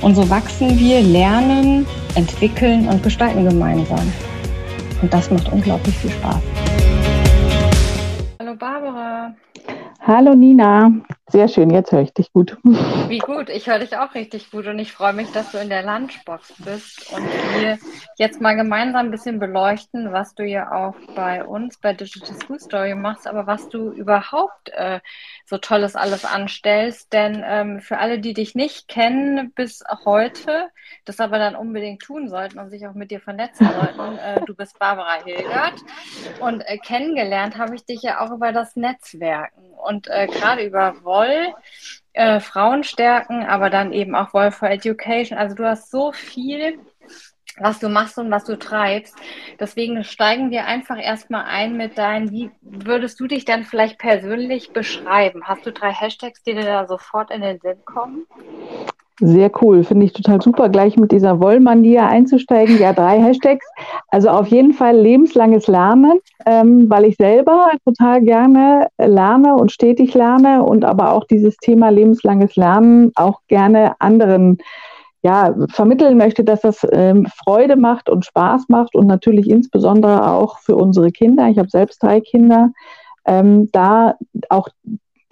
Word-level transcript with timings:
Und 0.00 0.14
so 0.14 0.30
wachsen 0.30 0.78
wir, 0.78 1.00
lernen, 1.00 1.84
entwickeln 2.14 2.88
und 2.88 3.02
gestalten 3.02 3.48
gemeinsam. 3.48 4.12
Und 5.02 5.12
das 5.12 5.28
macht 5.30 5.50
unglaublich 5.52 5.96
viel 5.98 6.10
Spaß. 6.10 6.40
Hallo 8.40 8.54
Barbara. 8.54 9.34
Hallo 10.00 10.34
Nina. 10.34 10.92
Sehr 11.30 11.48
schön, 11.48 11.68
jetzt 11.68 11.92
höre 11.92 12.00
ich 12.00 12.14
dich 12.14 12.32
gut. 12.32 12.56
Wie 12.64 13.18
gut, 13.18 13.50
ich 13.50 13.66
höre 13.66 13.80
dich 13.80 13.98
auch 13.98 14.14
richtig 14.14 14.50
gut 14.50 14.66
und 14.66 14.78
ich 14.78 14.92
freue 14.92 15.12
mich, 15.12 15.30
dass 15.32 15.50
du 15.50 15.58
in 15.58 15.68
der 15.68 15.82
Lunchbox 15.82 16.54
bist 16.64 17.12
und 17.12 17.24
wir 17.60 17.78
jetzt 18.16 18.40
mal 18.40 18.54
gemeinsam 18.54 19.06
ein 19.06 19.10
bisschen 19.10 19.38
beleuchten, 19.38 20.12
was 20.12 20.34
du 20.34 20.44
ja 20.44 20.72
auch 20.72 20.94
bei 21.14 21.44
uns 21.44 21.76
bei 21.76 21.92
Digital 21.92 22.36
School 22.36 22.58
Story 22.58 22.94
machst, 22.94 23.26
aber 23.26 23.46
was 23.46 23.68
du 23.68 23.90
überhaupt 23.90 24.70
äh, 24.70 25.00
so 25.48 25.58
Tolles 25.58 25.96
alles 25.96 26.24
anstellst. 26.24 27.12
Denn 27.12 27.42
ähm, 27.46 27.80
für 27.80 27.98
alle, 27.98 28.18
die 28.18 28.34
dich 28.34 28.54
nicht 28.54 28.88
kennen 28.88 29.52
bis 29.52 29.82
heute, 30.04 30.68
das 31.04 31.20
aber 31.20 31.38
dann 31.38 31.56
unbedingt 31.56 32.02
tun 32.02 32.28
sollten 32.28 32.58
und 32.58 32.70
sich 32.70 32.86
auch 32.86 32.94
mit 32.94 33.10
dir 33.10 33.20
vernetzen 33.20 33.68
sollten, 33.68 34.18
äh, 34.18 34.40
du 34.44 34.54
bist 34.54 34.78
Barbara 34.78 35.24
Hilgert 35.24 35.74
und 36.40 36.60
äh, 36.62 36.76
kennengelernt 36.78 37.56
habe 37.56 37.74
ich 37.74 37.84
dich 37.84 38.02
ja 38.02 38.20
auch 38.20 38.30
über 38.30 38.52
das 38.52 38.76
Netzwerken 38.76 39.72
und 39.86 40.08
äh, 40.08 40.26
gerade 40.26 40.64
über 40.64 40.96
Woll, 41.02 41.54
äh, 42.12 42.40
Frauen 42.40 42.84
stärken, 42.84 43.44
aber 43.46 43.70
dann 43.70 43.92
eben 43.92 44.14
auch 44.14 44.34
Woll 44.34 44.50
for 44.50 44.68
Education. 44.68 45.38
Also 45.38 45.54
du 45.54 45.64
hast 45.64 45.90
so 45.90 46.12
viel, 46.12 46.78
was 47.60 47.78
du 47.78 47.88
machst 47.88 48.18
und 48.18 48.30
was 48.30 48.44
du 48.44 48.58
treibst. 48.58 49.16
Deswegen 49.58 50.02
steigen 50.04 50.50
wir 50.50 50.66
einfach 50.66 50.98
erstmal 51.00 51.44
ein 51.44 51.76
mit 51.76 51.98
deinen, 51.98 52.30
wie 52.30 52.50
würdest 52.62 53.20
du 53.20 53.26
dich 53.26 53.44
dann 53.44 53.64
vielleicht 53.64 53.98
persönlich 53.98 54.72
beschreiben? 54.72 55.42
Hast 55.44 55.66
du 55.66 55.72
drei 55.72 55.92
Hashtags, 55.92 56.42
die 56.42 56.54
dir 56.54 56.64
da 56.64 56.86
sofort 56.86 57.30
in 57.30 57.42
den 57.42 57.58
Sinn 57.60 57.78
kommen? 57.84 58.26
Sehr 59.20 59.50
cool, 59.60 59.82
finde 59.82 60.06
ich 60.06 60.12
total 60.12 60.40
super, 60.40 60.68
gleich 60.68 60.96
mit 60.96 61.10
dieser 61.10 61.40
Wollmanier 61.40 62.06
einzusteigen. 62.06 62.78
Ja, 62.78 62.92
drei 62.92 63.20
Hashtags. 63.20 63.66
Also 64.08 64.28
auf 64.28 64.46
jeden 64.46 64.72
Fall 64.72 64.96
lebenslanges 64.96 65.66
Lernen, 65.66 66.20
ähm, 66.46 66.88
weil 66.88 67.04
ich 67.04 67.16
selber 67.16 67.72
total 67.84 68.20
gerne 68.20 68.86
lerne 68.96 69.56
und 69.56 69.72
stetig 69.72 70.14
lerne 70.14 70.62
und 70.62 70.84
aber 70.84 71.14
auch 71.14 71.24
dieses 71.24 71.56
Thema 71.56 71.88
lebenslanges 71.88 72.54
Lernen 72.54 73.10
auch 73.16 73.40
gerne 73.48 74.00
anderen 74.00 74.58
ja, 75.22 75.54
vermitteln 75.70 76.16
möchte, 76.16 76.44
dass 76.44 76.60
das 76.60 76.86
ähm, 76.92 77.26
Freude 77.26 77.76
macht 77.76 78.08
und 78.08 78.24
Spaß 78.24 78.68
macht 78.68 78.94
und 78.94 79.06
natürlich 79.06 79.50
insbesondere 79.50 80.30
auch 80.30 80.58
für 80.58 80.76
unsere 80.76 81.10
Kinder. 81.10 81.48
Ich 81.48 81.58
habe 81.58 81.70
selbst 81.70 82.02
drei 82.02 82.20
Kinder. 82.20 82.70
Ähm, 83.26 83.68
da 83.72 84.14
auch 84.48 84.68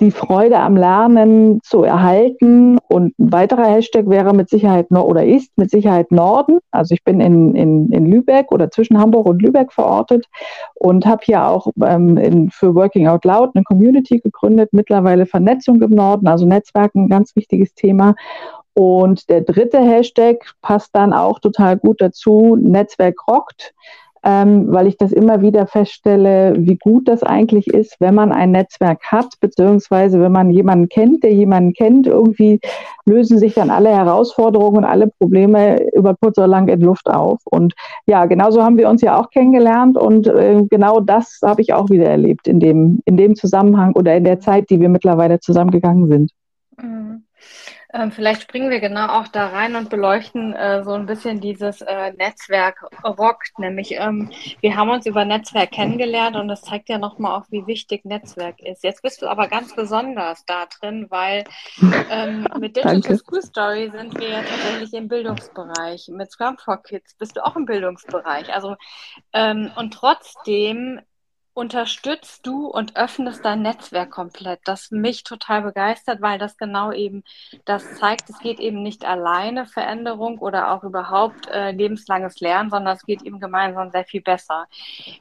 die 0.00 0.10
Freude 0.10 0.58
am 0.58 0.76
Lernen 0.76 1.60
zu 1.62 1.82
erhalten. 1.82 2.78
Und 2.88 3.19
ein 3.19 3.32
weiterer 3.32 3.64
Hashtag 3.66 4.08
wäre 4.08 4.34
mit 4.34 4.50
Sicherheit 4.50 4.91
oder 4.91 5.24
ist 5.24 5.56
mit 5.56 5.70
Sicherheit 5.70 6.10
Norden. 6.12 6.58
Also 6.70 6.94
ich 6.94 7.03
bin 7.03 7.20
in, 7.20 7.54
in, 7.54 7.91
in 7.92 8.06
Lübeck 8.06 8.53
oder 8.53 8.70
zwischen 8.70 8.98
Hamburg 8.98 9.26
und 9.26 9.41
Lübeck 9.41 9.72
verortet 9.72 10.26
und 10.74 11.06
habe 11.06 11.22
hier 11.24 11.47
auch 11.47 11.68
ähm, 11.82 12.18
in, 12.18 12.50
für 12.50 12.74
Working 12.74 13.08
Out 13.08 13.24
Loud 13.24 13.50
eine 13.54 13.64
Community 13.64 14.18
gegründet. 14.18 14.70
Mittlerweile 14.72 15.24
Vernetzung 15.24 15.80
im 15.80 15.92
Norden, 15.92 16.28
also 16.28 16.44
Netzwerken, 16.44 17.08
ganz 17.08 17.34
wichtiges 17.34 17.74
Thema. 17.74 18.14
Und 18.76 19.28
der 19.31 19.41
dritte 19.41 19.78
Hashtag 19.78 20.53
passt 20.60 20.94
dann 20.94 21.12
auch 21.12 21.38
total 21.38 21.78
gut 21.78 22.00
dazu, 22.00 22.56
Netzwerk 22.60 23.26
rockt 23.26 23.75
ähm, 24.26 24.72
weil 24.72 24.88
ich 24.88 24.97
das 24.97 25.12
immer 25.12 25.41
wieder 25.41 25.69
feststelle, 25.69 26.54
wie 26.59 26.76
gut 26.76 27.06
das 27.06 27.22
eigentlich 27.22 27.69
ist, 27.69 27.94
wenn 28.00 28.16
man 28.16 28.32
ein 28.32 28.50
Netzwerk 28.50 29.00
hat, 29.04 29.34
beziehungsweise 29.38 30.20
wenn 30.20 30.32
man 30.32 30.50
jemanden 30.50 30.88
kennt, 30.88 31.22
der 31.22 31.32
jemanden 31.32 31.75
kennt, 31.75 32.09
irgendwie 32.09 32.59
lösen 33.04 33.38
sich 33.38 33.54
dann 33.54 33.70
alle 33.70 33.91
Herausforderungen 33.91 34.78
und 34.78 34.84
alle 34.84 35.06
Probleme 35.06 35.81
über 35.92 36.16
kurz 36.16 36.38
oder 36.38 36.48
lang 36.48 36.66
in 36.66 36.81
Luft 36.81 37.09
auf. 37.09 37.38
Und 37.44 37.75
ja, 38.06 38.26
genauso 38.26 38.65
haben 38.65 38.78
wir 38.78 38.88
uns 38.88 39.00
ja 39.00 39.16
auch 39.16 39.31
kennengelernt 39.31 39.97
und 39.97 40.26
äh, 40.26 40.65
genau 40.69 40.98
das 40.98 41.38
habe 41.44 41.62
ich 41.62 41.72
auch 41.72 41.88
wieder 41.88 42.06
erlebt 42.06 42.48
in 42.48 42.59
dem, 42.59 43.03
in 43.04 43.16
dem 43.16 43.36
Zusammenhang 43.36 43.92
oder 43.94 44.16
in 44.16 44.25
der 44.25 44.41
Zeit, 44.41 44.70
die 44.70 44.81
wir 44.81 44.88
mittlerweile 44.88 45.38
zusammengegangen 45.38 46.09
sind. 46.09 46.32
Mhm. 46.82 47.22
Ähm, 47.97 48.12
vielleicht 48.12 48.43
springen 48.43 48.69
wir 48.69 48.81
genau 48.81 49.09
auch 49.09 49.29
da 49.29 49.49
rein 49.49 49.75
und 49.75 49.89
beleuchten 49.89 50.53
äh, 50.53 50.84
so 50.84 50.93
ein 50.93 51.07
bisschen 51.07 51.41
dieses 51.41 51.81
äh, 51.81 52.12
Netzwerk 52.12 52.84
rockt. 53.03 53.59
Nämlich, 53.59 53.93
ähm, 53.93 54.31
wir 54.61 54.77
haben 54.77 54.91
uns 54.91 55.07
über 55.07 55.25
Netzwerk 55.25 55.71
kennengelernt 55.71 56.37
und 56.37 56.49
das 56.49 56.61
zeigt 56.61 56.91
ja 56.91 56.99
nochmal 56.99 57.41
auch, 57.41 57.47
wie 57.49 57.67
wichtig 57.67 58.05
Netzwerk 58.05 58.61
ist. 58.61 58.84
Jetzt 58.84 59.03
bist 59.03 59.23
du 59.23 59.29
aber 59.29 59.49
ganz 59.49 59.75
besonders 59.75 60.45
da 60.45 60.67
drin, 60.67 61.07
weil 61.09 61.45
ähm, 62.11 62.47
mit 62.61 62.77
Digital 62.77 63.17
School 63.17 63.41
Story 63.41 63.91
sind 63.91 64.19
wir 64.19 64.28
ja 64.28 64.43
tatsächlich 64.43 64.93
im 64.93 65.09
Bildungsbereich. 65.09 66.09
Mit 66.09 66.31
Scrum 66.31 66.59
for 66.59 66.83
Kids 66.83 67.15
bist 67.15 67.37
du 67.37 67.47
auch 67.47 67.57
im 67.57 67.65
Bildungsbereich. 67.65 68.53
Also, 68.53 68.77
ähm, 69.33 69.71
und 69.77 69.95
trotzdem 69.95 71.01
unterstützt 71.56 72.47
du 72.47 72.67
und 72.67 72.97
öffnest 72.97 73.43
dein 73.44 73.62
Netzwerk 73.62 74.11
komplett. 74.11 74.61
Das 74.65 74.91
mich 74.91 75.25
total 75.25 75.62
begeistert, 75.62 76.21
weil 76.21 76.39
das 76.39 76.59
genau 76.59 76.93
eben 76.93 77.25
das 77.65 77.94
zeigt, 77.94 78.28
es 78.28 78.39
geht 78.41 78.61
eben 78.61 78.83
nicht 78.83 79.06
alleine 79.06 79.66
Veränderung 79.66 80.39
oder 80.39 80.71
auch 80.71 80.84
überhaupt 80.84 81.49
äh, 81.49 81.71
lebenslanges 81.71 82.41
Lernen, 82.41 82.69
sondern 82.69 82.95
es 82.95 83.06
geht 83.06 83.22
eben 83.22 83.41
gemeinsam 83.41 83.91
sehr 83.91 84.05
viel 84.05 84.21
besser. 84.21 84.66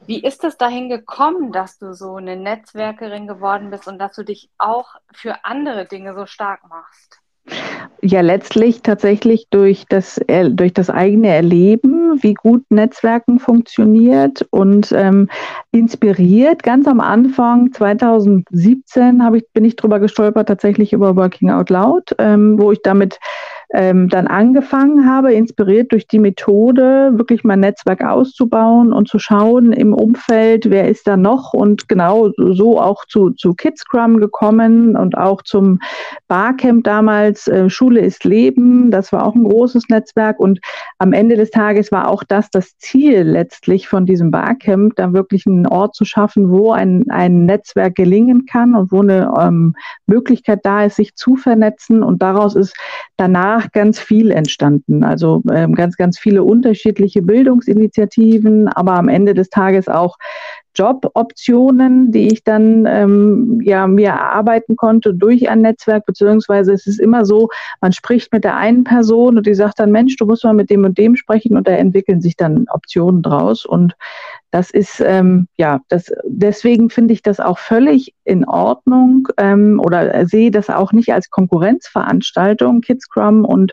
Wie 0.06 0.22
ist 0.22 0.44
es 0.44 0.58
dahin 0.58 0.90
gekommen, 0.90 1.52
dass 1.52 1.78
du 1.78 1.94
so 1.94 2.16
eine 2.16 2.36
Netzwerkerin 2.36 3.26
geworden 3.26 3.70
bist 3.70 3.88
und 3.88 3.98
dass 3.98 4.14
du 4.14 4.22
dich 4.22 4.50
auch 4.58 4.94
für 5.12 5.44
andere 5.46 5.86
Dinge 5.86 6.14
so 6.14 6.26
stark 6.26 6.68
machst? 6.68 7.22
Ja, 8.02 8.20
letztlich 8.20 8.82
tatsächlich 8.82 9.46
durch 9.50 9.84
das, 9.88 10.20
durch 10.50 10.72
das 10.74 10.90
eigene 10.90 11.28
Erleben, 11.28 12.22
wie 12.22 12.34
gut 12.34 12.62
Netzwerken 12.68 13.38
funktioniert 13.40 14.46
und 14.50 14.92
ähm, 14.92 15.28
inspiriert. 15.72 16.62
Ganz 16.62 16.86
am 16.86 17.00
Anfang, 17.00 17.72
2017, 17.72 19.22
ich, 19.34 19.44
bin 19.52 19.64
ich 19.64 19.76
drüber 19.76 19.98
gestolpert, 19.98 20.48
tatsächlich 20.48 20.92
über 20.92 21.16
Working 21.16 21.50
Out 21.50 21.70
Loud, 21.70 22.14
ähm, 22.18 22.60
wo 22.60 22.70
ich 22.70 22.82
damit 22.82 23.18
ähm, 23.72 24.08
dann 24.08 24.26
angefangen 24.26 25.08
habe, 25.08 25.32
inspiriert 25.32 25.92
durch 25.92 26.06
die 26.06 26.18
Methode, 26.18 27.12
wirklich 27.14 27.44
mein 27.44 27.60
Netzwerk 27.60 28.04
auszubauen 28.04 28.92
und 28.92 29.08
zu 29.08 29.18
schauen 29.18 29.72
im 29.72 29.92
Umfeld, 29.92 30.70
wer 30.70 30.88
ist 30.88 31.06
da 31.06 31.16
noch 31.16 31.52
und 31.52 31.88
genau 31.88 32.30
so 32.36 32.80
auch 32.80 33.04
zu, 33.06 33.30
zu 33.30 33.54
Kids 33.54 33.80
Scrum 33.80 34.18
gekommen 34.18 34.96
und 34.96 35.16
auch 35.16 35.42
zum 35.42 35.80
Barcamp 36.28 36.84
damals, 36.84 37.48
äh, 37.48 37.68
Schule 37.70 38.00
ist 38.00 38.24
Leben, 38.24 38.90
das 38.90 39.12
war 39.12 39.24
auch 39.24 39.34
ein 39.34 39.44
großes 39.44 39.88
Netzwerk 39.88 40.40
und 40.40 40.60
am 40.98 41.12
Ende 41.12 41.36
des 41.36 41.50
Tages 41.50 41.92
war 41.92 42.08
auch 42.08 42.24
das 42.24 42.50
das 42.50 42.76
Ziel 42.78 43.22
letztlich 43.22 43.88
von 43.88 44.06
diesem 44.06 44.30
Barcamp, 44.30 44.96
da 44.96 45.12
wirklich 45.12 45.46
einen 45.46 45.66
Ort 45.66 45.94
zu 45.94 46.04
schaffen, 46.04 46.50
wo 46.50 46.72
ein, 46.72 47.04
ein 47.08 47.46
Netzwerk 47.46 47.94
gelingen 47.94 48.46
kann 48.46 48.74
und 48.74 48.92
wo 48.92 49.02
eine 49.02 49.32
ähm, 49.38 49.74
Möglichkeit 50.06 50.60
da 50.64 50.84
ist, 50.84 50.96
sich 50.96 51.14
zu 51.14 51.36
vernetzen 51.36 52.02
und 52.02 52.22
daraus 52.22 52.54
ist 52.54 52.74
danach 53.16 53.55
danach 53.56 53.72
ganz 53.72 53.98
viel 53.98 54.30
entstanden. 54.30 55.04
Also 55.04 55.42
ähm, 55.52 55.74
ganz, 55.74 55.96
ganz 55.96 56.18
viele 56.18 56.42
unterschiedliche 56.42 57.22
Bildungsinitiativen, 57.22 58.68
aber 58.68 58.94
am 58.94 59.08
Ende 59.08 59.34
des 59.34 59.50
Tages 59.50 59.88
auch 59.88 60.16
Joboptionen, 60.74 62.12
die 62.12 62.28
ich 62.28 62.44
dann 62.44 62.84
ähm, 62.86 63.62
ja 63.64 63.86
mir 63.86 64.08
erarbeiten 64.08 64.76
konnte 64.76 65.14
durch 65.14 65.48
ein 65.48 65.62
Netzwerk, 65.62 66.04
beziehungsweise 66.04 66.72
es 66.72 66.86
ist 66.86 67.00
immer 67.00 67.24
so, 67.24 67.48
man 67.80 67.92
spricht 67.92 68.30
mit 68.32 68.44
der 68.44 68.56
einen 68.56 68.84
Person 68.84 69.38
und 69.38 69.46
die 69.46 69.54
sagt 69.54 69.78
dann, 69.78 69.90
Mensch, 69.90 70.16
du 70.16 70.26
musst 70.26 70.44
mal 70.44 70.52
mit 70.52 70.68
dem 70.68 70.84
und 70.84 70.98
dem 70.98 71.16
sprechen 71.16 71.56
und 71.56 71.66
da 71.66 71.72
entwickeln 71.72 72.20
sich 72.20 72.36
dann 72.36 72.66
Optionen 72.68 73.22
draus 73.22 73.64
und 73.64 73.94
das 74.50 74.70
ist, 74.70 75.00
ähm, 75.04 75.48
ja, 75.56 75.80
das, 75.88 76.12
deswegen 76.24 76.88
finde 76.90 77.14
ich 77.14 77.22
das 77.22 77.40
auch 77.40 77.58
völlig 77.58 78.14
in 78.24 78.44
Ordnung 78.44 79.28
ähm, 79.38 79.80
oder 79.84 80.26
sehe 80.26 80.50
das 80.50 80.70
auch 80.70 80.92
nicht 80.92 81.12
als 81.12 81.30
Konkurrenzveranstaltung, 81.30 82.80
Kids 82.80 83.04
Scrum 83.04 83.44
und 83.44 83.72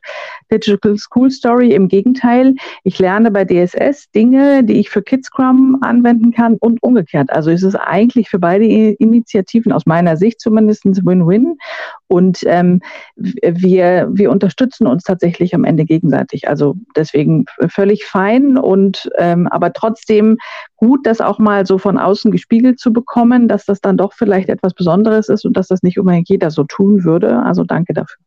Digital 0.52 0.98
School 0.98 1.32
Story. 1.32 1.74
Im 1.74 1.88
Gegenteil, 1.88 2.56
ich 2.84 3.00
lerne 3.00 3.32
bei 3.32 3.46
DSS 3.46 4.12
Dinge, 4.12 4.64
die 4.64 4.80
ich 4.80 4.90
für 4.90 5.02
Kids 5.02 5.28
Scrum 5.28 5.78
anwenden 5.82 6.32
kann 6.32 6.58
und 6.60 6.82
umgekehrt. 6.84 7.32
Also 7.32 7.52
es 7.52 7.64
ist 7.64 7.76
eigentlich 7.76 8.30
für 8.30 8.40
beide 8.40 8.66
Initiativen 8.66 9.72
aus 9.72 9.86
meiner 9.86 10.18
Sicht 10.18 10.42
zumindest 10.42 10.86
Win-Win. 10.86 11.58
Und 12.14 12.44
ähm, 12.46 12.80
wir, 13.16 14.08
wir 14.12 14.30
unterstützen 14.30 14.86
uns 14.86 15.04
tatsächlich 15.04 15.56
am 15.56 15.64
Ende 15.64 15.84
gegenseitig. 15.84 16.48
Also 16.48 16.76
deswegen 16.96 17.46
völlig 17.70 18.06
fein 18.06 18.56
und 18.56 19.10
ähm, 19.18 19.48
aber 19.48 19.74
trotzdem 19.74 20.38
gut, 20.76 21.08
das 21.08 21.22
auch 21.22 21.40
mal 21.40 21.66
so 21.66 21.80
von 21.80 21.98
außen 21.98 22.32
gespiegelt 22.32 22.80
zu 22.80 22.94
bekommen, 22.94 23.48
dass 23.48 23.66
das 23.66 23.82
dann 23.82 23.98
doch 23.98 24.14
vielleicht 24.14 24.50
etwas 24.50 24.76
Besonderes 24.76 25.28
ist 25.28 25.44
und 25.44 25.58
dass 25.58 25.68
das 25.68 25.82
nicht 25.82 25.98
unbedingt 25.98 26.30
jeder 26.30 26.52
so 26.52 26.64
tun 26.66 27.04
würde. 27.04 27.42
Also 27.42 27.64
danke 27.64 27.94
dafür. 27.94 28.18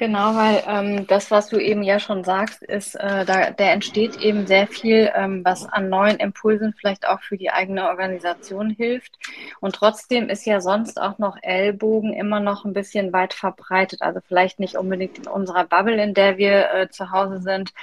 Genau, 0.00 0.34
weil 0.34 0.64
ähm, 0.66 1.06
das, 1.08 1.30
was 1.30 1.48
du 1.50 1.58
eben 1.58 1.82
ja 1.82 2.00
schon 2.00 2.24
sagst, 2.24 2.62
ist, 2.62 2.94
äh, 2.94 3.26
da, 3.26 3.50
da 3.50 3.64
entsteht 3.64 4.16
eben 4.16 4.46
sehr 4.46 4.66
viel, 4.66 5.10
ähm, 5.14 5.44
was 5.44 5.66
an 5.66 5.90
neuen 5.90 6.16
Impulsen 6.16 6.72
vielleicht 6.72 7.06
auch 7.06 7.20
für 7.20 7.36
die 7.36 7.50
eigene 7.50 7.86
Organisation 7.86 8.70
hilft. 8.70 9.18
Und 9.60 9.74
trotzdem 9.74 10.30
ist 10.30 10.46
ja 10.46 10.62
sonst 10.62 10.98
auch 10.98 11.18
noch 11.18 11.36
Ellbogen 11.42 12.14
immer 12.14 12.40
noch 12.40 12.64
ein 12.64 12.72
bisschen 12.72 13.12
weit 13.12 13.34
verbreitet. 13.34 14.00
Also 14.00 14.20
vielleicht 14.26 14.58
nicht 14.58 14.76
unbedingt 14.76 15.18
in 15.18 15.26
unserer 15.26 15.64
Bubble, 15.64 16.02
in 16.02 16.14
der 16.14 16.38
wir 16.38 16.72
äh, 16.72 16.88
zu 16.88 17.10
Hause 17.10 17.42
sind, 17.42 17.74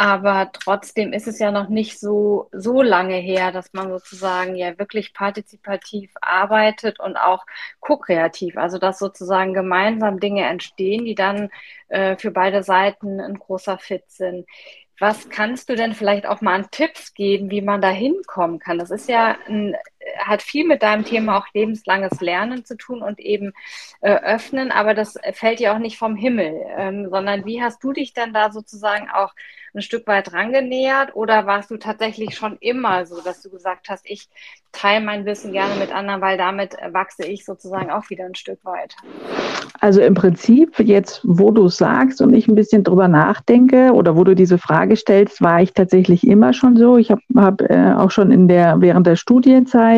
aber 0.00 0.50
trotzdem 0.50 1.12
ist 1.12 1.28
es 1.28 1.38
ja 1.40 1.50
noch 1.50 1.68
nicht 1.68 2.00
so, 2.00 2.48
so 2.52 2.80
lange 2.80 3.16
her, 3.16 3.52
dass 3.52 3.74
man 3.74 3.90
sozusagen 3.90 4.56
ja 4.56 4.78
wirklich 4.78 5.12
partizipativ 5.12 6.10
arbeitet 6.22 6.98
und 7.00 7.18
auch 7.18 7.44
ko-kreativ. 7.80 8.56
Also 8.56 8.78
dass 8.78 8.98
sozusagen 8.98 9.52
gemeinsam 9.52 10.18
Dinge 10.18 10.46
entstehen, 10.46 11.04
die 11.04 11.14
dann 11.14 11.50
äh, 11.88 12.16
für 12.16 12.30
beide 12.30 12.62
Seiten 12.62 13.20
ein 13.20 13.38
großer 13.38 13.76
Fit 13.76 14.04
sind. 14.06 14.46
Was 14.98 15.28
kannst 15.28 15.68
du 15.68 15.76
denn 15.76 15.92
vielleicht 15.92 16.24
auch 16.24 16.40
mal 16.40 16.54
an 16.54 16.70
Tipps 16.70 17.12
geben, 17.12 17.50
wie 17.50 17.60
man 17.60 17.82
da 17.82 17.90
hinkommen 17.90 18.58
kann? 18.58 18.78
Das 18.78 18.90
ist 18.90 19.06
ja 19.06 19.36
ein, 19.48 19.76
hat 20.18 20.42
viel 20.42 20.66
mit 20.66 20.82
deinem 20.82 21.04
Thema 21.04 21.38
auch 21.38 21.46
lebenslanges 21.52 22.20
Lernen 22.20 22.64
zu 22.64 22.76
tun 22.76 23.02
und 23.02 23.20
eben 23.20 23.52
äh, 24.00 24.14
öffnen, 24.14 24.70
aber 24.70 24.94
das 24.94 25.18
fällt 25.32 25.60
ja 25.60 25.74
auch 25.74 25.78
nicht 25.78 25.98
vom 25.98 26.16
Himmel, 26.16 26.54
ähm, 26.76 27.08
sondern 27.10 27.44
wie 27.44 27.62
hast 27.62 27.82
du 27.82 27.92
dich 27.92 28.12
dann 28.12 28.32
da 28.32 28.50
sozusagen 28.50 29.10
auch 29.10 29.34
ein 29.74 29.82
Stück 29.82 30.06
weit 30.06 30.32
rangenähert 30.32 31.14
oder 31.14 31.46
warst 31.46 31.70
du 31.70 31.76
tatsächlich 31.76 32.34
schon 32.34 32.56
immer 32.60 33.06
so, 33.06 33.20
dass 33.20 33.40
du 33.40 33.50
gesagt 33.50 33.88
hast, 33.88 34.08
ich 34.08 34.28
teile 34.72 35.04
mein 35.04 35.24
Wissen 35.26 35.52
gerne 35.52 35.74
mit 35.76 35.94
anderen, 35.94 36.20
weil 36.20 36.36
damit 36.38 36.76
wachse 36.90 37.24
ich 37.26 37.44
sozusagen 37.44 37.90
auch 37.90 38.10
wieder 38.10 38.24
ein 38.24 38.34
Stück 38.34 38.64
weit? 38.64 38.96
Also 39.80 40.02
im 40.02 40.14
Prinzip 40.14 40.78
jetzt, 40.78 41.22
wo 41.24 41.50
du 41.52 41.68
sagst 41.68 42.20
und 42.20 42.34
ich 42.34 42.48
ein 42.48 42.54
bisschen 42.54 42.84
drüber 42.84 43.08
nachdenke 43.08 43.92
oder 43.92 44.16
wo 44.16 44.24
du 44.24 44.34
diese 44.34 44.58
Frage 44.58 44.96
stellst, 44.96 45.40
war 45.40 45.62
ich 45.62 45.72
tatsächlich 45.72 46.26
immer 46.26 46.52
schon 46.52 46.76
so. 46.76 46.98
Ich 46.98 47.10
habe 47.10 47.22
hab, 47.36 47.62
äh, 47.62 47.94
auch 47.96 48.10
schon 48.10 48.30
in 48.30 48.46
der 48.46 48.80
während 48.80 49.06
der 49.06 49.16
Studienzeit, 49.16 49.89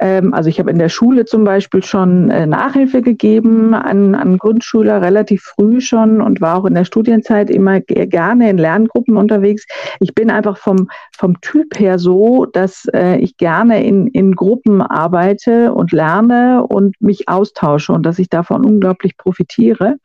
ähm, 0.00 0.34
also 0.34 0.48
ich 0.48 0.58
habe 0.58 0.70
in 0.70 0.78
der 0.78 0.88
Schule 0.88 1.24
zum 1.24 1.44
Beispiel 1.44 1.82
schon 1.82 2.30
äh, 2.30 2.46
Nachhilfe 2.46 3.02
gegeben 3.02 3.74
an, 3.74 4.14
an 4.14 4.38
Grundschüler 4.38 5.02
relativ 5.02 5.42
früh 5.42 5.80
schon 5.80 6.20
und 6.20 6.40
war 6.40 6.56
auch 6.56 6.64
in 6.64 6.74
der 6.74 6.84
Studienzeit 6.84 7.50
immer 7.50 7.80
gerne 7.80 8.50
in 8.50 8.58
Lern 8.58 8.88
Gruppen 8.88 9.16
unterwegs. 9.16 9.66
Ich 10.00 10.14
bin 10.14 10.30
einfach 10.30 10.56
vom, 10.56 10.88
vom 11.16 11.40
Typ 11.40 11.78
her 11.78 11.98
so, 11.98 12.46
dass 12.46 12.86
äh, 12.94 13.16
ich 13.18 13.36
gerne 13.36 13.84
in, 13.84 14.06
in 14.08 14.34
Gruppen 14.34 14.82
arbeite 14.82 15.72
und 15.72 15.92
lerne 15.92 16.66
und 16.66 17.00
mich 17.00 17.28
austausche 17.28 17.92
und 17.92 18.04
dass 18.04 18.18
ich 18.18 18.28
davon 18.28 18.64
unglaublich 18.64 19.16
profitiere. 19.16 19.96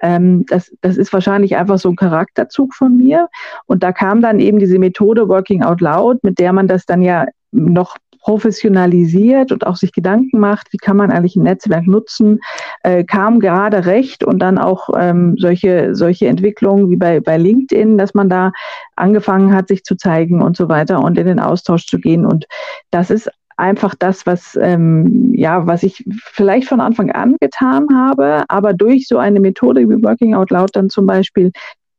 Ähm, 0.00 0.46
das, 0.46 0.72
das 0.80 0.96
ist 0.96 1.12
wahrscheinlich 1.12 1.56
einfach 1.56 1.78
so 1.78 1.90
ein 1.90 1.96
Charakterzug 1.96 2.74
von 2.74 2.96
mir. 2.96 3.28
Und 3.66 3.82
da 3.82 3.92
kam 3.92 4.20
dann 4.20 4.40
eben 4.40 4.58
diese 4.58 4.78
Methode 4.78 5.28
Working 5.28 5.62
Out 5.62 5.80
Loud, 5.80 6.22
mit 6.22 6.38
der 6.38 6.52
man 6.52 6.68
das 6.68 6.86
dann 6.86 7.02
ja 7.02 7.26
noch 7.50 7.96
professionalisiert 8.20 9.52
und 9.52 9.66
auch 9.66 9.76
sich 9.76 9.92
Gedanken 9.92 10.38
macht, 10.38 10.72
wie 10.72 10.76
kann 10.76 10.96
man 10.96 11.10
eigentlich 11.10 11.36
ein 11.36 11.42
Netzwerk 11.42 11.86
nutzen, 11.86 12.40
äh, 12.82 13.04
kam 13.04 13.40
gerade 13.40 13.86
recht 13.86 14.24
und 14.24 14.38
dann 14.40 14.58
auch 14.58 14.88
ähm, 14.98 15.36
solche, 15.38 15.94
solche 15.94 16.26
Entwicklungen 16.28 16.90
wie 16.90 16.96
bei, 16.96 17.20
bei 17.20 17.36
LinkedIn, 17.36 17.98
dass 17.98 18.14
man 18.14 18.28
da 18.28 18.52
angefangen 18.96 19.54
hat, 19.54 19.68
sich 19.68 19.84
zu 19.84 19.96
zeigen 19.96 20.42
und 20.42 20.56
so 20.56 20.68
weiter 20.68 21.02
und 21.02 21.18
in 21.18 21.26
den 21.26 21.40
Austausch 21.40 21.86
zu 21.86 21.98
gehen. 21.98 22.26
Und 22.26 22.46
das 22.90 23.10
ist 23.10 23.30
einfach 23.56 23.94
das, 23.98 24.24
was 24.24 24.56
ähm, 24.60 25.34
ja, 25.34 25.66
was 25.66 25.82
ich 25.82 26.04
vielleicht 26.22 26.68
von 26.68 26.80
Anfang 26.80 27.10
an 27.10 27.36
getan 27.40 27.88
habe, 27.94 28.44
aber 28.48 28.72
durch 28.72 29.08
so 29.08 29.18
eine 29.18 29.40
Methode 29.40 29.88
wie 29.88 30.02
Working 30.02 30.34
Out 30.34 30.50
Loud 30.50 30.70
dann 30.74 30.90
zum 30.90 31.06
Beispiel 31.06 31.50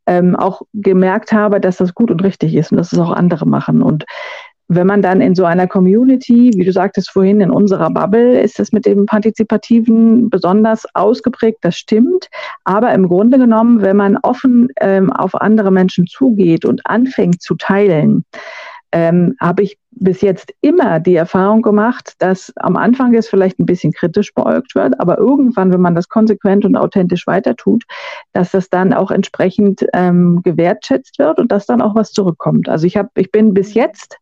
ähm, 0.10 0.36
auch 0.36 0.64
gemerkt 0.74 1.32
habe, 1.32 1.62
dass 1.62 1.78
das 1.78 1.94
gut 1.94 2.10
und 2.10 2.24
richtig 2.24 2.56
ist 2.56 2.72
und 2.72 2.78
dass 2.78 2.92
es 2.92 3.00
auch 3.00 3.12
andere 3.12 3.46
machen. 3.46 3.84
Und 3.84 4.06
wenn 4.70 4.86
man 4.86 5.02
dann 5.02 5.20
in 5.20 5.34
so 5.34 5.46
einer 5.46 5.68
Community, 5.68 6.52
wie 6.56 6.64
du 6.64 6.72
sagtest 6.72 7.10
vorhin, 7.10 7.42
in 7.42 7.50
unserer 7.50 7.90
Bubble, 7.90 8.40
ist 8.40 8.60
es 8.60 8.72
mit 8.72 8.86
dem 8.86 9.08
Partizipativen 9.08 10.30
besonders 10.30 10.86
ausgeprägt, 10.94 11.58
das 11.62 11.76
stimmt. 11.76 12.30
Aber 12.66 12.94
im 12.94 13.08
Grunde 13.08 13.40
genommen, 13.40 13.82
wenn 13.82 13.98
man 13.98 14.18
offen 14.18 14.70
ähm, 14.80 15.12
auf 15.12 15.34
andere 15.34 15.72
Menschen 15.72 16.06
zugeht 16.06 16.66
und 16.66 16.86
anfängt 16.86 17.42
zu 17.42 17.56
teilen, 17.56 18.26
ähm, 18.92 19.36
habe 19.42 19.64
ich 19.64 19.78
bis 19.92 20.22
jetzt 20.22 20.54
immer 20.62 21.00
die 21.00 21.16
Erfahrung 21.16 21.62
gemacht, 21.62 22.14
dass 22.20 22.54
am 22.58 22.78
Anfang 22.78 23.14
es 23.16 23.28
vielleicht 23.28 23.60
ein 23.60 23.66
bisschen 23.66 23.92
kritisch 23.92 24.34
beäugt 24.34 24.76
wird, 24.76 25.00
aber 25.00 25.18
irgendwann, 25.18 25.74
wenn 25.74 25.82
man 25.82 25.96
das 25.96 26.08
konsequent 26.08 26.64
und 26.66 26.76
authentisch 26.76 27.28
weiter 27.28 27.56
tut, 27.56 27.84
dass 28.34 28.52
das 28.52 28.70
dann 28.70 28.94
auch 28.94 29.12
entsprechend 29.12 29.86
ähm, 29.94 30.42
gewertschätzt 30.44 31.20
wird 31.20 31.40
und 31.40 31.52
dass 31.52 31.66
dann 31.66 31.82
auch 31.82 31.96
was 31.96 32.12
zurückkommt. 32.12 32.70
Also 32.70 32.86
ich 32.86 32.98
habe, 32.98 33.10
ich 33.16 33.32
bin 33.32 33.54
bis 33.54 33.74
jetzt 33.74 34.18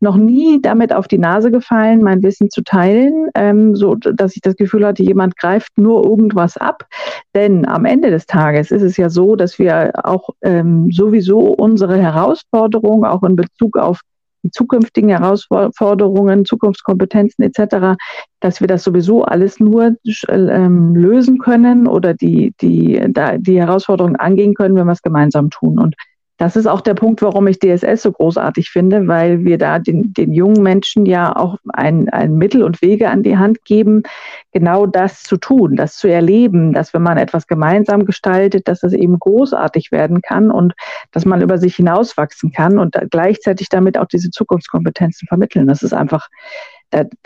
noch 0.00 0.16
nie 0.16 0.60
damit 0.60 0.92
auf 0.92 1.08
die 1.08 1.18
Nase 1.18 1.50
gefallen, 1.50 2.02
mein 2.02 2.22
Wissen 2.22 2.50
zu 2.50 2.62
teilen, 2.62 3.28
ähm, 3.34 3.76
so 3.76 3.94
dass 3.94 4.34
ich 4.34 4.42
das 4.42 4.56
Gefühl 4.56 4.84
hatte, 4.84 5.02
jemand 5.02 5.36
greift 5.36 5.78
nur 5.78 6.04
irgendwas 6.04 6.56
ab. 6.56 6.86
Denn 7.34 7.66
am 7.66 7.84
Ende 7.84 8.10
des 8.10 8.26
Tages 8.26 8.70
ist 8.70 8.82
es 8.82 8.96
ja 8.96 9.08
so, 9.08 9.36
dass 9.36 9.58
wir 9.58 9.92
auch 10.04 10.30
ähm, 10.42 10.90
sowieso 10.90 11.38
unsere 11.38 11.96
Herausforderungen 11.98 13.04
auch 13.04 13.22
in 13.22 13.36
Bezug 13.36 13.76
auf 13.76 14.00
die 14.42 14.50
zukünftigen 14.50 15.10
Herausforderungen, 15.10 16.44
Zukunftskompetenzen 16.44 17.44
etc., 17.44 17.96
dass 18.40 18.60
wir 18.60 18.66
das 18.66 18.84
sowieso 18.84 19.24
alles 19.24 19.60
nur 19.60 19.96
ähm, 20.28 20.94
lösen 20.94 21.38
können 21.38 21.86
oder 21.86 22.14
die, 22.14 22.54
die, 22.60 23.04
da, 23.10 23.38
die 23.38 23.60
Herausforderungen 23.60 24.16
angehen 24.16 24.54
können, 24.54 24.74
wenn 24.74 24.86
wir 24.86 24.92
es 24.92 25.02
gemeinsam 25.02 25.50
tun. 25.50 25.78
Und 25.78 25.94
das 26.38 26.56
ist 26.56 26.66
auch 26.66 26.80
der 26.80 26.94
Punkt, 26.94 27.22
warum 27.22 27.46
ich 27.46 27.58
DSS 27.58 28.02
so 28.02 28.12
großartig 28.12 28.70
finde, 28.70 29.06
weil 29.06 29.44
wir 29.44 29.58
da 29.58 29.78
den, 29.78 30.12
den 30.12 30.32
jungen 30.32 30.62
Menschen 30.62 31.06
ja 31.06 31.36
auch 31.36 31.56
ein, 31.72 32.08
ein 32.08 32.36
Mittel 32.36 32.64
und 32.64 32.82
Wege 32.82 33.10
an 33.10 33.22
die 33.22 33.36
Hand 33.36 33.64
geben, 33.64 34.02
genau 34.50 34.86
das 34.86 35.22
zu 35.22 35.36
tun, 35.36 35.76
das 35.76 35.96
zu 35.96 36.08
erleben, 36.08 36.72
dass 36.72 36.94
wenn 36.94 37.02
man 37.02 37.18
etwas 37.18 37.46
gemeinsam 37.46 38.06
gestaltet, 38.06 38.66
dass 38.66 38.80
das 38.80 38.92
eben 38.92 39.18
großartig 39.18 39.92
werden 39.92 40.20
kann 40.22 40.50
und 40.50 40.74
dass 41.12 41.24
man 41.24 41.42
über 41.42 41.58
sich 41.58 41.76
hinauswachsen 41.76 42.50
kann 42.50 42.78
und 42.78 42.96
gleichzeitig 43.10 43.68
damit 43.68 43.98
auch 43.98 44.06
diese 44.06 44.30
Zukunftskompetenzen 44.30 45.28
vermitteln. 45.28 45.66
Das 45.66 45.82
ist 45.82 45.92
einfach, 45.92 46.28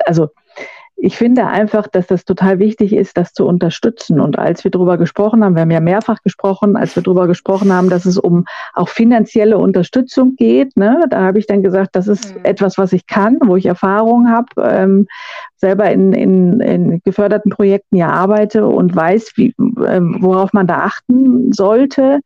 also 0.05 0.29
ich 0.99 1.17
finde 1.17 1.47
einfach, 1.47 1.87
dass 1.89 2.07
das 2.07 2.25
total 2.25 2.59
wichtig 2.59 2.95
ist, 2.95 3.19
das 3.19 3.35
zu 3.35 3.47
unterstützen. 3.47 4.19
Und 4.19 4.39
als 4.39 4.65
wir 4.65 4.71
darüber 4.71 4.97
gesprochen 4.97 5.45
haben, 5.45 5.55
wir 5.55 5.63
haben 5.63 5.71
ja 5.71 5.81
mehrfach 5.81 6.23
gesprochen, 6.23 6.75
als 6.75 6.97
wir 6.97 7.03
darüber 7.03 7.27
gesprochen 7.27 7.71
haben, 7.71 7.91
dass 7.91 8.07
es 8.07 8.17
um 8.17 8.47
auch 8.73 8.89
finanzielle 8.89 9.59
Unterstützung 9.59 10.37
geht, 10.37 10.75
ne, 10.77 11.05
da 11.11 11.21
habe 11.21 11.39
ich 11.39 11.47
dann 11.47 11.63
gesagt, 11.63 11.97
das 11.97 12.09
ist 12.09 12.35
mhm. 12.35 12.45
etwas, 12.45 12.79
was 12.79 12.95
ich 12.95 13.07
kann, 13.07 13.39
wo 13.45 13.57
ich 13.57 13.67
Erfahrung 13.67 14.29
habe, 14.29 14.47
ähm, 14.63 15.07
selber 15.57 15.91
in, 15.91 16.15
in, 16.15 16.61
in 16.61 17.01
geförderten 17.05 17.51
Projekten 17.51 17.97
ja 17.97 18.09
arbeite 18.09 18.67
und 18.67 18.97
weiß, 18.97 19.33
wie, 19.37 19.55
ähm, 19.87 20.17
worauf 20.21 20.55
man 20.55 20.67
da 20.67 20.79
achten 20.79 21.53
sollte. 21.53 22.21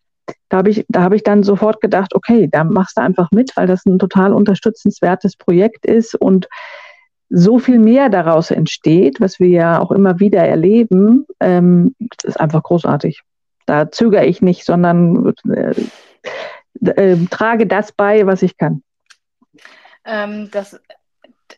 Da 0.49 0.59
habe 0.59 0.71
ich, 0.71 0.85
da 0.89 1.03
habe 1.03 1.17
ich 1.17 1.25
dann 1.25 1.43
sofort 1.43 1.81
gedacht, 1.81 2.15
okay, 2.15 2.49
da 2.51 2.63
machst 2.63 2.97
du 2.97 3.03
einfach 3.03 3.33
mit, 3.33 3.51
weil 3.57 3.67
das 3.67 3.85
ein 3.85 3.99
total 3.99 4.33
unterstützenswertes 4.33 5.37
Projekt 5.37 5.87
ist 5.87 6.15
und 6.15 6.47
so 7.31 7.59
viel 7.59 7.79
mehr 7.79 8.09
daraus 8.09 8.51
entsteht, 8.51 9.21
was 9.21 9.39
wir 9.39 9.49
ja 9.49 9.81
auch 9.81 9.93
immer 9.93 10.19
wieder 10.19 10.43
erleben, 10.43 11.27
ähm, 11.39 11.95
ist 12.25 12.39
einfach 12.39 12.63
großartig. 12.63 13.23
Da 13.67 13.91
zögere 13.91 14.27
ich 14.27 14.43
nicht, 14.43 14.65
sondern 14.65 15.33
äh, 15.49 15.75
äh, 16.85 17.17
trage 17.31 17.67
das 17.69 17.93
bei, 17.93 18.27
was 18.27 18.43
ich 18.43 18.57
kann. 18.57 18.83
Ähm, 20.05 20.49
das 20.51 20.81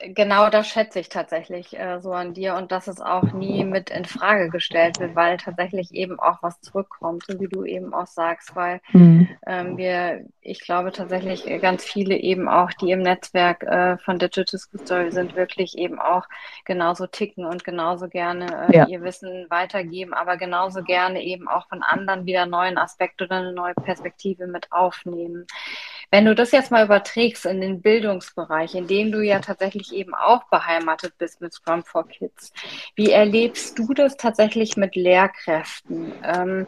genau 0.08 0.50
das 0.50 0.66
schätze 0.68 1.00
ich 1.00 1.08
tatsächlich 1.08 1.78
äh, 1.78 2.00
so 2.00 2.12
an 2.12 2.34
dir 2.34 2.54
und 2.54 2.72
dass 2.72 2.88
es 2.88 3.00
auch 3.00 3.32
nie 3.32 3.64
mit 3.64 3.90
in 3.90 4.04
Frage 4.04 4.50
gestellt 4.50 4.98
wird, 5.00 5.14
weil 5.14 5.36
tatsächlich 5.36 5.92
eben 5.94 6.18
auch 6.18 6.42
was 6.42 6.60
zurückkommt, 6.60 7.24
so 7.26 7.38
wie 7.40 7.48
du 7.48 7.64
eben 7.64 7.94
auch 7.94 8.06
sagst, 8.06 8.54
weil 8.56 8.80
mhm. 8.92 9.28
ähm, 9.46 9.76
wir, 9.76 10.24
ich 10.40 10.60
glaube 10.60 10.92
tatsächlich 10.92 11.44
ganz 11.60 11.84
viele 11.84 12.16
eben 12.16 12.48
auch, 12.48 12.70
die 12.72 12.90
im 12.90 13.02
Netzwerk 13.02 13.62
äh, 13.62 13.98
von 13.98 14.18
Digital 14.18 14.58
School 14.58 14.80
Story 14.80 15.12
sind, 15.12 15.36
wirklich 15.36 15.78
eben 15.78 15.98
auch 15.98 16.26
genauso 16.64 17.06
ticken 17.06 17.44
und 17.44 17.64
genauso 17.64 18.08
gerne 18.08 18.68
äh, 18.68 18.76
ja. 18.76 18.86
ihr 18.86 19.02
Wissen 19.02 19.46
weitergeben, 19.50 20.14
aber 20.14 20.36
genauso 20.36 20.82
gerne 20.82 21.22
eben 21.22 21.48
auch 21.48 21.68
von 21.68 21.82
anderen 21.82 22.26
wieder 22.26 22.46
neuen 22.46 22.78
Aspekte 22.78 23.24
oder 23.24 23.36
eine 23.36 23.52
neue 23.52 23.74
Perspektive 23.74 24.46
mit 24.46 24.70
aufnehmen. 24.72 25.46
Wenn 26.12 26.26
du 26.26 26.34
das 26.34 26.52
jetzt 26.52 26.70
mal 26.70 26.84
überträgst 26.84 27.46
in 27.46 27.62
den 27.62 27.80
Bildungsbereich, 27.80 28.74
in 28.74 28.86
dem 28.86 29.10
du 29.10 29.22
ja 29.22 29.38
tatsächlich 29.38 29.94
eben 29.94 30.14
auch 30.14 30.44
beheimatet 30.50 31.16
bist 31.16 31.40
mit 31.40 31.54
Scrum 31.54 31.82
for 31.82 32.06
Kids, 32.06 32.52
wie 32.96 33.10
erlebst 33.10 33.78
du 33.78 33.94
das 33.94 34.18
tatsächlich 34.18 34.76
mit 34.76 34.94
Lehrkräften? 34.94 36.12
Ähm, 36.22 36.66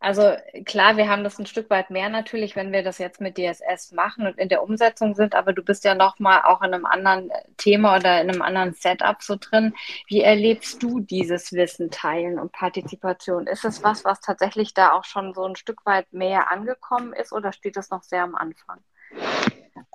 also 0.00 0.36
klar, 0.64 0.96
wir 0.96 1.08
haben 1.08 1.24
das 1.24 1.38
ein 1.38 1.46
Stück 1.46 1.70
weit 1.70 1.90
mehr 1.90 2.08
natürlich, 2.08 2.54
wenn 2.54 2.70
wir 2.70 2.82
das 2.84 2.98
jetzt 2.98 3.20
mit 3.20 3.36
DSS 3.36 3.92
machen 3.92 4.26
und 4.26 4.38
in 4.38 4.48
der 4.48 4.62
Umsetzung 4.62 5.14
sind, 5.14 5.34
aber 5.34 5.52
du 5.52 5.62
bist 5.62 5.84
ja 5.84 5.94
nochmal 5.94 6.42
auch 6.44 6.62
in 6.62 6.72
einem 6.72 6.86
anderen 6.86 7.30
Thema 7.56 7.96
oder 7.96 8.20
in 8.20 8.30
einem 8.30 8.42
anderen 8.42 8.74
Setup 8.74 9.20
so 9.22 9.36
drin. 9.40 9.74
Wie 10.06 10.20
erlebst 10.20 10.82
du 10.82 11.00
dieses 11.00 11.52
Wissen 11.52 11.90
teilen 11.90 12.38
und 12.38 12.52
Partizipation? 12.52 13.48
Ist 13.48 13.64
es 13.64 13.82
was, 13.82 14.04
was 14.04 14.20
tatsächlich 14.20 14.72
da 14.72 14.92
auch 14.92 15.04
schon 15.04 15.34
so 15.34 15.44
ein 15.44 15.56
Stück 15.56 15.84
weit 15.84 16.12
mehr 16.12 16.52
angekommen 16.52 17.12
ist 17.12 17.32
oder 17.32 17.52
steht 17.52 17.76
es 17.76 17.90
noch 17.90 18.04
sehr 18.04 18.22
am 18.22 18.36
Anfang? 18.36 18.78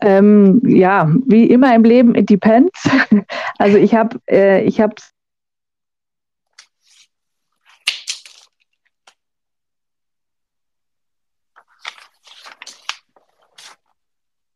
Ähm, 0.02 0.62
ja, 0.66 1.10
wie 1.28 1.46
immer 1.46 1.74
im 1.76 1.84
Leben, 1.84 2.16
it 2.16 2.30
depends. 2.30 2.90
Also 3.60 3.78
ich 3.78 3.94
habe 3.94 4.20
äh, 4.28 4.64
ich 4.64 4.82
habe 4.82 4.96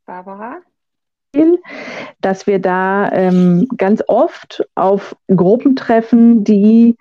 Barbara? 0.08 0.62
Dass 2.22 2.48
wir 2.48 2.60
da 2.60 3.12
ähm, 3.12 3.68
ganz 3.78 4.02
oft 4.08 4.66
auf 4.74 5.16
Gruppen 5.28 5.76
treffen, 5.76 6.44
die 6.44 6.96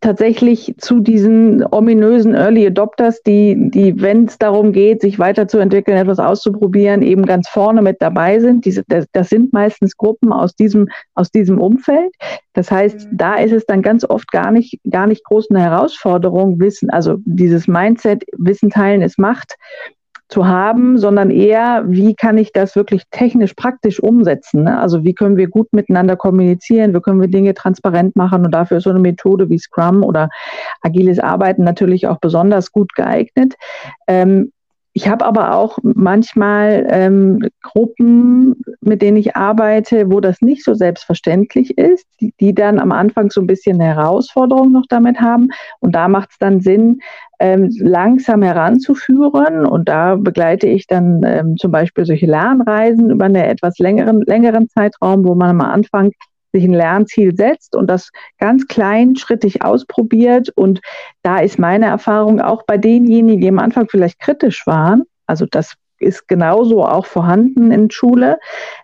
tatsächlich 0.00 0.74
zu 0.78 1.00
diesen 1.00 1.64
ominösen 1.70 2.34
Early 2.34 2.66
Adopters, 2.66 3.22
die, 3.22 3.70
die 3.70 4.00
wenn 4.00 4.24
es 4.24 4.38
darum 4.38 4.72
geht, 4.72 5.00
sich 5.00 5.18
weiterzuentwickeln, 5.18 5.96
etwas 5.96 6.18
auszuprobieren, 6.18 7.02
eben 7.02 7.24
ganz 7.24 7.48
vorne 7.48 7.82
mit 7.82 8.00
dabei 8.00 8.40
sind. 8.40 8.64
Diese, 8.64 8.84
das, 8.88 9.06
das 9.12 9.28
sind 9.28 9.52
meistens 9.52 9.96
Gruppen 9.96 10.32
aus 10.32 10.54
diesem, 10.54 10.88
aus 11.14 11.30
diesem 11.30 11.60
Umfeld. 11.60 12.12
Das 12.52 12.70
heißt, 12.70 13.12
mhm. 13.12 13.16
da 13.16 13.36
ist 13.36 13.52
es 13.52 13.66
dann 13.66 13.82
ganz 13.82 14.04
oft 14.04 14.30
gar 14.30 14.50
nicht, 14.50 14.80
gar 14.90 15.06
nicht 15.06 15.24
groß 15.24 15.50
eine 15.50 15.60
Herausforderung, 15.60 16.60
Wissen, 16.60 16.90
also 16.90 17.16
dieses 17.24 17.68
Mindset, 17.68 18.24
Wissen 18.36 18.70
teilen 18.70 19.02
ist 19.02 19.18
Macht, 19.18 19.56
zu 20.28 20.46
haben, 20.46 20.98
sondern 20.98 21.30
eher, 21.30 21.84
wie 21.86 22.14
kann 22.14 22.36
ich 22.36 22.52
das 22.52 22.74
wirklich 22.74 23.04
technisch 23.10 23.54
praktisch 23.54 24.00
umsetzen? 24.00 24.64
Ne? 24.64 24.78
Also 24.78 25.04
wie 25.04 25.14
können 25.14 25.36
wir 25.36 25.48
gut 25.48 25.72
miteinander 25.72 26.16
kommunizieren, 26.16 26.94
wie 26.94 27.00
können 27.00 27.20
wir 27.20 27.28
Dinge 27.28 27.54
transparent 27.54 28.16
machen 28.16 28.44
und 28.44 28.52
dafür 28.52 28.78
ist 28.78 28.84
so 28.84 28.90
eine 28.90 28.98
Methode 28.98 29.48
wie 29.50 29.58
Scrum 29.58 30.02
oder 30.02 30.28
agiles 30.82 31.20
Arbeiten 31.20 31.62
natürlich 31.62 32.08
auch 32.08 32.18
besonders 32.18 32.72
gut 32.72 32.94
geeignet. 32.94 33.54
Ähm, 34.08 34.52
ich 34.96 35.08
habe 35.08 35.26
aber 35.26 35.54
auch 35.54 35.78
manchmal 35.82 36.86
ähm, 36.88 37.46
Gruppen, 37.62 38.62
mit 38.80 39.02
denen 39.02 39.18
ich 39.18 39.36
arbeite, 39.36 40.10
wo 40.10 40.20
das 40.20 40.40
nicht 40.40 40.64
so 40.64 40.72
selbstverständlich 40.72 41.76
ist, 41.76 42.06
die, 42.18 42.32
die 42.40 42.54
dann 42.54 42.78
am 42.78 42.92
Anfang 42.92 43.30
so 43.30 43.42
ein 43.42 43.46
bisschen 43.46 43.78
eine 43.78 43.94
Herausforderung 43.94 44.72
noch 44.72 44.86
damit 44.88 45.20
haben. 45.20 45.48
Und 45.80 45.94
da 45.94 46.08
macht 46.08 46.30
es 46.30 46.38
dann 46.38 46.62
Sinn, 46.62 47.00
ähm, 47.40 47.68
langsam 47.78 48.40
heranzuführen. 48.40 49.66
Und 49.66 49.86
da 49.86 50.16
begleite 50.16 50.66
ich 50.66 50.86
dann 50.86 51.20
ähm, 51.26 51.58
zum 51.58 51.72
Beispiel 51.72 52.06
solche 52.06 52.24
Lernreisen 52.24 53.10
über 53.10 53.26
einen 53.26 53.36
etwas 53.36 53.76
längeren, 53.76 54.22
längeren 54.22 54.66
Zeitraum, 54.70 55.26
wo 55.26 55.34
man 55.34 55.50
am 55.50 55.60
Anfang 55.60 56.12
sich 56.52 56.64
ein 56.64 56.72
Lernziel 56.72 57.34
setzt 57.36 57.76
und 57.76 57.88
das 57.88 58.10
ganz 58.38 58.66
kleinschrittig 58.66 59.62
ausprobiert. 59.62 60.50
Und 60.54 60.80
da 61.22 61.38
ist 61.38 61.58
meine 61.58 61.86
Erfahrung 61.86 62.40
auch 62.40 62.62
bei 62.66 62.78
denjenigen, 62.78 63.40
die 63.40 63.48
am 63.48 63.58
Anfang 63.58 63.88
vielleicht 63.88 64.18
kritisch 64.20 64.66
waren, 64.66 65.04
also 65.26 65.46
das 65.46 65.74
ist 65.98 66.28
genauso 66.28 66.84
auch 66.84 67.06
vorhanden 67.06 67.70
in 67.70 67.90
Schule, 67.90 68.38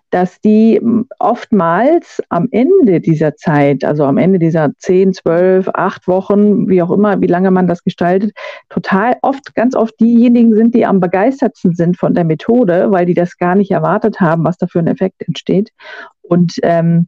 dass 0.09 0.39
die 0.41 0.81
oftmals 1.19 2.21
am 2.29 2.47
Ende 2.51 3.01
dieser 3.01 3.35
Zeit, 3.35 3.83
also 3.83 4.05
am 4.05 4.17
Ende 4.17 4.39
dieser 4.39 4.71
10, 4.77 5.13
12, 5.13 5.69
8 5.73 6.07
Wochen, 6.07 6.67
wie 6.67 6.81
auch 6.81 6.91
immer, 6.91 7.21
wie 7.21 7.27
lange 7.27 7.51
man 7.51 7.67
das 7.67 7.83
gestaltet, 7.83 8.31
total 8.69 9.15
oft, 9.21 9.53
ganz 9.55 9.75
oft 9.75 9.99
diejenigen 9.99 10.53
sind, 10.53 10.75
die 10.75 10.85
am 10.85 10.99
begeistertsten 10.99 11.75
sind 11.75 11.97
von 11.97 12.13
der 12.13 12.25
Methode, 12.25 12.91
weil 12.91 13.05
die 13.05 13.13
das 13.13 13.37
gar 13.37 13.55
nicht 13.55 13.71
erwartet 13.71 14.19
haben, 14.19 14.43
was 14.43 14.57
da 14.57 14.67
für 14.67 14.79
ein 14.79 14.87
Effekt 14.87 15.21
entsteht. 15.27 15.71
Und 16.21 16.53
ähm, 16.63 17.07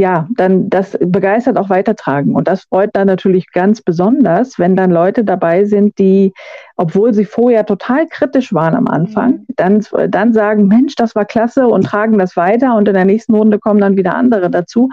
ja, 0.00 0.28
dann 0.36 0.70
das 0.70 0.96
begeistert 1.00 1.58
auch 1.58 1.70
weitertragen. 1.70 2.36
Und 2.36 2.46
das 2.46 2.62
freut 2.62 2.90
dann 2.92 3.08
natürlich 3.08 3.50
ganz 3.50 3.82
besonders, 3.82 4.56
wenn 4.56 4.76
dann 4.76 4.92
Leute 4.92 5.24
dabei 5.24 5.64
sind, 5.64 5.98
die, 5.98 6.32
obwohl 6.76 7.12
sie 7.12 7.24
vorher 7.24 7.66
total 7.66 8.06
kritisch 8.06 8.54
waren 8.54 8.76
am 8.76 8.86
Anfang, 8.86 9.32
mhm. 9.32 9.46
dann, 9.56 9.84
dann 10.08 10.32
sagen, 10.32 10.68
Mensch, 10.68 10.94
das 10.94 11.16
war 11.16 11.24
klasse 11.24 11.66
und 11.66 11.82
tragen 11.82 12.16
das 12.16 12.36
weiter 12.36 12.76
und 12.76 12.86
in 12.86 12.94
der 12.94 13.06
nächsten 13.06 13.34
Runde 13.34 13.58
kommen 13.58 13.80
dann 13.80 13.96
wieder 13.96 14.14
andere 14.14 14.50
dazu. 14.50 14.88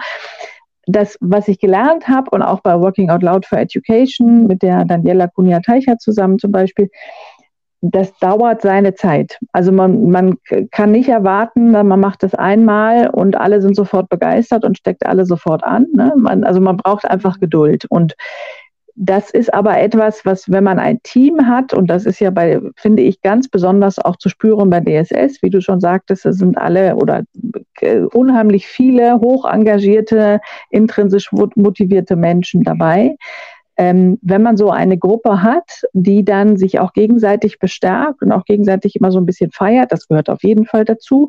Das, 0.88 1.16
was 1.20 1.46
ich 1.46 1.60
gelernt 1.60 2.08
habe 2.08 2.30
und 2.30 2.42
auch 2.42 2.60
bei 2.60 2.76
Working 2.78 3.10
Out 3.10 3.22
Loud 3.22 3.46
for 3.46 3.58
Education 3.58 4.48
mit 4.48 4.62
der 4.62 4.84
Daniela 4.84 5.28
Kunia-Teicher 5.28 5.98
zusammen 5.98 6.40
zum 6.40 6.50
Beispiel, 6.50 6.90
das 7.80 8.16
dauert 8.18 8.62
seine 8.62 8.94
Zeit. 8.94 9.38
Also 9.52 9.70
man, 9.72 10.10
man 10.10 10.36
kann 10.70 10.92
nicht 10.92 11.08
erwarten, 11.08 11.72
man 11.72 12.00
macht 12.00 12.22
das 12.22 12.34
einmal 12.34 13.10
und 13.10 13.36
alle 13.36 13.60
sind 13.60 13.76
sofort 13.76 14.08
begeistert 14.08 14.64
und 14.64 14.78
steckt 14.78 15.04
alle 15.06 15.26
sofort 15.26 15.62
an. 15.62 15.86
Ne? 15.92 16.12
Man, 16.16 16.44
also 16.44 16.60
man 16.60 16.76
braucht 16.78 17.04
einfach 17.08 17.38
Geduld. 17.38 17.84
Und 17.88 18.14
das 18.98 19.30
ist 19.30 19.52
aber 19.52 19.78
etwas, 19.78 20.24
was, 20.24 20.50
wenn 20.50 20.64
man 20.64 20.78
ein 20.78 21.00
Team 21.02 21.46
hat, 21.46 21.74
und 21.74 21.88
das 21.88 22.06
ist 22.06 22.18
ja 22.18 22.30
bei, 22.30 22.60
finde 22.76 23.02
ich, 23.02 23.20
ganz 23.20 23.46
besonders 23.46 23.98
auch 23.98 24.16
zu 24.16 24.30
spüren 24.30 24.70
bei 24.70 24.80
DSS, 24.80 25.42
wie 25.42 25.50
du 25.50 25.60
schon 25.60 25.80
sagtest, 25.80 26.24
es 26.24 26.38
sind 26.38 26.56
alle 26.56 26.96
oder 26.96 27.24
unheimlich 28.14 28.66
viele 28.66 29.20
hoch 29.20 29.44
engagierte, 29.44 30.40
intrinsisch 30.70 31.30
motivierte 31.30 32.16
Menschen 32.16 32.62
dabei 32.62 33.16
ähm, 33.76 34.18
wenn 34.22 34.42
man 34.42 34.56
so 34.56 34.70
eine 34.70 34.98
Gruppe 34.98 35.42
hat, 35.42 35.82
die 35.92 36.24
dann 36.24 36.56
sich 36.56 36.80
auch 36.80 36.92
gegenseitig 36.92 37.58
bestärkt 37.58 38.22
und 38.22 38.32
auch 38.32 38.44
gegenseitig 38.44 38.96
immer 38.96 39.12
so 39.12 39.18
ein 39.18 39.26
bisschen 39.26 39.50
feiert, 39.50 39.92
das 39.92 40.08
gehört 40.08 40.30
auf 40.30 40.42
jeden 40.42 40.64
Fall 40.64 40.84
dazu, 40.84 41.28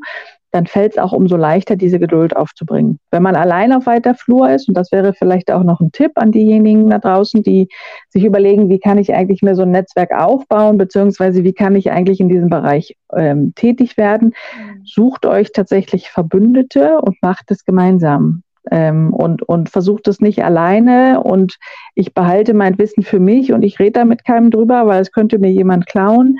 dann 0.51 0.65
fällt 0.65 0.93
es 0.93 0.97
auch 0.97 1.11
umso 1.11 1.35
leichter, 1.35 1.75
diese 1.75 1.99
Geduld 1.99 2.35
aufzubringen. 2.35 2.99
Wenn 3.11 3.21
man 3.21 3.35
allein 3.35 3.73
auf 3.73 3.85
weiter 3.85 4.15
Flur 4.15 4.49
ist, 4.49 4.69
und 4.69 4.75
das 4.75 4.91
wäre 4.91 5.13
vielleicht 5.13 5.51
auch 5.51 5.63
noch 5.63 5.81
ein 5.81 5.91
Tipp 5.91 6.13
an 6.15 6.31
diejenigen 6.31 6.89
da 6.89 6.99
draußen, 6.99 7.43
die 7.43 7.67
sich 8.09 8.23
überlegen, 8.23 8.69
wie 8.69 8.79
kann 8.79 8.97
ich 8.97 9.13
eigentlich 9.13 9.41
mir 9.41 9.55
so 9.55 9.63
ein 9.63 9.71
Netzwerk 9.71 10.11
aufbauen, 10.11 10.77
beziehungsweise 10.77 11.43
wie 11.43 11.53
kann 11.53 11.75
ich 11.75 11.91
eigentlich 11.91 12.21
in 12.21 12.29
diesem 12.29 12.49
Bereich 12.49 12.95
ähm, 13.13 13.53
tätig 13.55 13.97
werden, 13.97 14.29
mhm. 14.29 14.81
sucht 14.85 15.25
euch 15.25 15.51
tatsächlich 15.51 16.09
Verbündete 16.09 17.01
und 17.01 17.17
macht 17.21 17.51
es 17.51 17.65
gemeinsam 17.65 18.43
ähm, 18.71 19.13
und, 19.13 19.43
und 19.43 19.69
versucht 19.69 20.07
es 20.07 20.19
nicht 20.19 20.43
alleine 20.43 21.21
und 21.21 21.57
ich 21.95 22.13
behalte 22.13 22.53
mein 22.53 22.77
Wissen 22.77 23.03
für 23.03 23.19
mich 23.19 23.53
und 23.53 23.63
ich 23.63 23.79
rede 23.79 23.99
da 23.99 24.05
mit 24.05 24.25
keinem 24.25 24.51
drüber, 24.51 24.87
weil 24.87 25.01
es 25.01 25.11
könnte 25.11 25.39
mir 25.39 25.51
jemand 25.51 25.85
klauen. 25.85 26.37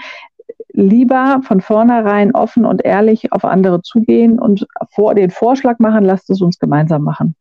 Lieber 0.73 1.41
von 1.43 1.61
vornherein 1.61 2.35
offen 2.35 2.65
und 2.65 2.85
ehrlich 2.85 3.31
auf 3.31 3.45
andere 3.45 3.81
zugehen 3.81 4.37
und 4.39 4.67
vor, 4.93 5.15
den 5.15 5.31
Vorschlag 5.31 5.79
machen, 5.79 6.03
lasst 6.03 6.29
es 6.29 6.41
uns 6.41 6.59
gemeinsam 6.59 7.03
machen. 7.03 7.35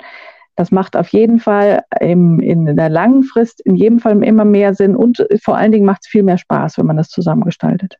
Das 0.57 0.71
macht 0.71 0.97
auf 0.97 1.09
jeden 1.09 1.39
Fall 1.39 1.85
im, 2.01 2.41
in 2.41 2.77
der 2.77 2.89
langen 2.89 3.25
Frist 3.25 3.61
in 3.61 3.75
jedem 3.77 3.99
Fall 3.99 4.23
immer 4.25 4.47
mehr 4.47 4.75
Sinn 4.75 4.97
und 4.97 5.27
vor 5.43 5.57
allen 5.57 5.73
Dingen 5.73 5.85
macht 5.85 6.03
es 6.05 6.09
viel 6.09 6.23
mehr 6.23 6.39
Spaß, 6.39 6.79
wenn 6.79 6.87
man 6.87 6.97
das 6.97 7.11
zusammengestaltet. 7.11 7.99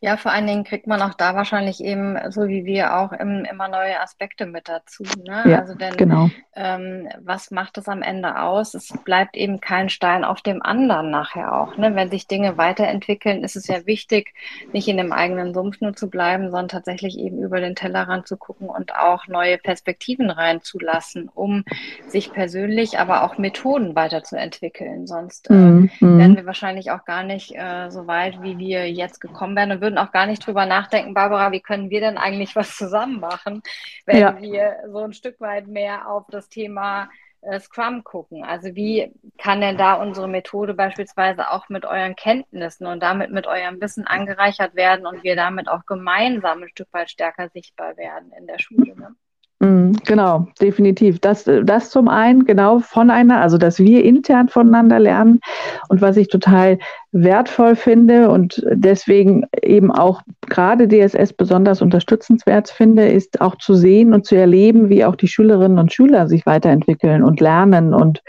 Ja, 0.00 0.18
vor 0.18 0.30
allen 0.30 0.46
Dingen 0.46 0.64
kriegt 0.64 0.86
man 0.86 1.00
auch 1.00 1.14
da 1.14 1.34
wahrscheinlich 1.34 1.82
eben, 1.82 2.18
so 2.30 2.48
wie 2.48 2.66
wir 2.66 2.98
auch, 2.98 3.12
im, 3.12 3.46
immer 3.50 3.68
neue 3.68 3.98
Aspekte 3.98 4.44
mit 4.44 4.68
dazu. 4.68 5.04
Ne? 5.26 5.42
Ja, 5.46 5.60
also 5.60 5.74
denn 5.74 5.96
genau. 5.96 6.28
ähm, 6.54 7.08
was 7.22 7.50
macht 7.50 7.78
es 7.78 7.88
am 7.88 8.02
Ende 8.02 8.38
aus? 8.42 8.74
Es 8.74 8.92
bleibt 9.04 9.36
eben 9.38 9.58
kein 9.58 9.88
Stein 9.88 10.22
auf 10.22 10.42
dem 10.42 10.62
anderen 10.62 11.10
nachher 11.10 11.54
auch. 11.54 11.78
Ne? 11.78 11.94
Wenn 11.94 12.10
sich 12.10 12.26
Dinge 12.26 12.58
weiterentwickeln, 12.58 13.42
ist 13.42 13.56
es 13.56 13.68
ja 13.68 13.86
wichtig, 13.86 14.34
nicht 14.74 14.86
in 14.86 14.98
dem 14.98 15.12
eigenen 15.12 15.54
Sumpf 15.54 15.80
nur 15.80 15.94
zu 15.94 16.10
bleiben, 16.10 16.50
sondern 16.50 16.68
tatsächlich 16.68 17.18
eben 17.18 17.42
über 17.42 17.60
den 17.60 17.74
Tellerrand 17.74 18.28
zu 18.28 18.36
gucken 18.36 18.68
und 18.68 18.94
auch 18.94 19.26
neue 19.28 19.56
Perspektiven 19.56 20.28
reinzulassen, 20.28 21.30
um 21.34 21.64
sich 22.06 22.34
persönlich, 22.34 22.98
aber 22.98 23.22
auch 23.22 23.38
Methoden 23.38 23.96
weiterzuentwickeln. 23.96 25.06
Sonst 25.06 25.48
äh, 25.48 25.54
mm, 25.54 25.90
mm. 26.00 26.18
wären 26.18 26.36
wir 26.36 26.44
wahrscheinlich 26.44 26.90
auch 26.90 27.06
gar 27.06 27.22
nicht 27.22 27.54
äh, 27.56 27.88
so 27.88 28.06
weit, 28.06 28.42
wie 28.42 28.58
wir 28.58 28.90
jetzt 28.92 29.22
gekommen 29.22 29.56
wären 29.56 29.72
und 29.72 29.85
würden 29.86 29.98
auch 29.98 30.10
gar 30.10 30.26
nicht 30.26 30.44
drüber 30.44 30.66
nachdenken, 30.66 31.14
Barbara, 31.14 31.52
wie 31.52 31.60
können 31.60 31.90
wir 31.90 32.00
denn 32.00 32.18
eigentlich 32.18 32.56
was 32.56 32.76
zusammen 32.76 33.20
machen, 33.20 33.62
wenn 34.04 34.18
ja. 34.18 34.40
wir 34.40 34.78
so 34.90 34.98
ein 34.98 35.12
Stück 35.12 35.40
weit 35.40 35.68
mehr 35.68 36.10
auf 36.10 36.24
das 36.28 36.48
Thema 36.48 37.08
äh, 37.42 37.60
Scrum 37.60 38.02
gucken. 38.02 38.44
Also 38.44 38.74
wie 38.74 39.12
kann 39.38 39.60
denn 39.60 39.78
da 39.78 39.94
unsere 39.94 40.26
Methode 40.26 40.74
beispielsweise 40.74 41.52
auch 41.52 41.68
mit 41.68 41.84
euren 41.84 42.16
Kenntnissen 42.16 42.86
und 42.86 43.00
damit 43.00 43.30
mit 43.30 43.46
eurem 43.46 43.80
Wissen 43.80 44.08
angereichert 44.08 44.74
werden 44.74 45.06
und 45.06 45.22
wir 45.22 45.36
damit 45.36 45.68
auch 45.68 45.86
gemeinsam 45.86 46.64
ein 46.64 46.68
Stück 46.70 46.88
weit 46.92 47.08
stärker 47.08 47.48
sichtbar 47.50 47.96
werden 47.96 48.32
in 48.36 48.48
der 48.48 48.58
Schule? 48.58 48.96
Ne? 48.96 49.14
Mhm, 49.58 49.94
genau, 50.04 50.46
definitiv. 50.60 51.18
Das, 51.20 51.44
das 51.44 51.88
zum 51.88 52.08
einen 52.08 52.44
genau 52.44 52.80
voneinander, 52.80 53.40
also 53.40 53.56
dass 53.56 53.78
wir 53.78 54.04
intern 54.04 54.48
voneinander 54.48 55.00
lernen 55.00 55.40
und 55.88 56.02
was 56.02 56.18
ich 56.18 56.28
total 56.28 56.78
wertvoll 57.12 57.74
finde 57.74 58.28
und 58.28 58.62
deswegen 58.70 59.46
eben 59.62 59.90
auch 59.90 60.20
gerade 60.42 60.86
DSS 60.88 61.32
besonders 61.32 61.80
unterstützenswert 61.80 62.68
finde, 62.68 63.08
ist 63.08 63.40
auch 63.40 63.56
zu 63.56 63.74
sehen 63.74 64.12
und 64.12 64.26
zu 64.26 64.36
erleben, 64.36 64.90
wie 64.90 65.06
auch 65.06 65.16
die 65.16 65.28
Schülerinnen 65.28 65.78
und 65.78 65.90
Schüler 65.90 66.28
sich 66.28 66.44
weiterentwickeln 66.44 67.22
und 67.22 67.40
lernen 67.40 67.94
und 67.94 68.22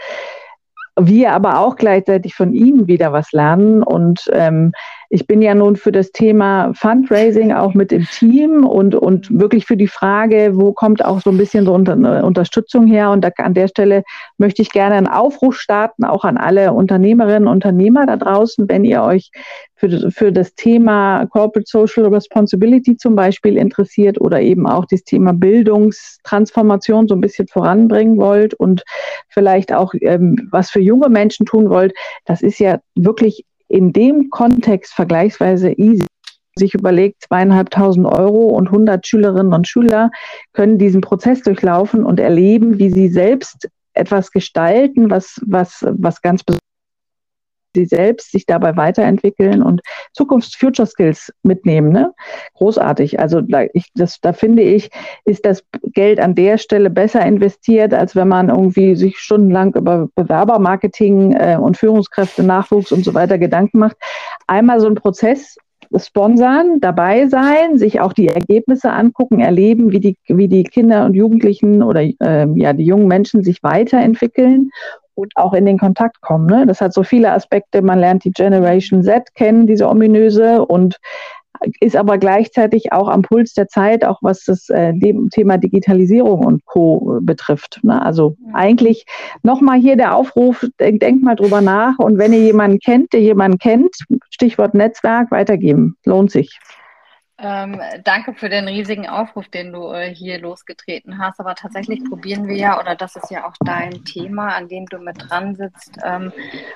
wir 0.98 1.32
aber 1.32 1.60
auch 1.60 1.76
gleichzeitig 1.76 2.34
von 2.34 2.54
ihnen 2.54 2.86
wieder 2.86 3.12
was 3.12 3.32
lernen 3.32 3.82
und 3.82 4.28
ähm, 4.32 4.72
ich 5.10 5.26
bin 5.26 5.40
ja 5.40 5.54
nun 5.54 5.76
für 5.76 5.92
das 5.92 6.10
Thema 6.12 6.72
Fundraising 6.74 7.52
auch 7.52 7.74
mit 7.74 7.92
im 7.92 8.06
Team 8.06 8.66
und, 8.66 8.94
und 8.94 9.38
wirklich 9.38 9.64
für 9.66 9.76
die 9.76 9.88
Frage, 9.88 10.52
wo 10.54 10.72
kommt 10.72 11.04
auch 11.04 11.20
so 11.20 11.30
ein 11.30 11.38
bisschen 11.38 11.64
so 11.64 11.74
eine 11.74 12.24
Unterstützung 12.24 12.86
her. 12.86 13.10
Und 13.10 13.22
da, 13.22 13.30
an 13.36 13.54
der 13.54 13.68
Stelle 13.68 14.02
möchte 14.36 14.62
ich 14.62 14.70
gerne 14.70 14.96
einen 14.96 15.06
Aufruf 15.06 15.58
starten, 15.58 16.04
auch 16.04 16.24
an 16.24 16.36
alle 16.36 16.72
Unternehmerinnen 16.72 17.48
und 17.48 17.58
Unternehmer 17.58 18.06
da 18.06 18.16
draußen, 18.16 18.68
wenn 18.68 18.84
ihr 18.84 19.02
euch 19.02 19.30
für, 19.74 20.10
für 20.10 20.32
das 20.32 20.54
Thema 20.54 21.26
Corporate 21.26 21.66
Social 21.66 22.06
Responsibility 22.06 22.96
zum 22.96 23.14
Beispiel 23.14 23.56
interessiert 23.56 24.20
oder 24.20 24.40
eben 24.40 24.66
auch 24.66 24.84
das 24.84 25.04
Thema 25.04 25.32
Bildungstransformation 25.32 27.08
so 27.08 27.14
ein 27.14 27.20
bisschen 27.20 27.48
voranbringen 27.48 28.18
wollt 28.18 28.54
und 28.54 28.82
vielleicht 29.28 29.72
auch 29.72 29.94
ähm, 30.00 30.48
was 30.50 30.70
für 30.70 30.80
junge 30.80 31.08
Menschen 31.08 31.46
tun 31.46 31.70
wollt. 31.70 31.94
Das 32.26 32.42
ist 32.42 32.58
ja 32.58 32.78
wirklich 32.94 33.44
in 33.68 33.92
dem 33.92 34.30
Kontext 34.30 34.94
vergleichsweise 34.94 35.72
easy. 35.72 36.04
Sich 36.56 36.74
überlegt, 36.74 37.22
zweieinhalbtausend 37.22 38.06
Euro 38.06 38.48
und 38.48 38.66
100 38.66 39.06
Schülerinnen 39.06 39.52
und 39.52 39.68
Schüler 39.68 40.10
können 40.52 40.78
diesen 40.78 41.00
Prozess 41.00 41.42
durchlaufen 41.42 42.04
und 42.04 42.18
erleben, 42.18 42.78
wie 42.78 42.90
sie 42.90 43.08
selbst 43.08 43.68
etwas 43.92 44.32
gestalten, 44.32 45.10
was, 45.10 45.40
was, 45.46 45.86
was 45.88 46.20
ganz 46.20 46.42
besonders 46.42 46.67
sie 47.78 47.86
selbst 47.86 48.32
sich 48.32 48.44
dabei 48.44 48.76
weiterentwickeln 48.76 49.62
und 49.62 49.80
Zukunfts-Future-Skills 50.12 51.32
mitnehmen. 51.42 51.92
Ne? 51.92 52.12
Großartig. 52.54 53.20
Also 53.20 53.40
da, 53.40 53.64
ich, 53.72 53.90
das, 53.94 54.20
da 54.20 54.32
finde 54.32 54.62
ich, 54.62 54.90
ist 55.24 55.46
das 55.46 55.62
Geld 55.92 56.18
an 56.18 56.34
der 56.34 56.58
Stelle 56.58 56.90
besser 56.90 57.24
investiert, 57.24 57.94
als 57.94 58.16
wenn 58.16 58.28
man 58.28 58.48
irgendwie 58.48 58.96
sich 58.96 59.18
stundenlang 59.18 59.74
über 59.74 60.08
Bewerbermarketing 60.14 61.32
äh, 61.32 61.58
und 61.60 61.76
Führungskräfte, 61.76 62.42
Nachwuchs 62.42 62.92
und 62.92 63.04
so 63.04 63.14
weiter 63.14 63.38
Gedanken 63.38 63.78
macht. 63.78 63.96
Einmal 64.46 64.80
so 64.80 64.88
ein 64.88 64.96
Prozess 64.96 65.56
sponsern, 65.96 66.80
dabei 66.80 67.28
sein, 67.28 67.78
sich 67.78 68.00
auch 68.00 68.12
die 68.12 68.28
Ergebnisse 68.28 68.92
angucken, 68.92 69.40
erleben, 69.40 69.90
wie 69.92 70.00
die, 70.00 70.16
wie 70.26 70.48
die 70.48 70.64
Kinder 70.64 71.06
und 71.06 71.14
Jugendlichen 71.14 71.82
oder 71.82 72.02
äh, 72.02 72.46
ja, 72.56 72.72
die 72.74 72.84
jungen 72.84 73.08
Menschen 73.08 73.42
sich 73.42 73.62
weiterentwickeln 73.62 74.70
und 75.18 75.36
auch 75.36 75.52
in 75.52 75.66
den 75.66 75.78
Kontakt 75.78 76.20
kommen. 76.20 76.46
Ne? 76.46 76.64
Das 76.66 76.80
hat 76.80 76.94
so 76.94 77.02
viele 77.02 77.32
Aspekte. 77.32 77.82
Man 77.82 77.98
lernt 77.98 78.24
die 78.24 78.30
Generation 78.30 79.02
Z 79.02 79.34
kennen, 79.34 79.66
diese 79.66 79.88
ominöse, 79.88 80.64
und 80.64 80.96
ist 81.80 81.96
aber 81.96 82.18
gleichzeitig 82.18 82.92
auch 82.92 83.08
am 83.08 83.22
Puls 83.22 83.52
der 83.54 83.66
Zeit, 83.66 84.04
auch 84.04 84.18
was 84.22 84.44
das 84.44 84.68
äh, 84.68 84.92
Thema 85.32 85.58
Digitalisierung 85.58 86.46
und 86.46 86.64
Co. 86.66 87.18
betrifft. 87.20 87.80
Ne? 87.82 88.00
Also 88.00 88.36
ja. 88.46 88.54
eigentlich 88.54 89.06
nochmal 89.42 89.80
hier 89.80 89.96
der 89.96 90.14
Aufruf, 90.14 90.64
denkt 90.78 91.02
denk 91.02 91.20
mal 91.22 91.34
drüber 91.34 91.60
nach 91.60 91.98
und 91.98 92.16
wenn 92.16 92.32
ihr 92.32 92.42
jemanden 92.42 92.78
kennt, 92.78 93.12
der 93.12 93.22
jemanden 93.22 93.58
kennt, 93.58 93.96
Stichwort 94.30 94.74
Netzwerk, 94.74 95.32
weitergeben. 95.32 95.96
Lohnt 96.04 96.30
sich. 96.30 96.60
Ähm, 97.40 97.80
danke 98.02 98.34
für 98.34 98.48
den 98.48 98.66
riesigen 98.66 99.08
Aufruf, 99.08 99.48
den 99.48 99.72
du 99.72 99.92
äh, 99.92 100.12
hier 100.12 100.40
losgetreten 100.40 101.18
hast. 101.18 101.38
Aber 101.38 101.54
tatsächlich 101.54 102.02
probieren 102.04 102.48
wir 102.48 102.56
ja, 102.56 102.80
oder 102.80 102.96
das 102.96 103.14
ist 103.14 103.30
ja 103.30 103.46
auch 103.46 103.54
dein 103.60 104.04
Thema, 104.04 104.56
an 104.56 104.66
dem 104.66 104.86
du 104.86 104.98
mit 104.98 105.30
dran 105.30 105.54
sitzt, 105.54 105.98
ähm, 106.04 106.32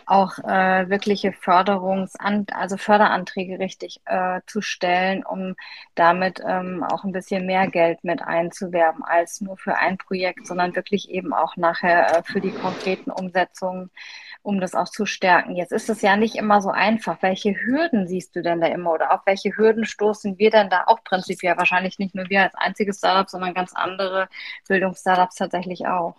auch 0.06 0.38
äh, 0.38 0.88
wirkliche 0.88 1.32
Förderungs-, 1.32 2.14
also 2.52 2.76
Förderanträge 2.76 3.58
richtig 3.58 4.00
äh, 4.04 4.40
zu 4.46 4.60
stellen, 4.60 5.24
um 5.24 5.56
damit 5.96 6.40
ähm, 6.46 6.84
auch 6.84 7.02
ein 7.02 7.12
bisschen 7.12 7.44
mehr 7.44 7.66
Geld 7.66 8.04
mit 8.04 8.22
einzuwerben 8.22 9.02
als 9.02 9.40
nur 9.40 9.56
für 9.56 9.74
ein 9.76 9.98
Projekt, 9.98 10.46
sondern 10.46 10.76
wirklich 10.76 11.10
eben 11.10 11.32
auch 11.32 11.56
nachher 11.56 12.18
äh, 12.18 12.22
für 12.22 12.40
die 12.40 12.52
konkreten 12.52 13.10
Umsetzungen 13.10 13.90
um 14.42 14.60
das 14.60 14.74
auch 14.74 14.88
zu 14.88 15.06
stärken. 15.06 15.56
Jetzt 15.56 15.72
ist 15.72 15.88
es 15.88 16.02
ja 16.02 16.16
nicht 16.16 16.36
immer 16.36 16.60
so 16.60 16.70
einfach. 16.70 17.18
Welche 17.22 17.54
Hürden 17.54 18.08
siehst 18.08 18.34
du 18.34 18.42
denn 18.42 18.60
da 18.60 18.66
immer 18.66 18.92
oder 18.92 19.12
auf 19.12 19.20
welche 19.24 19.56
Hürden 19.56 19.84
stoßen 19.84 20.38
wir 20.38 20.50
denn 20.50 20.70
da 20.70 20.84
auch 20.86 21.02
prinzipiell? 21.04 21.56
Wahrscheinlich 21.56 21.98
nicht 21.98 22.14
nur 22.14 22.28
wir 22.28 22.42
als 22.42 22.54
einziges 22.54 22.98
Startup, 22.98 23.28
sondern 23.28 23.54
ganz 23.54 23.72
andere 23.74 24.28
Bildungsstartups 24.68 25.36
tatsächlich 25.36 25.86
auch. 25.86 26.16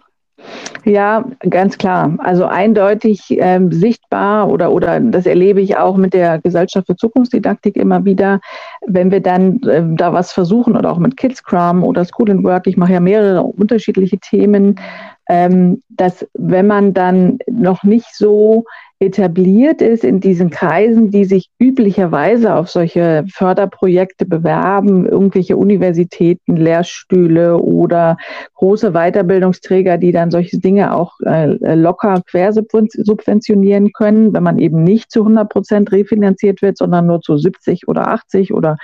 Ja, 0.85 1.23
ganz 1.49 1.77
klar. 1.77 2.15
Also 2.17 2.45
eindeutig 2.45 3.25
ähm, 3.29 3.71
sichtbar 3.71 4.49
oder, 4.49 4.71
oder 4.71 4.99
das 4.99 5.25
erlebe 5.25 5.61
ich 5.61 5.77
auch 5.77 5.95
mit 5.95 6.13
der 6.13 6.39
Gesellschaft 6.39 6.87
für 6.87 6.95
Zukunftsdidaktik 6.95 7.77
immer 7.77 8.03
wieder, 8.03 8.41
wenn 8.85 9.09
wir 9.09 9.21
dann 9.21 9.61
ähm, 9.69 9.95
da 9.95 10.11
was 10.11 10.33
versuchen 10.33 10.75
oder 10.75 10.91
auch 10.91 10.97
mit 10.97 11.15
Kids 11.15 11.37
Scrum 11.37 11.83
oder 11.83 12.03
School 12.03 12.31
and 12.31 12.43
Work, 12.43 12.67
ich 12.67 12.75
mache 12.75 12.93
ja 12.93 12.99
mehrere 12.99 13.43
unterschiedliche 13.43 14.17
Themen, 14.17 14.79
dass 15.27 16.27
wenn 16.33 16.67
man 16.67 16.93
dann 16.93 17.39
noch 17.47 17.83
nicht 17.83 18.13
so 18.13 18.65
etabliert 19.03 19.81
ist 19.81 20.03
in 20.03 20.19
diesen 20.19 20.49
Kreisen, 20.49 21.11
die 21.11 21.25
sich 21.25 21.49
üblicherweise 21.59 22.55
auf 22.55 22.69
solche 22.69 23.25
Förderprojekte 23.31 24.25
bewerben, 24.25 25.05
irgendwelche 25.05 25.57
Universitäten, 25.57 26.55
Lehrstühle 26.55 27.57
oder 27.57 28.17
große 28.55 28.91
Weiterbildungsträger, 28.91 29.97
die 29.97 30.11
dann 30.11 30.31
solche 30.31 30.57
Dinge 30.59 30.95
auch 30.95 31.19
äh, 31.25 31.75
locker 31.75 32.21
quersubventionieren 32.29 33.91
können, 33.91 34.33
wenn 34.33 34.43
man 34.43 34.57
eben 34.59 34.83
nicht 34.83 35.11
zu 35.11 35.21
100 35.21 35.49
Prozent 35.49 35.91
refinanziert 35.91 36.61
wird, 36.61 36.77
sondern 36.77 37.05
nur 37.07 37.21
zu 37.21 37.37
70 37.37 37.87
oder 37.87 38.07
80 38.07 38.53
oder 38.53 38.77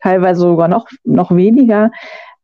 teilweise 0.00 0.40
sogar 0.40 0.68
noch, 0.68 0.88
noch 1.04 1.34
weniger 1.34 1.90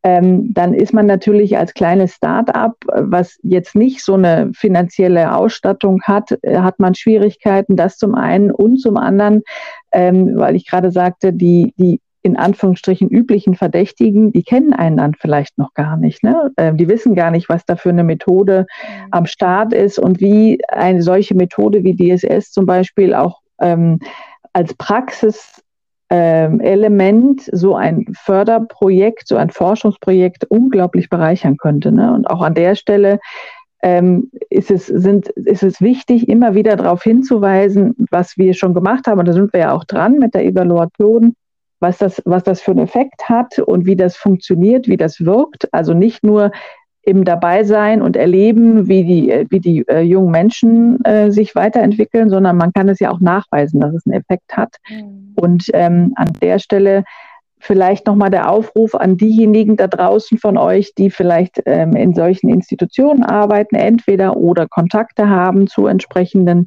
ähm, 0.04 0.52
dann 0.52 0.74
ist 0.74 0.92
man 0.92 1.06
natürlich 1.06 1.56
als 1.56 1.74
kleines 1.74 2.14
Start-up, 2.14 2.76
was 2.86 3.38
jetzt 3.42 3.74
nicht 3.74 4.02
so 4.04 4.14
eine 4.14 4.50
finanzielle 4.52 5.34
Ausstattung 5.34 6.02
hat, 6.02 6.36
äh, 6.42 6.58
hat 6.58 6.80
man 6.80 6.94
Schwierigkeiten, 6.94 7.76
das 7.76 7.98
zum 7.98 8.14
einen 8.14 8.50
und 8.50 8.78
zum 8.78 8.96
anderen, 8.96 9.42
ähm, 9.92 10.32
weil 10.36 10.56
ich 10.56 10.68
gerade 10.68 10.90
sagte, 10.90 11.32
die, 11.32 11.72
die 11.78 12.00
in 12.22 12.36
Anführungsstrichen 12.36 13.08
üblichen 13.08 13.54
Verdächtigen, 13.54 14.32
die 14.32 14.44
kennen 14.44 14.72
einen 14.72 14.96
dann 14.96 15.14
vielleicht 15.14 15.58
noch 15.58 15.74
gar 15.74 15.96
nicht. 15.96 16.22
Ne? 16.22 16.52
Ähm, 16.56 16.76
die 16.76 16.88
wissen 16.88 17.14
gar 17.14 17.30
nicht, 17.30 17.48
was 17.48 17.64
da 17.64 17.76
für 17.76 17.90
eine 17.90 18.04
Methode 18.04 18.66
mhm. 18.70 19.08
am 19.10 19.26
Start 19.26 19.72
ist 19.72 19.98
und 19.98 20.20
wie 20.20 20.58
eine 20.68 21.02
solche 21.02 21.34
Methode 21.34 21.82
wie 21.82 21.96
DSS 21.96 22.52
zum 22.52 22.66
Beispiel 22.66 23.14
auch 23.14 23.40
ähm, 23.60 23.98
als 24.52 24.74
Praxis 24.74 25.62
ähm, 26.14 26.60
Element 26.60 27.48
so 27.52 27.74
ein 27.74 28.04
Förderprojekt, 28.12 29.28
so 29.28 29.36
ein 29.36 29.48
Forschungsprojekt 29.48 30.44
unglaublich 30.44 31.08
bereichern 31.08 31.56
könnte. 31.56 31.90
Ne? 31.90 32.12
Und 32.12 32.26
auch 32.26 32.42
an 32.42 32.54
der 32.54 32.74
Stelle 32.74 33.18
ähm, 33.82 34.30
ist, 34.50 34.70
es, 34.70 34.88
sind, 34.88 35.28
ist 35.28 35.62
es 35.62 35.80
wichtig, 35.80 36.28
immer 36.28 36.54
wieder 36.54 36.76
darauf 36.76 37.02
hinzuweisen, 37.02 37.94
was 38.10 38.36
wir 38.36 38.52
schon 38.52 38.74
gemacht 38.74 39.06
haben. 39.06 39.20
Und 39.20 39.26
da 39.26 39.32
sind 39.32 39.54
wir 39.54 39.60
ja 39.60 39.72
auch 39.72 39.84
dran 39.84 40.18
mit 40.18 40.34
der 40.34 40.44
Evaluation, 40.44 41.34
was 41.80 41.96
das, 41.96 42.20
was 42.26 42.44
das 42.44 42.60
für 42.60 42.72
einen 42.72 42.84
Effekt 42.84 43.30
hat 43.30 43.58
und 43.58 43.86
wie 43.86 43.96
das 43.96 44.14
funktioniert, 44.14 44.88
wie 44.88 44.98
das 44.98 45.24
wirkt. 45.24 45.72
Also 45.72 45.94
nicht 45.94 46.22
nur 46.22 46.52
im 47.02 47.24
Dabeisein 47.24 48.00
und 48.00 48.16
erleben, 48.16 48.88
wie 48.88 49.04
die, 49.04 49.46
wie 49.50 49.60
die 49.60 49.86
äh, 49.88 50.00
jungen 50.00 50.30
Menschen 50.30 51.04
äh, 51.04 51.30
sich 51.30 51.54
weiterentwickeln, 51.54 52.30
sondern 52.30 52.56
man 52.56 52.72
kann 52.72 52.88
es 52.88 53.00
ja 53.00 53.10
auch 53.10 53.20
nachweisen, 53.20 53.80
dass 53.80 53.94
es 53.94 54.06
einen 54.06 54.20
Effekt 54.20 54.56
hat. 54.56 54.76
Mhm. 54.88 55.34
Und 55.34 55.64
ähm, 55.72 56.12
an 56.16 56.32
der 56.40 56.58
Stelle 56.58 57.04
vielleicht 57.62 58.06
nochmal 58.06 58.30
der 58.30 58.50
Aufruf 58.50 58.94
an 58.94 59.16
diejenigen 59.16 59.76
da 59.76 59.86
draußen 59.86 60.36
von 60.38 60.58
euch, 60.58 60.94
die 60.94 61.10
vielleicht 61.10 61.62
ähm, 61.66 61.94
in 61.94 62.12
solchen 62.12 62.48
Institutionen 62.48 63.22
arbeiten, 63.22 63.76
entweder 63.76 64.36
oder 64.36 64.66
Kontakte 64.68 65.28
haben 65.28 65.68
zu 65.68 65.86
entsprechenden 65.86 66.66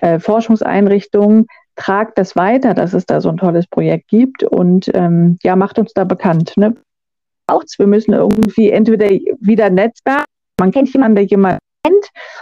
äh, 0.00 0.20
Forschungseinrichtungen. 0.20 1.46
Tragt 1.74 2.16
das 2.16 2.36
weiter, 2.36 2.74
dass 2.74 2.94
es 2.94 3.06
da 3.06 3.20
so 3.20 3.28
ein 3.28 3.36
tolles 3.36 3.66
Projekt 3.66 4.08
gibt 4.08 4.44
und 4.44 4.90
ähm, 4.94 5.36
ja, 5.42 5.56
macht 5.56 5.78
uns 5.78 5.92
da 5.92 6.04
bekannt. 6.04 6.54
Ne? 6.56 6.74
Braucht's. 7.46 7.78
Wir 7.78 7.86
müssen 7.86 8.12
irgendwie 8.12 8.70
entweder 8.70 9.08
wieder 9.40 9.70
Netzwerk, 9.70 10.24
man 10.58 10.72
kennt 10.72 10.92
jemanden, 10.92 11.16
der 11.16 11.24
jemand 11.24 11.58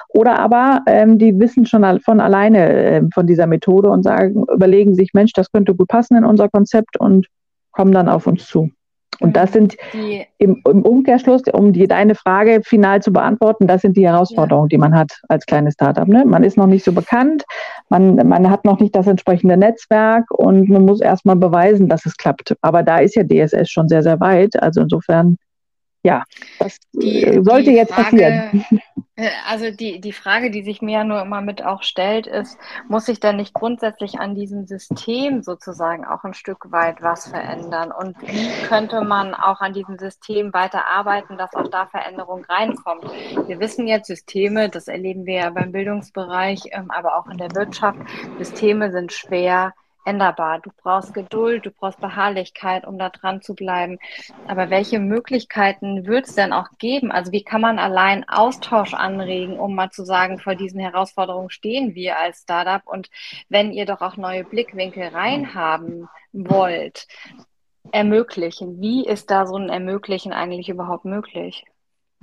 oder 0.09 0.39
aber 0.39 0.81
ähm, 0.87 1.19
die 1.19 1.39
wissen 1.39 1.67
schon 1.67 2.01
von 2.01 2.21
alleine 2.21 2.69
äh, 2.73 3.03
von 3.13 3.27
dieser 3.27 3.47
Methode 3.47 3.91
und 3.91 4.03
sagen, 4.03 4.45
überlegen 4.53 4.95
sich, 4.95 5.13
Mensch, 5.13 5.33
das 5.33 5.51
könnte 5.53 5.75
gut 5.75 5.89
passen 5.89 6.17
in 6.17 6.25
unser 6.25 6.49
Konzept 6.49 6.99
und 6.99 7.27
kommen 7.73 7.93
dann 7.93 8.09
auf 8.09 8.27
uns 8.27 8.47
zu. 8.47 8.71
Und 9.21 9.37
das 9.37 9.53
sind 9.53 9.77
im, 10.39 10.61
im, 10.65 10.83
Umkehrschluss, 10.83 11.43
um 11.53 11.73
die, 11.73 11.87
deine 11.87 12.15
Frage 12.15 12.61
final 12.65 13.03
zu 13.03 13.13
beantworten, 13.13 13.67
das 13.67 13.83
sind 13.83 13.97
die 13.97 14.07
Herausforderungen, 14.07 14.67
ja. 14.67 14.77
die 14.77 14.79
man 14.79 14.95
hat 14.95 15.13
als 15.29 15.47
kleines 15.47 15.75
Startup. 15.75 16.09
Ne? 16.09 16.25
Man 16.25 16.45
ist 16.45 16.57
noch 16.57 16.67
nicht 16.67 16.85
so 16.85 16.93
bekannt, 16.93 17.45
man, 17.89 18.17
man 18.17 18.51
hat 18.51 18.65
noch 18.65 18.81
nicht 18.81 18.95
das 18.95 19.07
entsprechende 19.07 19.57
Netzwerk 19.57 20.31
und 20.31 20.69
man 20.69 20.85
muss 20.85 21.01
erstmal 21.01 21.37
beweisen, 21.37 21.89
dass 21.89 22.07
es 22.07 22.17
klappt. 22.17 22.57
Aber 22.63 22.83
da 22.83 22.99
ist 22.99 23.17
ja 23.17 23.25
DSS 23.25 23.71
schon 23.71 23.89
sehr, 23.89 24.03
sehr 24.03 24.21
weit. 24.21 24.61
Also 24.63 24.83
insofern 24.83 25.39
ja, 26.05 26.23
das 26.59 26.79
die, 26.93 27.25
äh, 27.25 27.43
sollte 27.43 27.71
die 27.71 27.77
jetzt 27.77 27.93
Frage, 27.93 28.11
passieren. 28.11 28.65
Äh, 29.17 29.31
also 29.49 29.71
die, 29.71 30.01
die 30.01 30.13
Frage, 30.13 30.51
die 30.51 30.65
sich 30.65 30.83
mir 30.83 31.05
nur 31.05 31.23
immer 31.23 31.41
mit 31.41 31.65
auch 31.65 31.85
stellt, 31.85 32.27
ist, 32.27 32.59
muss 32.89 33.07
sich 33.07 33.21
denn 33.21 33.37
nicht 33.37 33.55
grundsätzlich 33.55 34.19
an 34.19 34.35
diesem 34.35 34.67
System 34.67 35.41
sozusagen 35.43 36.05
auch 36.05 36.25
ein 36.25 36.35
Stück 36.35 36.73
weit 36.73 37.01
was 37.01 37.29
verändern? 37.29 37.93
Und 37.93 38.21
wie 38.23 38.67
könnte 38.67 39.03
man 39.03 39.33
auch 39.35 39.61
an 39.61 39.73
diesem 39.73 39.99
System 39.99 40.53
weiter 40.53 40.85
arbeiten, 40.87 41.39
dass 41.39 41.55
auch 41.55 41.69
da 41.69 41.87
Veränderung 41.87 42.45
reinkommt? 42.45 43.05
Wir 43.47 43.61
wissen 43.61 43.87
jetzt, 43.87 44.09
Systeme, 44.09 44.69
das 44.69 44.89
erleben 44.89 45.27
wir 45.27 45.35
ja 45.35 45.51
beim 45.51 45.71
Bildungsbereich, 45.71 46.63
ähm, 46.73 46.91
aber 46.91 47.17
auch 47.17 47.29
in 47.29 47.39
der 47.39 47.55
Wirtschaft, 47.55 47.99
Systeme 48.39 48.91
sind 48.91 49.13
schwer 49.13 49.75
änderbar. 50.05 50.61
Du 50.61 50.71
brauchst 50.83 51.15
Geduld, 51.15 51.67
du 51.67 51.71
brauchst 51.71 52.01
Beharrlichkeit, 52.01 52.87
um 52.87 52.99
da 52.99 53.11
dran 53.11 53.43
zu 53.43 53.55
bleiben. 53.55 53.99
Aber 54.47 54.71
welche 54.71 54.99
Möglichkeiten 54.99 56.07
wird 56.07 56.27
es 56.27 56.35
denn 56.35 56.53
auch 56.53 56.69
geben? 56.79 57.11
Also 57.11 57.33
wie 57.33 57.43
kann 57.43 57.61
man 57.61 57.79
allein 57.79 58.29
Austausch 58.29 58.95
anregen, 58.95 59.59
um 59.59 59.75
mal 59.75 59.91
zu 59.91 60.05
sagen, 60.05 60.39
vor 60.39 60.55
diesen 60.55 60.81
Herausforderungen 60.81 61.51
stehen 61.51 61.95
wir 61.95 62.19
als 62.19 62.43
Startup 62.43 62.83
und 62.87 63.11
wenn 63.49 63.73
ihr 63.73 63.87
doch 63.87 64.01
auch 64.01 64.17
neue 64.17 64.45
Blickwinkel 64.45 65.09
reinhaben 65.09 66.09
wollt, 66.33 67.07
ermöglichen. 67.93 68.81
Wie 68.81 69.07
ist 69.07 69.31
da 69.31 69.47
so 69.47 69.57
ein 69.57 69.69
Ermöglichen 69.69 70.33
eigentlich 70.33 70.69
überhaupt 70.69 71.05
möglich? 71.05 71.65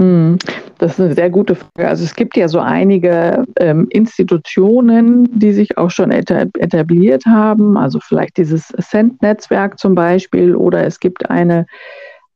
Hm, 0.01 0.39
das 0.79 0.93
ist 0.93 0.99
eine 0.99 1.13
sehr 1.13 1.29
gute 1.29 1.53
Frage. 1.53 1.87
Also 1.87 2.03
es 2.03 2.15
gibt 2.15 2.35
ja 2.35 2.47
so 2.47 2.59
einige 2.59 3.45
ähm, 3.59 3.85
Institutionen, 3.91 5.29
die 5.39 5.53
sich 5.53 5.77
auch 5.77 5.91
schon 5.91 6.09
etabliert 6.09 7.27
haben, 7.27 7.77
also 7.77 7.99
vielleicht 8.01 8.37
dieses 8.37 8.73
Ascent-Netzwerk 8.75 9.77
zum 9.77 9.93
Beispiel, 9.93 10.55
oder 10.55 10.87
es 10.87 10.99
gibt 10.99 11.29
eine 11.29 11.67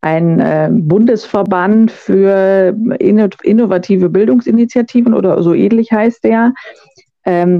ein 0.01 0.39
äh, 0.39 0.69
Bundesverband 0.71 1.89
für 1.89 2.75
innovative 2.99 4.09
Bildungsinitiativen 4.09 5.15
oder 5.15 5.41
so 5.41 5.55
ähnlich 5.55 5.91
heißt 5.91 6.23
der, 6.23 6.53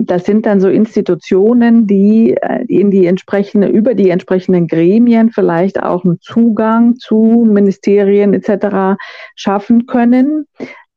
das 0.06 0.26
sind 0.26 0.46
dann 0.46 0.62
so 0.62 0.70
Institutionen, 0.70 1.88
die 1.88 2.38
äh, 2.40 2.66
in 2.68 2.92
die 2.92 3.08
entsprechende, 3.08 3.68
über 3.68 3.96
die 3.96 4.12
entsprechenden 4.12 4.68
Gremien 4.68 5.32
vielleicht 5.32 5.82
auch 5.82 6.06
einen 6.06 6.20
Zugang 6.22 6.98
zu 6.98 7.46
Ministerien 7.48 8.34
etc. 8.36 8.98
schaffen 9.36 9.88
können. 9.88 10.46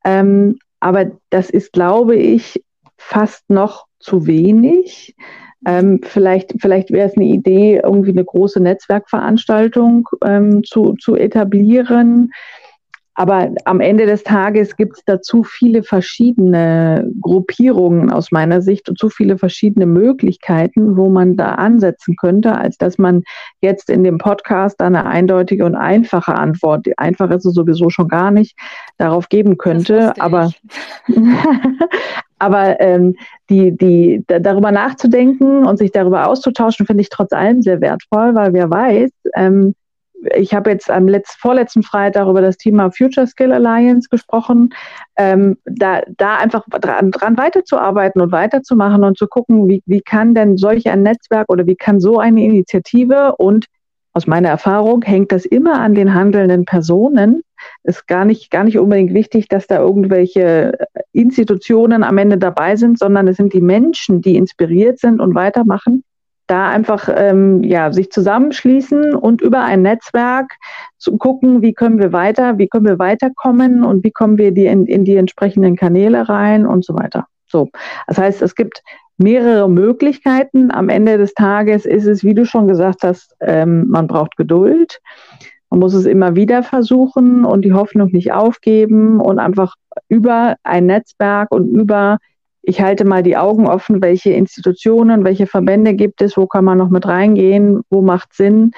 Ähm, 0.05 0.59
aber 0.79 1.11
das 1.31 1.49
ist, 1.49 1.73
glaube 1.73 2.15
ich, 2.15 2.63
fast 2.97 3.49
noch 3.49 3.87
zu 3.99 4.27
wenig. 4.27 5.15
Ähm, 5.65 5.99
vielleicht 6.03 6.53
vielleicht 6.59 6.91
wäre 6.91 7.09
es 7.09 7.17
eine 7.17 7.25
Idee, 7.25 7.81
irgendwie 7.83 8.11
eine 8.11 8.23
große 8.23 8.61
Netzwerkveranstaltung 8.61 10.07
ähm, 10.23 10.63
zu, 10.63 10.93
zu 10.93 11.15
etablieren. 11.15 12.31
Aber 13.19 13.49
am 13.65 13.81
Ende 13.81 14.05
des 14.05 14.23
Tages 14.23 14.77
gibt 14.77 14.95
es 14.95 15.03
da 15.03 15.21
zu 15.21 15.43
viele 15.43 15.83
verschiedene 15.83 17.11
Gruppierungen 17.19 18.13
aus 18.13 18.31
meiner 18.31 18.61
Sicht 18.61 18.87
und 18.87 18.97
zu 18.97 19.09
viele 19.09 19.37
verschiedene 19.37 19.85
Möglichkeiten, 19.85 20.95
wo 20.95 21.09
man 21.09 21.35
da 21.35 21.55
ansetzen 21.55 22.15
könnte, 22.15 22.55
als 22.55 22.77
dass 22.77 22.97
man 22.97 23.23
jetzt 23.59 23.89
in 23.89 24.05
dem 24.05 24.19
Podcast 24.19 24.79
eine 24.79 25.05
eindeutige 25.05 25.65
und 25.65 25.75
einfache 25.75 26.33
Antwort, 26.33 26.87
einfach 26.95 27.29
ist 27.31 27.45
es 27.45 27.53
sowieso 27.53 27.89
schon 27.89 28.07
gar 28.07 28.31
nicht, 28.31 28.57
darauf 28.97 29.27
geben 29.27 29.57
könnte. 29.57 30.13
Aber, 30.17 30.51
aber 32.39 32.79
ähm, 32.79 33.17
die, 33.49 33.75
die, 33.75 34.23
darüber 34.27 34.71
nachzudenken 34.71 35.65
und 35.65 35.75
sich 35.75 35.91
darüber 35.91 36.25
auszutauschen, 36.25 36.85
finde 36.85 37.01
ich 37.01 37.09
trotz 37.09 37.33
allem 37.33 37.63
sehr 37.63 37.81
wertvoll, 37.81 38.33
weil 38.33 38.53
wer 38.53 38.69
weiß, 38.69 39.11
ähm, 39.35 39.75
ich 40.35 40.53
habe 40.53 40.71
jetzt 40.71 40.89
am 40.89 41.07
letzt, 41.07 41.39
vorletzten 41.39 41.83
Freitag 41.83 42.27
über 42.27 42.41
das 42.41 42.57
Thema 42.57 42.91
Future 42.91 43.27
Skill 43.27 43.51
Alliance 43.51 44.09
gesprochen, 44.09 44.73
ähm, 45.17 45.57
da, 45.65 46.01
da 46.17 46.37
einfach 46.37 46.65
dran, 46.69 47.11
dran 47.11 47.37
weiterzuarbeiten 47.37 48.21
und 48.21 48.31
weiterzumachen 48.31 49.03
und 49.03 49.17
zu 49.17 49.27
gucken, 49.27 49.67
wie, 49.67 49.81
wie 49.85 50.01
kann 50.01 50.33
denn 50.33 50.57
solch 50.57 50.89
ein 50.89 51.03
Netzwerk 51.03 51.49
oder 51.49 51.65
wie 51.65 51.75
kann 51.75 51.99
so 51.99 52.19
eine 52.19 52.43
Initiative 52.43 53.35
und 53.37 53.65
aus 54.13 54.27
meiner 54.27 54.49
Erfahrung 54.49 55.03
hängt 55.03 55.31
das 55.31 55.45
immer 55.45 55.79
an 55.79 55.93
den 55.93 56.13
handelnden 56.13 56.65
Personen. 56.65 57.41
Ist 57.83 58.07
gar 58.07 58.25
nicht, 58.25 58.49
gar 58.49 58.63
nicht 58.63 58.79
unbedingt 58.79 59.13
wichtig, 59.13 59.47
dass 59.47 59.67
da 59.67 59.79
irgendwelche 59.79 60.77
Institutionen 61.13 62.03
am 62.03 62.17
Ende 62.17 62.37
dabei 62.37 62.75
sind, 62.75 62.97
sondern 62.97 63.27
es 63.27 63.37
sind 63.37 63.53
die 63.53 63.61
Menschen, 63.61 64.21
die 64.21 64.35
inspiriert 64.35 64.99
sind 64.99 65.21
und 65.21 65.35
weitermachen 65.35 66.03
da 66.49 66.67
einfach 66.67 67.09
ähm, 67.15 67.63
ja, 67.63 67.91
sich 67.91 68.11
zusammenschließen 68.11 69.13
und 69.13 69.41
über 69.41 69.63
ein 69.63 69.83
Netzwerk 69.83 70.57
zu 70.97 71.17
gucken, 71.17 71.61
wie 71.61 71.73
können 71.73 71.99
wir 71.99 72.11
weiter, 72.11 72.57
wie 72.57 72.67
können 72.67 72.87
wir 72.87 72.97
weiterkommen 72.97 73.83
und 73.83 74.03
wie 74.03 74.11
kommen 74.11 74.37
wir 74.37 74.51
die 74.51 74.65
in, 74.65 74.87
in 74.87 75.05
die 75.05 75.15
entsprechenden 75.15 75.75
Kanäle 75.75 76.27
rein 76.27 76.65
und 76.65 76.83
so 76.83 76.95
weiter. 76.95 77.27
So, 77.45 77.69
das 78.07 78.17
heißt, 78.17 78.41
es 78.41 78.55
gibt 78.55 78.81
mehrere 79.17 79.69
Möglichkeiten. 79.69 80.71
Am 80.71 80.89
Ende 80.89 81.17
des 81.17 81.33
Tages 81.35 81.85
ist 81.85 82.05
es, 82.05 82.23
wie 82.23 82.33
du 82.33 82.45
schon 82.45 82.67
gesagt 82.67 83.03
hast, 83.03 83.35
ähm, 83.41 83.87
man 83.87 84.07
braucht 84.07 84.35
Geduld. 84.35 84.99
Man 85.69 85.81
muss 85.81 85.93
es 85.93 86.05
immer 86.05 86.35
wieder 86.35 86.63
versuchen 86.63 87.45
und 87.45 87.63
die 87.63 87.73
Hoffnung 87.73 88.09
nicht 88.11 88.31
aufgeben 88.31 89.19
und 89.19 89.37
einfach 89.37 89.75
über 90.07 90.55
ein 90.63 90.87
Netzwerk 90.87 91.51
und 91.51 91.75
über 91.75 92.17
ich 92.69 92.81
halte 92.81 93.03
mal 93.03 93.23
die 93.23 93.35
Augen 93.35 93.67
offen, 93.67 94.01
welche 94.01 94.31
Institutionen, 94.31 95.23
welche 95.23 95.47
Verbände 95.47 95.95
gibt 95.95 96.21
es, 96.21 96.37
wo 96.37 96.45
kann 96.45 96.63
man 96.63 96.77
noch 96.77 96.89
mit 96.89 97.07
reingehen, 97.07 97.81
wo 97.89 98.01
macht 98.01 98.33
Sinn. 98.33 98.71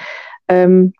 Ähm, 0.48 0.94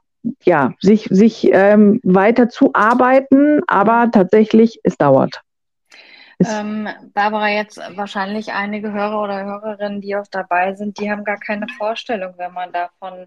ja, 0.45 0.75
sich, 0.79 1.09
sich 1.11 1.49
ähm, 1.53 2.01
weiter 2.05 2.49
zu 2.51 2.71
arbeiten, 2.75 3.63
aber 3.67 4.11
tatsächlich, 4.13 4.79
es 4.85 4.97
dauert. 4.99 5.41
Ähm, 6.39 6.87
Barbara, 7.15 7.49
jetzt 7.49 7.81
wahrscheinlich 7.97 8.53
einige 8.53 8.93
Hörer 8.93 9.23
oder 9.23 9.45
Hörerinnen, 9.45 10.01
die 10.03 10.15
auch 10.15 10.27
dabei 10.31 10.75
sind, 10.75 11.01
die 11.01 11.11
haben 11.11 11.25
gar 11.25 11.39
keine 11.39 11.67
Vorstellung, 11.79 12.35
wenn 12.37 12.53
man 12.53 12.73
davon 12.73 13.27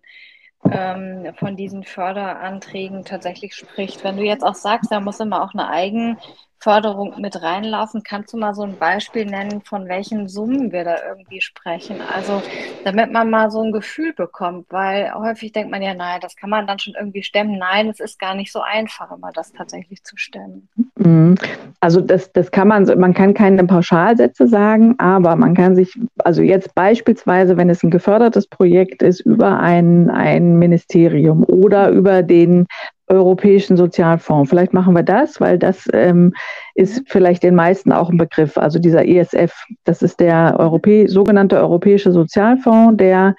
ähm, 0.71 1.33
von 1.37 1.55
diesen 1.55 1.83
Förderanträgen 1.83 3.03
tatsächlich 3.03 3.55
spricht. 3.55 4.03
Wenn 4.03 4.17
du 4.17 4.23
jetzt 4.23 4.43
auch 4.43 4.55
sagst, 4.55 4.91
da 4.91 4.99
muss 4.99 5.19
immer 5.19 5.43
auch 5.43 5.53
eine 5.53 5.69
Eigen 5.69 6.17
Förderung 6.59 7.13
mit 7.19 7.41
reinlaufen. 7.41 8.03
Kannst 8.03 8.33
du 8.33 8.37
mal 8.37 8.53
so 8.53 8.63
ein 8.63 8.77
Beispiel 8.77 9.25
nennen, 9.25 9.61
von 9.61 9.87
welchen 9.87 10.27
Summen 10.27 10.71
wir 10.71 10.83
da 10.83 10.95
irgendwie 11.07 11.41
sprechen? 11.41 12.01
Also, 12.01 12.41
damit 12.83 13.11
man 13.11 13.29
mal 13.29 13.51
so 13.51 13.61
ein 13.61 13.71
Gefühl 13.71 14.13
bekommt, 14.13 14.67
weil 14.69 15.13
häufig 15.13 15.51
denkt 15.51 15.71
man 15.71 15.81
ja, 15.81 15.93
naja, 15.93 16.19
das 16.19 16.35
kann 16.35 16.49
man 16.49 16.65
dann 16.67 16.79
schon 16.79 16.95
irgendwie 16.97 17.23
stemmen. 17.23 17.57
Nein, 17.57 17.89
es 17.89 17.99
ist 17.99 18.19
gar 18.19 18.35
nicht 18.35 18.51
so 18.51 18.61
einfach, 18.61 19.11
immer 19.11 19.31
das 19.33 19.51
tatsächlich 19.53 20.03
zu 20.03 20.17
stemmen. 20.17 20.67
Mhm. 20.95 21.35
Also, 21.81 22.01
das, 22.01 22.31
das 22.31 22.51
kann 22.51 22.67
man, 22.67 22.85
man 22.99 23.13
kann 23.13 23.33
keine 23.33 23.63
Pauschalsätze 23.65 24.47
sagen, 24.47 24.95
aber 24.97 25.35
man 25.35 25.53
kann 25.53 25.75
sich, 25.75 25.93
also 26.23 26.41
jetzt 26.41 26.73
beispielsweise, 26.73 27.57
wenn 27.57 27.69
es 27.69 27.83
ein 27.83 27.91
gefördertes 27.91 28.47
Projekt 28.47 29.01
ist, 29.03 29.19
über 29.19 29.59
ein, 29.59 30.09
ein 30.09 30.57
Ministerium 30.57 31.43
oder 31.43 31.89
über 31.89 32.23
den 32.23 32.65
Europäischen 33.07 33.77
Sozialfonds. 33.77 34.49
Vielleicht 34.49 34.73
machen 34.73 34.95
wir 34.95 35.03
das, 35.03 35.39
weil 35.39 35.59
das 35.59 35.87
ähm, 35.93 36.33
ist 36.73 37.03
vielleicht 37.07 37.43
den 37.43 37.55
meisten 37.55 37.91
auch 37.91 38.09
ein 38.09 38.17
Begriff. 38.17 38.57
Also 38.57 38.79
dieser 38.79 39.07
ESF, 39.07 39.53
das 39.83 40.01
ist 40.01 40.19
der 40.19 40.55
Europä 40.59 41.07
sogenannte 41.07 41.57
Europäische 41.57 42.11
Sozialfonds, 42.11 42.97
der 42.97 43.35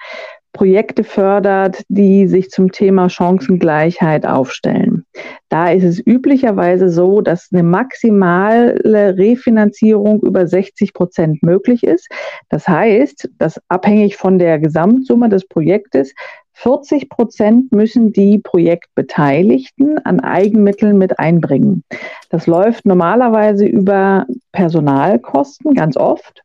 Projekte 0.57 1.03
fördert, 1.03 1.83
die 1.87 2.27
sich 2.27 2.49
zum 2.49 2.71
Thema 2.71 3.09
Chancengleichheit 3.09 4.25
aufstellen. 4.25 5.05
Da 5.49 5.69
ist 5.69 5.83
es 5.83 5.99
üblicherweise 5.99 6.89
so, 6.89 7.21
dass 7.21 7.49
eine 7.51 7.61
maximale 7.61 9.15
Refinanzierung 9.17 10.19
über 10.21 10.47
60 10.47 10.93
Prozent 10.93 11.43
möglich 11.43 11.83
ist. 11.83 12.09
Das 12.49 12.67
heißt, 12.67 13.29
dass 13.37 13.61
abhängig 13.67 14.17
von 14.17 14.39
der 14.39 14.57
Gesamtsumme 14.57 15.29
des 15.29 15.47
Projektes 15.47 16.15
40 16.59 17.09
Prozent 17.09 17.71
müssen 17.71 18.13
die 18.13 18.39
Projektbeteiligten 18.39 20.03
an 20.05 20.19
Eigenmitteln 20.19 20.97
mit 20.97 21.19
einbringen. 21.19 21.83
Das 22.31 22.47
läuft 22.47 22.83
normalerweise 22.85 23.67
über 23.67 24.25
Personalkosten 24.51 25.75
ganz 25.75 25.97
oft. 25.97 26.41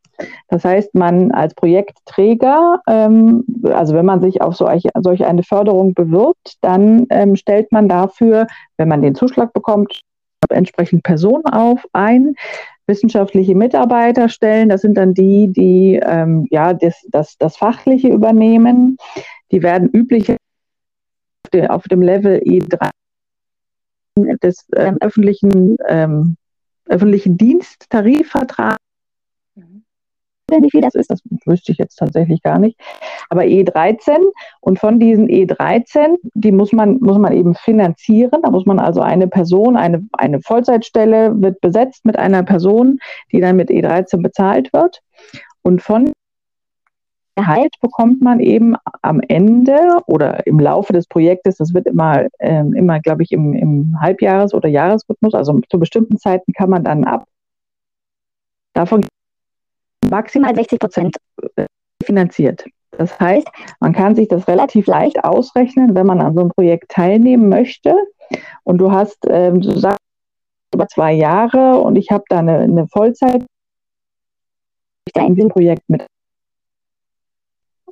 Das 0.48 0.66
heißt, 0.66 0.94
man 0.94 1.32
als 1.32 1.54
Projektträger, 1.54 2.80
ähm, 2.86 3.44
also 3.64 3.94
wenn 3.94 4.04
man 4.04 4.20
sich 4.20 4.42
auf 4.42 4.54
solch, 4.54 4.84
solch 5.00 5.24
eine 5.24 5.42
Förderung 5.42 5.94
bewirbt, 5.94 6.58
dann 6.60 7.06
ähm, 7.08 7.34
stellt 7.34 7.72
man 7.72 7.88
dafür, 7.88 8.46
wenn 8.76 8.88
man 8.88 9.00
den 9.00 9.14
Zuschlag 9.14 9.54
bekommt, 9.54 10.02
entsprechend 10.50 11.04
Personen 11.04 11.46
auf 11.46 11.86
ein, 11.94 12.34
wissenschaftliche 12.86 13.54
Mitarbeiter 13.54 14.28
stellen. 14.28 14.68
Das 14.68 14.82
sind 14.82 14.98
dann 14.98 15.14
die, 15.14 15.48
die 15.48 16.00
ähm, 16.04 16.46
ja 16.50 16.74
das, 16.74 17.02
das, 17.08 17.38
das 17.38 17.56
Fachliche 17.56 18.08
übernehmen. 18.08 18.98
Die 19.52 19.62
werden 19.62 19.88
üblicherweise 19.90 20.38
auf 21.68 21.84
dem 21.84 22.02
Level 22.02 22.38
E3 22.38 22.90
des 24.42 24.66
ähm, 24.76 24.98
öffentlichen, 25.00 25.76
ähm, 25.88 26.36
öffentlichen 26.86 27.36
Diensttarifvertrags 27.36 28.78
wie 30.60 30.70
viel 30.70 30.82
das 30.82 30.94
ist, 30.94 31.10
das 31.10 31.20
wüsste 31.46 31.72
ich 31.72 31.78
jetzt 31.78 31.96
tatsächlich 31.96 32.42
gar 32.42 32.58
nicht. 32.58 32.78
Aber 33.30 33.42
E13 33.42 34.18
und 34.60 34.78
von 34.78 35.00
diesen 35.00 35.28
E13, 35.28 36.16
die 36.34 36.52
muss 36.52 36.72
man, 36.72 36.98
muss 37.00 37.16
man 37.18 37.32
eben 37.32 37.54
finanzieren. 37.54 38.42
Da 38.42 38.50
muss 38.50 38.66
man 38.66 38.78
also 38.78 39.00
eine 39.00 39.28
Person, 39.28 39.76
eine, 39.76 40.06
eine 40.12 40.40
Vollzeitstelle 40.42 41.40
wird 41.40 41.60
besetzt 41.60 42.04
mit 42.04 42.18
einer 42.18 42.42
Person, 42.42 42.98
die 43.30 43.40
dann 43.40 43.56
mit 43.56 43.70
E13 43.70 44.22
bezahlt 44.22 44.72
wird. 44.72 45.00
Und 45.62 45.80
von 45.80 46.12
Gehalt 47.34 47.74
bekommt 47.80 48.20
man 48.20 48.40
eben 48.40 48.76
am 49.00 49.20
Ende 49.20 49.78
oder 50.06 50.46
im 50.46 50.60
Laufe 50.60 50.92
des 50.92 51.06
Projektes, 51.06 51.56
das 51.56 51.72
wird 51.72 51.86
immer, 51.86 52.26
ähm, 52.40 52.74
immer 52.74 53.00
glaube 53.00 53.22
ich, 53.22 53.32
im, 53.32 53.54
im 53.54 53.96
Halbjahres- 54.00 54.54
oder 54.54 54.68
Jahresrhythmus, 54.68 55.34
also 55.34 55.58
zu 55.70 55.78
bestimmten 55.78 56.18
Zeiten 56.18 56.52
kann 56.52 56.68
man 56.68 56.84
dann 56.84 57.04
ab. 57.04 57.26
Davon 58.74 59.06
maximal 60.10 60.54
60 60.54 60.78
Prozent 60.78 61.16
äh, 61.56 61.64
finanziert. 62.04 62.66
Das 62.90 63.18
heißt, 63.18 63.48
man 63.80 63.94
kann 63.94 64.14
sich 64.14 64.28
das 64.28 64.46
relativ 64.46 64.86
leicht 64.86 65.24
ausrechnen, 65.24 65.94
wenn 65.94 66.06
man 66.06 66.20
an 66.20 66.34
so 66.34 66.40
einem 66.40 66.50
Projekt 66.50 66.90
teilnehmen 66.90 67.48
möchte. 67.48 67.94
Und 68.64 68.78
du 68.78 68.92
hast, 68.92 69.18
ähm, 69.28 69.62
du 69.62 69.78
sagst, 69.78 69.98
über 70.74 70.86
zwei 70.88 71.12
Jahre 71.12 71.78
und 71.78 71.96
ich 71.96 72.10
habe 72.10 72.24
da 72.28 72.38
eine, 72.38 72.58
eine 72.58 72.86
Vollzeit 72.88 73.44
in 75.14 75.34
diesem 75.34 75.50
Projekt 75.50 75.82
mit 75.88 76.06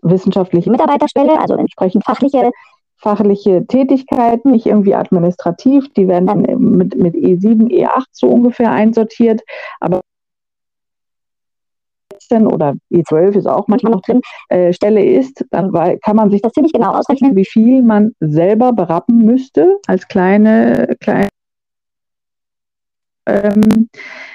wissenschaftliche 0.02 0.70
Mitarbeiterstelle, 0.70 1.38
also 1.38 1.54
entsprechend 1.54 2.04
fachliche, 2.04 2.50
fachliche 2.96 3.66
Tätigkeiten, 3.66 4.52
nicht 4.52 4.66
irgendwie 4.66 4.94
administrativ, 4.94 5.92
die 5.94 6.08
werden 6.08 6.26
dann 6.26 6.42
mit, 6.42 6.94
mit 6.96 7.14
E7, 7.14 7.68
E8 7.70 8.04
so 8.12 8.28
ungefähr 8.28 8.70
einsortiert, 8.72 9.42
aber 9.80 10.00
16 12.30 12.46
oder 12.46 12.74
E12 12.92 13.36
ist 13.36 13.46
auch 13.46 13.68
manchmal 13.68 13.92
noch 13.92 14.02
drin, 14.02 14.20
äh, 14.48 14.72
Stelle 14.72 15.04
ist, 15.04 15.44
dann 15.50 15.72
kann 16.00 16.16
man 16.16 16.30
sich 16.30 16.42
das 16.42 16.52
ziemlich 16.52 16.72
genau 16.72 16.92
ausrechnen, 16.92 17.36
wie 17.36 17.44
viel 17.44 17.82
man 17.82 18.14
selber 18.20 18.72
berappen 18.72 19.24
müsste 19.24 19.78
als 19.86 20.06
kleine, 20.08 20.96
kleine 21.00 21.28
ähm, 23.26 23.88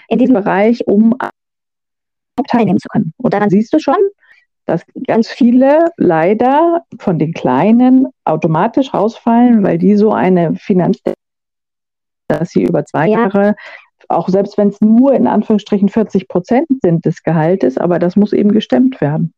in 0.07 0.19
diesem 0.19 0.35
Bereich, 0.35 0.85
um 0.87 1.15
teilnehmen 2.47 2.79
zu 2.79 2.87
können. 2.89 3.13
Und 3.17 3.33
daran 3.33 3.49
siehst 3.49 3.73
du 3.73 3.79
schon, 3.79 3.95
dass 4.65 4.83
ganz 5.07 5.27
viele 5.27 5.91
leider 5.97 6.83
von 6.99 7.19
den 7.19 7.33
Kleinen 7.33 8.07
automatisch 8.23 8.93
rausfallen, 8.93 9.63
weil 9.63 9.77
die 9.77 9.95
so 9.95 10.11
eine 10.11 10.55
Finanz, 10.55 10.99
dass 12.27 12.49
sie 12.49 12.63
über 12.63 12.85
zwei 12.85 13.07
ja. 13.07 13.19
Jahre 13.19 13.55
auch 14.09 14.29
selbst 14.29 14.57
wenn 14.57 14.69
es 14.69 14.81
nur 14.81 15.13
in 15.13 15.27
Anführungsstrichen 15.27 15.89
40 15.89 16.27
Prozent 16.27 16.67
sind 16.81 17.05
des 17.05 17.23
Gehaltes, 17.23 17.77
aber 17.77 17.99
das 17.99 18.15
muss 18.15 18.33
eben 18.33 18.51
gestemmt 18.51 19.01
werden. 19.01 19.33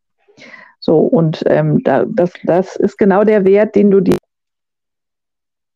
So, 0.80 1.00
und 1.00 1.44
ähm, 1.48 1.84
da, 1.84 2.06
das, 2.06 2.34
das 2.44 2.76
ist 2.76 2.98
genau 2.98 3.24
der 3.24 3.46
Wert, 3.46 3.76
den 3.76 3.92
du 3.92 4.02
dir 4.02 4.18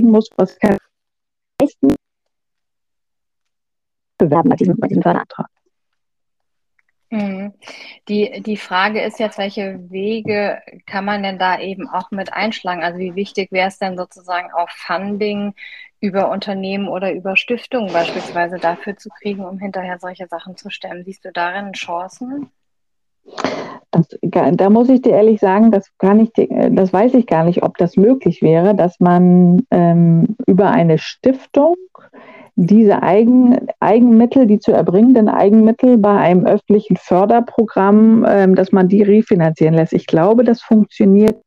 musst, 0.02 0.34
was 0.38 0.58
kann 0.60 0.78
bewerben 4.18 4.50
bei 4.50 4.56
diesem, 4.56 4.78
bei 4.78 4.88
diesem 4.88 5.04
Förderantrag. 5.04 5.48
Mhm. 7.12 7.54
Die, 8.08 8.42
die 8.42 8.56
Frage 8.56 9.02
ist 9.02 9.20
jetzt, 9.20 9.38
welche 9.38 9.92
Wege 9.92 10.62
kann 10.86 11.04
man 11.04 11.22
denn 11.24 11.38
da 11.38 11.60
eben 11.60 11.90
auch 11.90 12.10
mit 12.12 12.32
einschlagen? 12.32 12.84
Also 12.84 13.00
wie 13.00 13.16
wichtig 13.16 13.52
wäre 13.52 13.68
es 13.68 13.78
denn 13.78 13.98
sozusagen 13.98 14.52
auch 14.54 14.70
Funding 14.70 15.54
über 16.00 16.32
Unternehmen 16.32 16.88
oder 16.88 17.12
über 17.12 17.36
Stiftungen 17.36 17.92
beispielsweise 17.92 18.58
dafür 18.58 18.96
zu 18.96 19.10
kriegen, 19.10 19.44
um 19.44 19.60
hinterher 19.60 20.00
solche 20.00 20.28
Sachen 20.28 20.56
zu 20.56 20.70
stemmen? 20.70 21.04
Siehst 21.04 21.26
du 21.26 21.34
darin 21.34 21.74
Chancen? 21.74 22.50
Das, 23.92 24.08
da 24.22 24.70
muss 24.70 24.88
ich 24.88 25.02
dir 25.02 25.12
ehrlich 25.12 25.42
sagen, 25.42 25.70
das, 25.70 25.92
kann 25.98 26.22
ich, 26.22 26.32
das 26.34 26.94
weiß 26.94 27.14
ich 27.14 27.28
gar 27.28 27.44
nicht, 27.44 27.62
ob 27.62 27.78
das 27.78 27.98
möglich 27.98 28.42
wäre, 28.42 28.74
dass 28.74 29.02
man 29.02 29.68
ähm, 29.70 30.38
über 30.48 30.72
eine 30.72 30.98
Stiftung 30.98 31.76
diese 32.56 33.02
Eigen, 33.02 33.68
Eigenmittel, 33.80 34.46
die 34.46 34.60
zu 34.60 34.72
erbringenden 34.72 35.30
Eigenmittel 35.30 35.98
bei 35.98 36.18
einem 36.18 36.46
öffentlichen 36.46 36.98
Förderprogramm, 36.98 38.26
ähm, 38.28 38.56
dass 38.56 38.72
man 38.72 38.88
die 38.88 39.04
refinanzieren 39.04 39.74
lässt. 39.74 39.94
Ich 39.94 40.08
glaube, 40.08 40.44
das 40.44 40.62
funktioniert, 40.62 41.42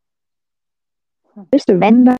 wenn 1.66 2.04
da 2.04 2.16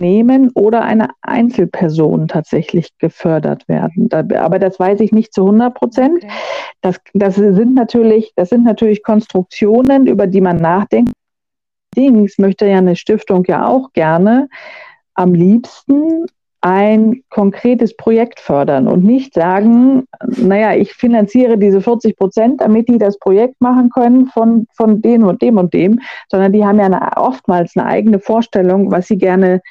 Unternehmen 0.00 0.50
oder 0.54 0.82
eine 0.82 1.08
Einzelperson 1.20 2.26
tatsächlich 2.26 2.96
gefördert 2.98 3.68
werden. 3.68 4.08
aber 4.12 4.58
das 4.58 4.80
weiß 4.80 5.00
ich 5.00 5.12
nicht 5.12 5.34
zu 5.34 5.42
100 5.42 5.74
Prozent. 5.74 6.24
Okay. 6.24 6.32
Das, 6.80 6.96
das, 7.12 7.34
sind 7.34 7.74
natürlich, 7.74 8.32
das 8.34 8.48
sind 8.48 8.64
natürlich 8.64 9.02
Konstruktionen, 9.02 10.06
über 10.06 10.26
die 10.26 10.40
man 10.40 10.56
nachdenkt. 10.56 11.12
Dings 11.94 12.38
möchte 12.38 12.66
ja 12.66 12.78
eine 12.78 12.96
Stiftung 12.96 13.44
ja 13.46 13.66
auch 13.66 13.92
gerne 13.92 14.48
am 15.14 15.34
liebsten 15.34 16.26
ein 16.62 17.22
konkretes 17.30 17.96
Projekt 17.96 18.38
fördern 18.38 18.86
und 18.86 19.02
nicht 19.02 19.32
sagen, 19.32 20.04
naja, 20.26 20.74
ich 20.74 20.92
finanziere 20.92 21.56
diese 21.56 21.80
40 21.80 22.16
Prozent, 22.16 22.60
damit 22.60 22.88
die 22.88 22.98
das 22.98 23.18
Projekt 23.18 23.60
machen 23.60 23.88
können 23.90 24.26
von, 24.26 24.66
von 24.74 25.00
dem 25.00 25.24
und 25.24 25.40
dem 25.40 25.56
und 25.56 25.72
dem, 25.72 26.00
sondern 26.28 26.52
die 26.52 26.64
haben 26.64 26.78
ja 26.78 26.86
eine, 26.86 27.16
oftmals 27.16 27.76
eine 27.76 27.86
eigene 27.86 28.18
Vorstellung, 28.18 28.90
was 28.90 29.08
sie 29.08 29.16
gerne 29.16 29.62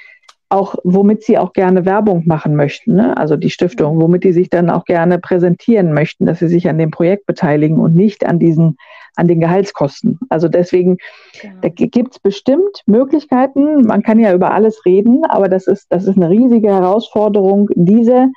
auch, 0.49 0.75
womit 0.84 1.23
sie 1.23 1.38
auch 1.38 1.54
gerne 1.54 1.86
Werbung 1.86 2.23
machen 2.25 2.56
möchten, 2.56 2.95
ne? 2.95 3.15
also 3.15 3.36
die 3.36 3.52
Stiftung, 3.52 4.02
womit 4.02 4.23
die 4.23 4.34
sich 4.34 4.49
dann 4.49 4.71
auch 4.71 4.86
gerne 4.86 5.19
präsentieren 5.19 5.93
möchten, 5.93 6.25
dass 6.25 6.39
sie 6.39 6.47
sich 6.47 6.67
an 6.67 6.80
dem 6.80 6.89
Projekt 6.89 7.28
beteiligen 7.28 7.80
und 7.80 7.95
nicht 7.95 8.25
an 8.25 8.39
diesen, 8.39 8.78
an 9.15 9.28
den 9.28 9.39
Gehaltskosten. 9.39 10.19
Also 10.30 10.48
deswegen 10.48 10.98
genau. 11.41 11.56
da 11.62 11.69
gibt 11.69 12.13
es 12.13 12.19
bestimmt 12.19 12.84
Möglichkeiten. 12.86 13.86
Man 13.86 14.04
kann 14.04 14.19
ja 14.19 14.34
über 14.34 14.52
alles 14.52 14.86
reden, 14.86 15.26
aber 15.26 15.50
das 15.50 15.67
ist, 15.67 15.88
das 15.89 16.06
ist 16.06 16.17
eine 16.17 16.30
riesige 16.30 16.69
Herausforderung, 16.69 17.69
diese 17.76 18.30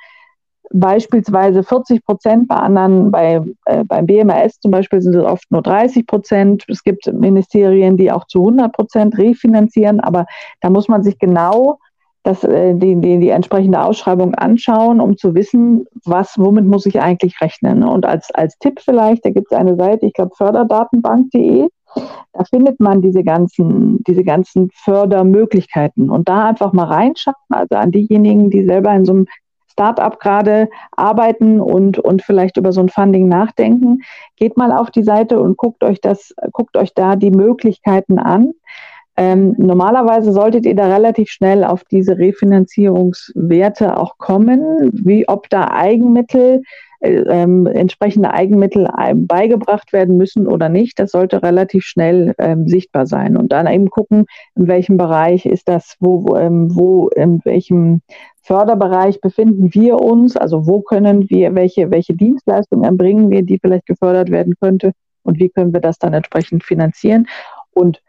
beispielsweise 0.73 1.63
40 1.63 2.03
Prozent, 2.03 2.47
bei 2.47 2.55
anderen, 2.55 3.11
bei, 3.11 3.41
äh, 3.65 3.83
beim 3.83 4.05
BMAS 4.05 4.59
zum 4.59 4.71
Beispiel 4.71 5.01
sind 5.01 5.15
es 5.15 5.23
oft 5.23 5.49
nur 5.51 5.61
30 5.61 6.07
Prozent. 6.07 6.63
Es 6.67 6.83
gibt 6.83 7.05
Ministerien, 7.13 7.95
die 7.95 8.11
auch 8.11 8.25
zu 8.25 8.39
100 8.39 8.73
Prozent 8.73 9.17
refinanzieren, 9.17 9.99
aber 9.99 10.25
da 10.61 10.69
muss 10.69 10.87
man 10.87 11.03
sich 11.03 11.19
genau 11.19 11.77
das, 12.23 12.43
äh, 12.43 12.73
die, 12.73 12.95
die, 12.95 13.19
die 13.19 13.29
entsprechende 13.29 13.81
Ausschreibung 13.81 14.33
anschauen, 14.35 15.01
um 15.01 15.17
zu 15.17 15.35
wissen, 15.35 15.85
was, 16.05 16.37
womit 16.37 16.65
muss 16.65 16.85
ich 16.85 17.01
eigentlich 17.01 17.39
rechnen. 17.41 17.83
Und 17.83 18.05
als, 18.05 18.33
als 18.33 18.57
Tipp 18.59 18.79
vielleicht, 18.79 19.25
da 19.25 19.29
gibt 19.29 19.51
es 19.51 19.57
eine 19.57 19.75
Seite, 19.75 20.05
ich 20.05 20.13
glaube 20.13 20.35
förderdatenbank.de, 20.35 21.67
da 22.31 22.43
findet 22.45 22.79
man 22.79 23.01
diese 23.01 23.23
ganzen, 23.23 24.03
diese 24.07 24.23
ganzen 24.23 24.69
Fördermöglichkeiten 24.73 26.09
und 26.09 26.27
da 26.27 26.47
einfach 26.47 26.73
mal 26.73 26.85
reinschauen, 26.85 27.35
also 27.49 27.75
an 27.75 27.91
diejenigen, 27.91 28.49
die 28.49 28.65
selber 28.65 28.93
in 28.93 29.05
so 29.05 29.13
einem 29.13 29.27
Startup 29.73 30.19
gerade 30.19 30.69
arbeiten 30.91 31.59
und, 31.59 31.99
und 31.99 32.21
vielleicht 32.21 32.57
über 32.57 32.71
so 32.71 32.81
ein 32.81 32.89
Funding 32.89 33.27
nachdenken, 33.27 34.01
geht 34.37 34.55
mal 34.55 34.71
auf 34.71 34.91
die 34.91 35.03
Seite 35.03 35.39
und 35.39 35.57
guckt 35.57 35.83
euch 35.83 35.99
das, 35.99 36.33
guckt 36.51 36.77
euch 36.77 36.93
da 36.93 37.15
die 37.15 37.31
Möglichkeiten 37.31 38.19
an. 38.19 38.53
Ähm, 39.15 39.53
normalerweise 39.57 40.31
solltet 40.31 40.65
ihr 40.65 40.75
da 40.75 40.87
relativ 40.87 41.29
schnell 41.29 41.63
auf 41.63 41.83
diese 41.83 42.17
Refinanzierungswerte 42.17 43.97
auch 43.97 44.17
kommen, 44.17 44.89
wie 44.91 45.27
ob 45.27 45.49
da 45.49 45.69
Eigenmittel, 45.69 46.63
äh, 46.99 47.17
ähm, 47.27 47.67
entsprechende 47.67 48.33
Eigenmittel 48.33 48.89
beigebracht 49.13 49.93
werden 49.93 50.17
müssen 50.17 50.47
oder 50.47 50.67
nicht. 50.67 50.97
Das 50.97 51.11
sollte 51.11 51.43
relativ 51.43 51.83
schnell 51.83 52.33
ähm, 52.39 52.67
sichtbar 52.67 53.05
sein 53.05 53.37
und 53.37 53.51
dann 53.51 53.67
eben 53.67 53.91
gucken, 53.91 54.25
in 54.55 54.67
welchem 54.67 54.97
Bereich 54.97 55.45
ist 55.45 55.69
das, 55.69 55.95
wo, 55.99 56.23
wo, 56.23 57.09
ähm, 57.15 57.33
in 57.35 57.41
welchem 57.43 58.01
Förderbereich 58.41 59.21
befinden 59.21 59.73
wir 59.73 60.01
uns, 60.01 60.35
also 60.35 60.67
wo 60.67 60.81
können 60.81 61.29
wir, 61.29 61.53
welche, 61.55 61.91
welche 61.91 62.13
Dienstleistungen 62.13 62.83
erbringen 62.83 63.29
wir, 63.29 63.43
die 63.43 63.59
vielleicht 63.59 63.85
gefördert 63.85 64.31
werden 64.31 64.55
könnte 64.59 64.91
und 65.21 65.39
wie 65.39 65.49
können 65.49 65.71
wir 65.71 65.81
das 65.81 65.99
dann 65.99 66.13
entsprechend 66.13 66.63
finanzieren 66.63 67.27
und 67.73 68.01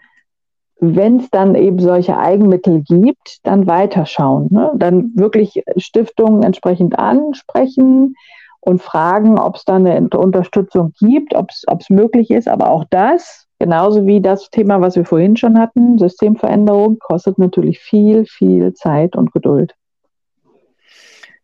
wenn 0.96 1.18
es 1.18 1.30
dann 1.30 1.54
eben 1.54 1.78
solche 1.78 2.18
Eigenmittel 2.18 2.82
gibt, 2.82 3.38
dann 3.44 3.66
weiterschauen. 3.66 4.48
Ne? 4.50 4.72
Dann 4.76 5.12
wirklich 5.14 5.62
Stiftungen 5.76 6.42
entsprechend 6.42 6.98
ansprechen 6.98 8.16
und 8.60 8.82
fragen, 8.82 9.38
ob 9.38 9.56
es 9.56 9.64
da 9.64 9.76
eine 9.76 10.08
Unterstützung 10.08 10.92
gibt, 10.98 11.34
ob 11.34 11.50
es 11.50 11.90
möglich 11.90 12.30
ist. 12.30 12.48
Aber 12.48 12.70
auch 12.70 12.84
das, 12.90 13.46
genauso 13.58 14.06
wie 14.06 14.20
das 14.20 14.50
Thema, 14.50 14.80
was 14.80 14.96
wir 14.96 15.04
vorhin 15.04 15.36
schon 15.36 15.58
hatten, 15.58 15.98
Systemveränderung, 15.98 16.98
kostet 16.98 17.38
natürlich 17.38 17.78
viel, 17.78 18.24
viel 18.26 18.74
Zeit 18.74 19.16
und 19.16 19.32
Geduld. 19.32 19.74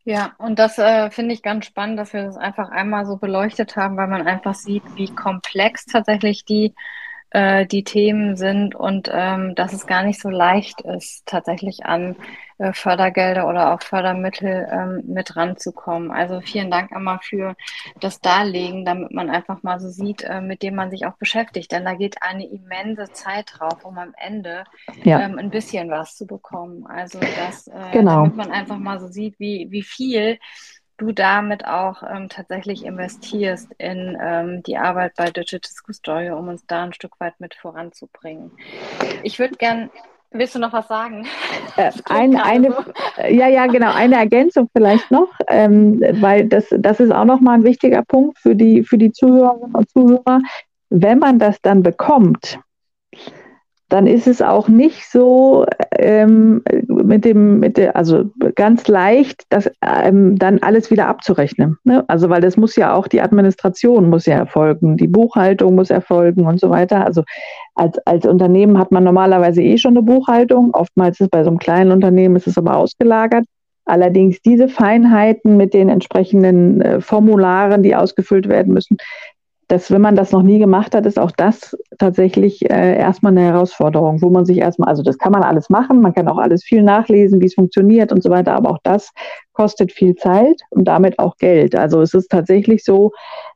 Ja, 0.04 0.32
und 0.38 0.58
das 0.58 0.78
äh, 0.78 1.10
finde 1.10 1.34
ich 1.34 1.42
ganz 1.42 1.66
spannend, 1.66 1.98
dass 1.98 2.14
wir 2.14 2.24
das 2.24 2.36
einfach 2.38 2.70
einmal 2.70 3.04
so 3.04 3.16
beleuchtet 3.16 3.76
haben, 3.76 3.96
weil 3.96 4.08
man 4.08 4.26
einfach 4.26 4.54
sieht, 4.54 4.82
wie 4.96 5.08
komplex 5.14 5.84
tatsächlich 5.84 6.44
die 6.44 6.74
äh, 7.30 7.66
die 7.66 7.84
Themen 7.84 8.36
sind 8.36 8.74
und 8.74 9.10
ähm, 9.12 9.54
dass 9.54 9.72
es 9.72 9.86
gar 9.86 10.02
nicht 10.02 10.20
so 10.20 10.28
leicht 10.28 10.80
ist, 10.80 11.24
tatsächlich 11.26 11.86
an 11.86 12.16
äh, 12.58 12.72
Fördergelder 12.72 13.48
oder 13.48 13.72
auch 13.72 13.82
Fördermittel 13.82 14.68
ähm, 14.70 15.02
mit 15.06 15.36
ranzukommen. 15.36 16.10
Also 16.10 16.40
vielen 16.40 16.70
Dank 16.70 16.92
einmal 16.92 17.18
für 17.22 17.56
das 18.00 18.20
Darlegen, 18.20 18.84
damit 18.84 19.12
man 19.12 19.30
einfach 19.30 19.62
mal 19.62 19.80
so 19.80 19.88
sieht, 19.88 20.22
äh, 20.24 20.40
mit 20.40 20.62
dem 20.62 20.74
man 20.74 20.90
sich 20.90 21.06
auch 21.06 21.16
beschäftigt. 21.16 21.72
Denn 21.72 21.84
da 21.84 21.94
geht 21.94 22.20
eine 22.20 22.46
immense 22.46 23.10
Zeit 23.12 23.52
drauf, 23.56 23.84
um 23.84 23.96
am 23.96 24.12
Ende 24.16 24.64
ja. 25.04 25.20
ähm, 25.20 25.38
ein 25.38 25.50
bisschen 25.50 25.88
was 25.88 26.16
zu 26.16 26.26
bekommen. 26.26 26.84
Also 26.86 27.18
das, 27.18 27.68
äh, 27.68 27.92
genau. 27.92 28.24
damit 28.24 28.36
man 28.36 28.50
einfach 28.50 28.78
mal 28.78 29.00
so 29.00 29.06
sieht, 29.06 29.38
wie, 29.38 29.68
wie 29.70 29.82
viel 29.82 30.38
du 31.00 31.12
damit 31.12 31.66
auch 31.66 32.02
ähm, 32.02 32.28
tatsächlich 32.28 32.84
investierst 32.84 33.68
in 33.78 34.18
ähm, 34.20 34.62
die 34.62 34.76
Arbeit 34.76 35.14
bei 35.16 35.30
Digital 35.30 35.72
Story, 35.92 36.30
um 36.30 36.48
uns 36.48 36.66
da 36.66 36.84
ein 36.84 36.92
Stück 36.92 37.18
weit 37.20 37.40
mit 37.40 37.54
voranzubringen. 37.54 38.50
Ich 39.22 39.38
würde 39.38 39.56
gern, 39.56 39.90
willst 40.30 40.54
du 40.54 40.58
noch 40.58 40.72
was 40.72 40.88
sagen? 40.88 41.26
Äh, 41.76 41.90
ein, 42.04 42.36
eine, 42.36 42.72
so. 42.72 42.84
ja, 43.22 43.48
ja, 43.48 43.66
genau, 43.66 43.92
eine 43.92 44.16
Ergänzung 44.16 44.68
vielleicht 44.76 45.10
noch, 45.10 45.30
ähm, 45.48 46.02
weil 46.20 46.46
das, 46.46 46.66
das 46.70 47.00
ist 47.00 47.12
auch 47.12 47.24
nochmal 47.24 47.56
ein 47.56 47.64
wichtiger 47.64 48.02
Punkt 48.02 48.38
für 48.38 48.54
die, 48.54 48.84
für 48.84 48.98
die 48.98 49.10
Zuhörerinnen 49.10 49.74
und 49.74 49.90
Zuhörer. 49.90 50.40
Wenn 50.90 51.18
man 51.18 51.38
das 51.38 51.60
dann 51.62 51.82
bekommt, 51.82 52.58
dann 53.90 54.06
ist 54.06 54.26
es 54.26 54.40
auch 54.40 54.68
nicht 54.68 55.10
so 55.10 55.66
ähm, 55.98 56.62
mit 56.86 57.24
dem, 57.24 57.58
mit 57.58 57.76
der, 57.76 57.96
also 57.96 58.30
ganz 58.54 58.86
leicht, 58.86 59.44
das 59.50 59.70
ähm, 59.82 60.38
dann 60.38 60.60
alles 60.60 60.90
wieder 60.90 61.08
abzurechnen. 61.08 61.76
Ne? 61.84 62.04
Also 62.08 62.30
weil 62.30 62.40
das 62.40 62.56
muss 62.56 62.76
ja 62.76 62.94
auch 62.94 63.08
die 63.08 63.20
Administration 63.20 64.08
muss 64.08 64.26
ja 64.26 64.36
erfolgen, 64.36 64.96
die 64.96 65.08
Buchhaltung 65.08 65.74
muss 65.74 65.90
erfolgen 65.90 66.46
und 66.46 66.60
so 66.60 66.70
weiter. 66.70 67.04
Also 67.04 67.24
als, 67.74 67.98
als 68.06 68.24
Unternehmen 68.26 68.78
hat 68.78 68.92
man 68.92 69.04
normalerweise 69.04 69.62
eh 69.62 69.76
schon 69.76 69.96
eine 69.96 70.02
Buchhaltung. 70.02 70.72
Oftmals 70.72 71.18
ist 71.20 71.30
bei 71.30 71.42
so 71.42 71.50
einem 71.50 71.58
kleinen 71.58 71.90
Unternehmen 71.90 72.36
ist 72.36 72.46
es 72.46 72.56
aber 72.56 72.76
ausgelagert. 72.76 73.44
Allerdings 73.86 74.40
diese 74.42 74.68
Feinheiten 74.68 75.56
mit 75.56 75.74
den 75.74 75.88
entsprechenden 75.88 76.80
äh, 76.80 77.00
Formularen, 77.00 77.82
die 77.82 77.96
ausgefüllt 77.96 78.48
werden 78.48 78.72
müssen, 78.72 78.98
dass 79.70 79.90
wenn 79.90 80.00
man 80.00 80.16
das 80.16 80.32
noch 80.32 80.42
nie 80.42 80.58
gemacht 80.58 80.96
hat, 80.96 81.06
ist 81.06 81.18
auch 81.18 81.30
das 81.30 81.76
tatsächlich 81.98 82.68
äh, 82.68 82.98
erstmal 82.98 83.30
eine 83.30 83.42
Herausforderung, 83.42 84.20
wo 84.20 84.28
man 84.28 84.44
sich 84.44 84.58
erstmal, 84.58 84.88
also 84.88 85.04
das 85.04 85.16
kann 85.16 85.30
man 85.30 85.44
alles 85.44 85.70
machen, 85.70 86.00
man 86.00 86.12
kann 86.12 86.26
auch 86.26 86.38
alles 86.38 86.64
viel 86.64 86.82
nachlesen, 86.82 87.40
wie 87.40 87.46
es 87.46 87.54
funktioniert 87.54 88.10
und 88.10 88.20
so 88.22 88.30
weiter, 88.30 88.54
aber 88.54 88.70
auch 88.70 88.80
das 88.82 89.12
kostet 89.52 89.92
viel 89.92 90.16
Zeit 90.16 90.60
und 90.70 90.86
damit 90.86 91.20
auch 91.20 91.36
Geld. 91.36 91.76
Also 91.76 92.00
es 92.00 92.14
ist 92.14 92.30
tatsächlich 92.30 92.82
so, 92.82 93.12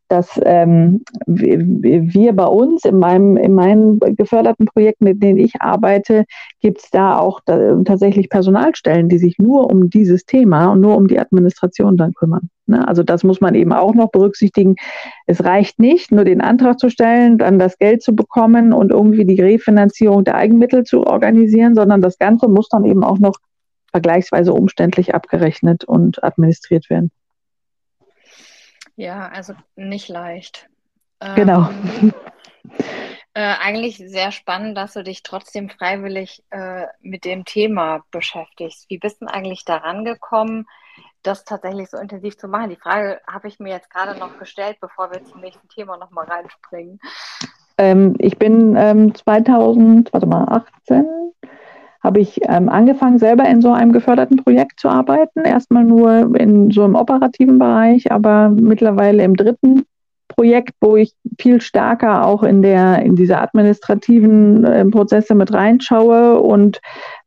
dass 0.08 0.40
ähm, 0.44 1.02
wir 1.26 2.32
bei 2.34 2.46
uns 2.46 2.84
in 2.84 2.98
meinem 2.98 3.36
in 3.36 3.54
meinen 3.54 3.98
geförderten 4.00 4.66
Projekten, 4.66 5.04
mit 5.04 5.22
denen 5.22 5.38
ich 5.38 5.60
arbeite, 5.60 6.24
gibt 6.60 6.82
es 6.82 6.90
da 6.90 7.18
auch 7.18 7.40
da, 7.44 7.80
tatsächlich 7.84 8.28
Personalstellen, 8.28 9.08
die 9.08 9.18
sich 9.18 9.38
nur 9.38 9.70
um 9.70 9.90
dieses 9.90 10.24
Thema 10.24 10.72
und 10.72 10.80
nur 10.80 10.96
um 10.96 11.08
die 11.08 11.18
Administration 11.18 11.96
dann 11.96 12.14
kümmern. 12.14 12.50
Ne? 12.66 12.86
Also 12.86 13.02
das 13.02 13.24
muss 13.24 13.40
man 13.40 13.54
eben 13.54 13.72
auch 13.72 13.94
noch 13.94 14.10
berücksichtigen. 14.10 14.76
Es 15.26 15.44
reicht 15.44 15.78
nicht, 15.78 16.12
nur 16.12 16.24
den 16.24 16.40
Antrag 16.40 16.78
zu 16.78 16.90
stellen, 16.90 17.38
dann 17.38 17.58
das 17.58 17.78
Geld 17.78 18.02
zu 18.02 18.14
bekommen 18.14 18.72
und 18.72 18.90
irgendwie 18.90 19.24
die 19.24 19.40
Refinanzierung 19.40 20.24
der 20.24 20.36
Eigenmittel 20.36 20.84
zu 20.84 21.06
organisieren, 21.06 21.74
sondern 21.74 22.00
das 22.00 22.18
Ganze 22.18 22.48
muss 22.48 22.68
dann 22.68 22.84
eben 22.84 23.04
auch 23.04 23.18
noch 23.18 23.36
vergleichsweise 23.90 24.52
umständlich 24.52 25.14
abgerechnet 25.14 25.84
und 25.84 26.22
administriert 26.24 26.90
werden. 26.90 27.10
Ja, 28.96 29.28
also 29.28 29.54
nicht 29.76 30.08
leicht. 30.08 30.68
Genau. 31.34 31.68
Ähm, 31.70 32.12
äh, 33.34 33.54
eigentlich 33.60 33.96
sehr 33.96 34.30
spannend, 34.30 34.76
dass 34.76 34.92
du 34.92 35.02
dich 35.02 35.22
trotzdem 35.22 35.68
freiwillig 35.68 36.44
äh, 36.50 36.86
mit 37.00 37.24
dem 37.24 37.44
Thema 37.44 38.04
beschäftigst. 38.10 38.88
Wie 38.88 38.98
bist 38.98 39.20
du 39.20 39.26
eigentlich 39.26 39.64
daran 39.64 40.04
gekommen, 40.04 40.66
das 41.22 41.44
tatsächlich 41.44 41.90
so 41.90 41.96
intensiv 41.96 42.36
zu 42.36 42.46
machen? 42.46 42.70
Die 42.70 42.76
Frage 42.76 43.20
habe 43.26 43.48
ich 43.48 43.58
mir 43.58 43.70
jetzt 43.70 43.90
gerade 43.90 44.18
noch 44.18 44.38
gestellt, 44.38 44.78
bevor 44.80 45.10
wir 45.10 45.24
zum 45.24 45.40
nächsten 45.40 45.68
Thema 45.68 45.96
nochmal 45.96 46.26
reinspringen. 46.26 47.00
Ähm, 47.76 48.14
ich 48.18 48.38
bin 48.38 48.76
ähm, 48.76 49.14
2000, 49.14 50.12
warte 50.12 50.26
mal, 50.26 50.44
18, 50.84 51.23
habe 52.04 52.20
ich 52.20 52.38
ähm, 52.46 52.68
angefangen, 52.68 53.18
selber 53.18 53.48
in 53.48 53.62
so 53.62 53.72
einem 53.72 53.92
geförderten 53.92 54.36
Projekt 54.36 54.78
zu 54.78 54.88
arbeiten. 54.88 55.40
Erstmal 55.40 55.84
nur 55.84 56.38
in 56.38 56.70
so 56.70 56.84
einem 56.84 56.94
operativen 56.94 57.58
Bereich, 57.58 58.12
aber 58.12 58.50
mittlerweile 58.50 59.24
im 59.24 59.34
dritten 59.34 59.84
Projekt, 60.28 60.74
wo 60.80 60.96
ich 60.96 61.14
viel 61.38 61.60
stärker 61.60 62.26
auch 62.26 62.42
in 62.42 62.60
der 62.60 63.02
in 63.02 63.16
diese 63.16 63.38
administrativen 63.38 64.64
äh, 64.64 64.84
Prozesse 64.84 65.34
mit 65.34 65.52
reinschaue 65.52 66.40
und 66.40 66.80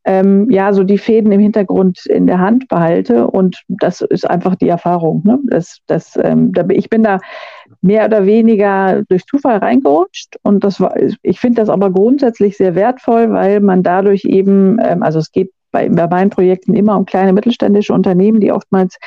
ähm, 0.08 0.50
ja 0.50 0.72
so 0.72 0.84
die 0.84 0.98
Fäden 0.98 1.34
im 1.34 1.42
Hintergrund 1.42 2.06
in 2.06 2.28
der 2.28 2.40
Hand 2.40 2.70
behalte 2.70 3.28
und 3.28 3.62
das 3.68 4.00
ist 4.00 4.28
einfach 4.28 4.56
die 4.56 4.70
Erfahrung. 4.70 5.22
Ne? 5.26 5.38
Das, 5.44 5.80
das, 5.86 6.18
ähm, 6.24 6.54
ich 6.70 6.90
bin 6.90 7.04
da 7.04 7.20
mehr 7.82 8.06
oder 8.06 8.26
weniger 8.26 9.04
durch 9.10 9.26
Zufall 9.26 9.58
reingerutscht 9.58 10.38
und 10.44 10.64
das 10.64 10.80
war, 10.80 10.96
ich 11.22 11.40
finde 11.40 11.62
das 11.62 11.70
aber 11.70 11.92
grundsätzlich 11.92 12.56
sehr 12.56 12.74
wertvoll, 12.74 13.32
weil 13.32 13.60
man 13.60 13.84
dadurch 13.84 14.24
eben, 14.24 14.80
ähm, 14.82 15.04
also 15.04 15.20
es 15.20 15.32
geht 15.32 15.52
bei, 15.72 15.90
bei 15.90 16.08
meinen 16.08 16.30
Projekten 16.30 16.74
immer 16.74 16.98
um 16.98 17.06
kleine 17.06 17.34
mittelständische 17.34 17.94
Unternehmen, 17.94 18.40
die 18.40 18.54
oftmals 18.54 18.98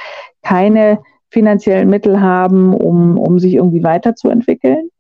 keine 0.42 0.98
finanziellen 1.30 1.88
Mittel 1.88 2.20
haben, 2.20 2.74
um, 2.74 3.16
um 3.16 3.38
sich 3.38 3.54
irgendwie 3.54 3.82
weiterzuentwickeln. 3.82 4.90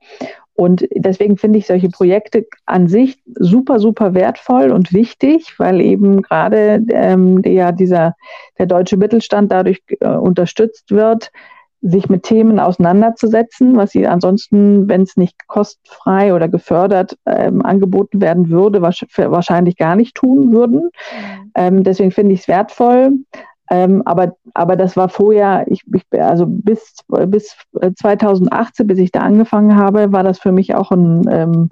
Und 0.60 0.86
deswegen 0.94 1.38
finde 1.38 1.58
ich 1.58 1.66
solche 1.66 1.88
Projekte 1.88 2.44
an 2.66 2.86
sich 2.86 3.22
super, 3.38 3.78
super 3.78 4.12
wertvoll 4.12 4.72
und 4.72 4.92
wichtig, 4.92 5.54
weil 5.56 5.80
eben 5.80 6.20
gerade 6.20 6.84
ähm, 6.90 7.40
der, 7.40 7.72
dieser, 7.72 8.14
der 8.58 8.66
deutsche 8.66 8.98
Mittelstand 8.98 9.50
dadurch 9.50 9.80
äh, 10.00 10.08
unterstützt 10.08 10.90
wird, 10.90 11.32
sich 11.80 12.10
mit 12.10 12.24
Themen 12.24 12.60
auseinanderzusetzen, 12.60 13.74
was 13.78 13.92
sie 13.92 14.06
ansonsten, 14.06 14.86
wenn 14.86 15.00
es 15.00 15.16
nicht 15.16 15.48
kostenfrei 15.48 16.34
oder 16.34 16.46
gefördert 16.46 17.16
ähm, 17.24 17.64
angeboten 17.64 18.20
werden 18.20 18.50
würde, 18.50 18.82
wahrscheinlich 18.82 19.78
gar 19.78 19.96
nicht 19.96 20.14
tun 20.14 20.52
würden. 20.52 20.82
Mhm. 20.82 21.52
Ähm, 21.54 21.84
deswegen 21.84 22.10
finde 22.10 22.34
ich 22.34 22.40
es 22.40 22.48
wertvoll. 22.48 23.12
Ähm, 23.70 24.02
aber, 24.04 24.34
aber 24.52 24.74
das 24.74 24.96
war 24.96 25.08
vorher, 25.08 25.64
ich, 25.68 25.82
ich, 25.94 26.20
also 26.20 26.44
bis, 26.46 26.96
bis 27.26 27.56
2018, 27.98 28.86
bis 28.88 28.98
ich 28.98 29.12
da 29.12 29.20
angefangen 29.20 29.76
habe, 29.76 30.12
war 30.12 30.24
das 30.24 30.40
für 30.40 30.50
mich 30.50 30.74
auch 30.74 30.90
ein 30.90 31.28
ähm, 31.30 31.68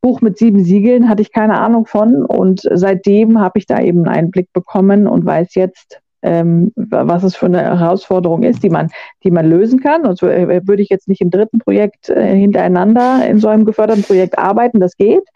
Buch 0.00 0.20
mit 0.20 0.38
sieben 0.38 0.64
Siegeln, 0.64 1.08
hatte 1.08 1.22
ich 1.22 1.32
keine 1.32 1.58
Ahnung 1.60 1.86
von. 1.86 2.24
Und 2.24 2.62
seitdem 2.72 3.40
habe 3.40 3.58
ich 3.58 3.66
da 3.66 3.80
eben 3.80 4.04
einen 4.06 4.16
Einblick 4.16 4.52
bekommen 4.52 5.08
und 5.08 5.26
weiß 5.26 5.56
jetzt, 5.56 6.00
ähm, 6.22 6.72
was 6.76 7.24
es 7.24 7.34
für 7.34 7.46
eine 7.46 7.62
Herausforderung 7.62 8.42
ist, 8.42 8.62
die 8.62 8.70
man, 8.70 8.90
die 9.24 9.30
man 9.30 9.48
lösen 9.48 9.80
kann. 9.80 10.06
Und 10.06 10.18
so 10.18 10.28
äh, 10.28 10.66
würde 10.66 10.82
ich 10.82 10.88
jetzt 10.88 11.08
nicht 11.08 11.20
im 11.20 11.30
dritten 11.30 11.58
Projekt 11.58 12.10
äh, 12.10 12.36
hintereinander 12.36 13.26
in 13.26 13.40
so 13.40 13.48
einem 13.48 13.64
geförderten 13.64 14.04
Projekt 14.04 14.38
arbeiten, 14.38 14.80
das 14.80 14.96
geht. 14.96 15.26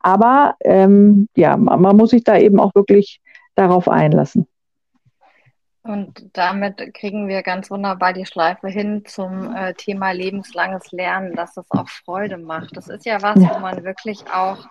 Aber 0.00 0.54
ähm, 0.64 1.28
ja, 1.36 1.56
man, 1.56 1.80
man 1.80 1.96
muss 1.96 2.10
sich 2.10 2.24
da 2.24 2.36
eben 2.36 2.58
auch 2.58 2.74
wirklich 2.74 3.20
darauf 3.54 3.88
einlassen. 3.88 4.46
Und 5.86 6.30
damit 6.32 6.94
kriegen 6.94 7.28
wir 7.28 7.42
ganz 7.42 7.70
wunderbar 7.70 8.12
die 8.12 8.26
Schleife 8.26 8.68
hin 8.68 9.04
zum 9.06 9.54
äh, 9.54 9.74
Thema 9.74 10.10
lebenslanges 10.10 10.90
Lernen, 10.92 11.34
dass 11.34 11.56
es 11.56 11.70
auch 11.70 11.88
Freude 11.88 12.38
macht. 12.38 12.76
Das 12.76 12.88
ist 12.88 13.06
ja 13.06 13.22
was, 13.22 13.40
ja. 13.40 13.54
wo 13.54 13.58
man 13.58 13.84
wirklich 13.84 14.24
auch 14.32 14.66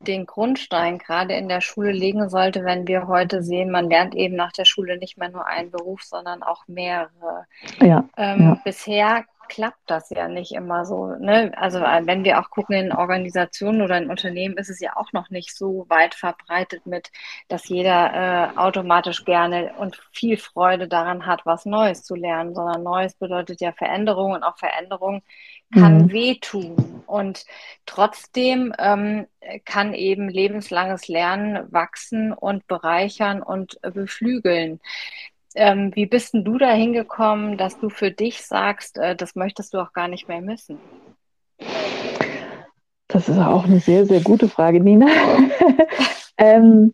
den 0.00 0.26
Grundstein 0.26 0.98
gerade 0.98 1.34
in 1.34 1.48
der 1.48 1.60
Schule 1.60 1.92
legen 1.92 2.28
sollte, 2.28 2.64
wenn 2.64 2.86
wir 2.86 3.06
heute 3.06 3.42
sehen, 3.42 3.70
man 3.70 3.88
lernt 3.88 4.14
eben 4.14 4.36
nach 4.36 4.52
der 4.52 4.64
Schule 4.64 4.98
nicht 4.98 5.18
mehr 5.18 5.30
nur 5.30 5.46
einen 5.46 5.70
Beruf, 5.70 6.02
sondern 6.02 6.42
auch 6.42 6.66
mehrere. 6.68 7.46
Ja, 7.80 8.04
ähm, 8.16 8.40
ja. 8.40 8.60
Bisher 8.64 9.24
klappt 9.50 9.82
das 9.86 10.08
ja 10.10 10.28
nicht 10.28 10.52
immer 10.52 10.86
so. 10.86 11.08
Ne? 11.16 11.52
Also 11.56 11.80
äh, 11.80 12.06
wenn 12.06 12.24
wir 12.24 12.40
auch 12.40 12.48
gucken 12.48 12.76
in 12.76 12.92
Organisationen 12.92 13.82
oder 13.82 13.98
in 13.98 14.08
Unternehmen, 14.08 14.56
ist 14.56 14.70
es 14.70 14.80
ja 14.80 14.96
auch 14.96 15.12
noch 15.12 15.28
nicht 15.28 15.54
so 15.54 15.84
weit 15.88 16.14
verbreitet 16.14 16.86
mit, 16.86 17.10
dass 17.48 17.68
jeder 17.68 18.54
äh, 18.54 18.58
automatisch 18.58 19.24
gerne 19.26 19.74
und 19.76 20.00
viel 20.12 20.38
Freude 20.38 20.88
daran 20.88 21.26
hat, 21.26 21.44
was 21.44 21.66
Neues 21.66 22.04
zu 22.04 22.14
lernen, 22.14 22.54
sondern 22.54 22.82
Neues 22.82 23.14
bedeutet 23.14 23.60
ja 23.60 23.72
Veränderung 23.72 24.32
und 24.32 24.44
auch 24.44 24.56
Veränderung 24.56 25.22
kann 25.72 26.02
mhm. 26.02 26.12
wehtun. 26.12 27.02
Und 27.06 27.44
trotzdem 27.86 28.72
ähm, 28.78 29.26
kann 29.64 29.94
eben 29.94 30.28
lebenslanges 30.28 31.08
Lernen 31.08 31.72
wachsen 31.72 32.32
und 32.32 32.66
bereichern 32.66 33.42
und 33.42 33.80
beflügeln. 33.82 34.80
Ähm, 35.54 35.90
wie 35.94 36.06
bist 36.06 36.34
denn 36.34 36.44
du 36.44 36.58
da 36.58 36.70
hingekommen, 36.70 37.56
dass 37.56 37.78
du 37.78 37.88
für 37.88 38.10
dich 38.10 38.42
sagst, 38.42 38.98
äh, 38.98 39.16
das 39.16 39.34
möchtest 39.34 39.74
du 39.74 39.78
auch 39.78 39.92
gar 39.92 40.08
nicht 40.08 40.28
mehr 40.28 40.40
missen? 40.40 40.78
Das 43.08 43.28
ist 43.28 43.38
auch 43.38 43.64
eine 43.64 43.80
sehr, 43.80 44.06
sehr 44.06 44.20
gute 44.20 44.48
Frage, 44.48 44.80
Nina. 44.80 45.08
ähm, 46.38 46.92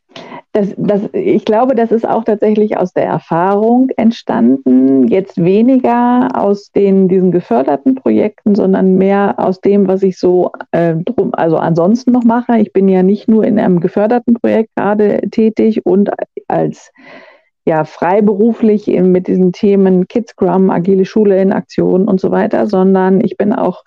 das, 0.53 0.75
das, 0.79 1.03
ich 1.13 1.45
glaube, 1.45 1.75
das 1.75 1.93
ist 1.93 2.09
auch 2.09 2.25
tatsächlich 2.25 2.79
aus 2.79 2.95
der 2.95 3.05
Erfahrung 3.05 3.91
entstanden. 3.99 5.07
Jetzt 5.09 5.37
weniger 5.37 6.31
aus 6.33 6.73
den, 6.73 7.09
diesen 7.09 7.33
geförderten 7.33 7.95
Projekten, 7.95 8.55
sondern 8.55 8.95
mehr 8.95 9.35
aus 9.37 9.61
dem, 9.61 9.87
was 9.87 10.03
ich 10.03 10.19
so 10.19 10.53
äh, 10.71 10.95
drum, 10.97 11.35
also 11.35 11.59
ansonsten 11.59 12.13
noch 12.13 12.25
mache. 12.25 12.59
Ich 12.59 12.73
bin 12.73 12.89
ja 12.89 13.03
nicht 13.03 13.29
nur 13.29 13.45
in 13.45 13.59
einem 13.59 13.81
geförderten 13.81 14.33
Projekt 14.35 14.75
gerade 14.75 15.21
tätig 15.31 15.85
und 15.85 16.11
als 16.49 16.91
ja, 17.67 17.85
freiberuflich 17.85 18.87
mit 18.87 19.27
diesen 19.27 19.53
Themen 19.53 20.07
Kids 20.07 20.31
Scrum, 20.31 20.71
agile 20.71 21.05
Schule 21.05 21.43
in 21.43 21.53
Aktion 21.53 22.07
und 22.07 22.21
so 22.21 22.31
weiter, 22.31 22.69
sondern 22.69 23.21
ich 23.21 23.37
bin 23.37 23.53
auch 23.53 23.83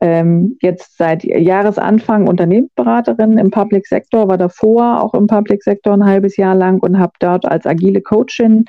ähm, 0.00 0.58
jetzt 0.60 0.98
seit 0.98 1.22
Jahresanfang 1.22 2.26
Unternehmensberaterin 2.26 3.38
im 3.38 3.52
Public 3.52 3.86
Sector, 3.86 4.26
war 4.26 4.38
davor 4.38 5.00
auch 5.00 5.14
im 5.14 5.28
Public 5.28 5.62
Sector 5.62 5.94
ein 5.94 6.04
halbes 6.04 6.36
Jahr 6.36 6.56
lang 6.56 6.80
und 6.80 6.98
habe 6.98 7.12
dort 7.20 7.46
als 7.46 7.64
agile 7.64 8.02
Coachin 8.02 8.64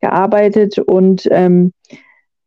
gearbeitet 0.00 0.80
und 0.80 1.28
ähm, 1.30 1.72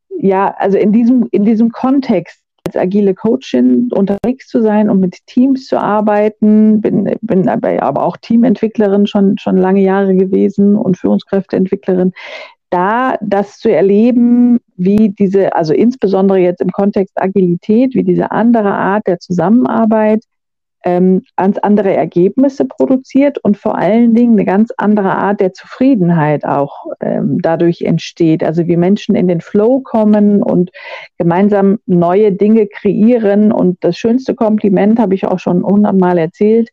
ja, 0.10 0.54
also 0.58 0.78
in 0.78 0.92
diesem, 0.92 1.28
in 1.32 1.46
diesem 1.46 1.72
Kontext 1.72 2.45
als 2.66 2.76
agile 2.76 3.14
Coachin 3.14 3.90
unterwegs 3.92 4.48
zu 4.48 4.62
sein 4.62 4.90
und 4.90 5.00
mit 5.00 5.26
Teams 5.28 5.68
zu 5.68 5.80
arbeiten, 5.80 6.82
bin, 6.82 7.16
bin 7.22 7.48
aber 7.48 8.04
auch 8.04 8.18
Teamentwicklerin 8.18 9.08
schon, 9.08 9.38
schon 9.38 9.58
lange 9.58 9.82
Jahre 9.82 10.16
gewesen 10.16 10.76
und 10.76 10.98
Führungskräfteentwicklerin. 10.98 12.14
Da 12.72 13.18
das 13.22 13.60
zu 13.60 13.72
erleben, 13.72 14.60
wie 14.76 15.10
diese, 15.10 15.56
also 15.56 15.74
insbesondere 15.74 16.40
jetzt 16.40 16.62
im 16.62 16.72
Kontext 16.72 17.14
Agilität, 17.22 17.94
wie 17.94 18.04
diese 18.04 18.32
andere 18.32 18.74
Art 18.74 19.08
der 19.08 19.20
Zusammenarbeit 19.20 20.24
ähm, 20.86 21.24
ganz 21.36 21.58
andere 21.58 21.94
Ergebnisse 21.94 22.66
produziert 22.66 23.40
und 23.40 23.58
vor 23.58 23.76
allen 23.76 24.14
Dingen 24.14 24.34
eine 24.34 24.46
ganz 24.46 24.72
andere 24.78 25.12
Art 25.12 25.42
der 25.42 25.54
Zufriedenheit 25.54 26.46
auch 26.46 26.86
ähm, 27.02 27.40
dadurch 27.42 27.82
entsteht. 27.82 28.44
Also 28.44 28.68
wie 28.68 28.78
Menschen 28.78 29.16
in 29.16 29.28
den 29.28 29.42
Flow 29.42 29.82
kommen 29.82 30.44
und 30.44 30.72
gemeinsam 31.18 31.80
neue 31.88 32.32
Dinge 32.32 32.68
kreieren. 32.68 33.52
Und 33.52 33.84
das 33.84 33.98
schönste 33.98 34.36
Kompliment 34.36 35.00
habe 35.00 35.16
ich 35.16 35.26
auch 35.26 35.40
schon 35.40 35.64
hundertmal 35.64 36.20
erzählt 36.20 36.70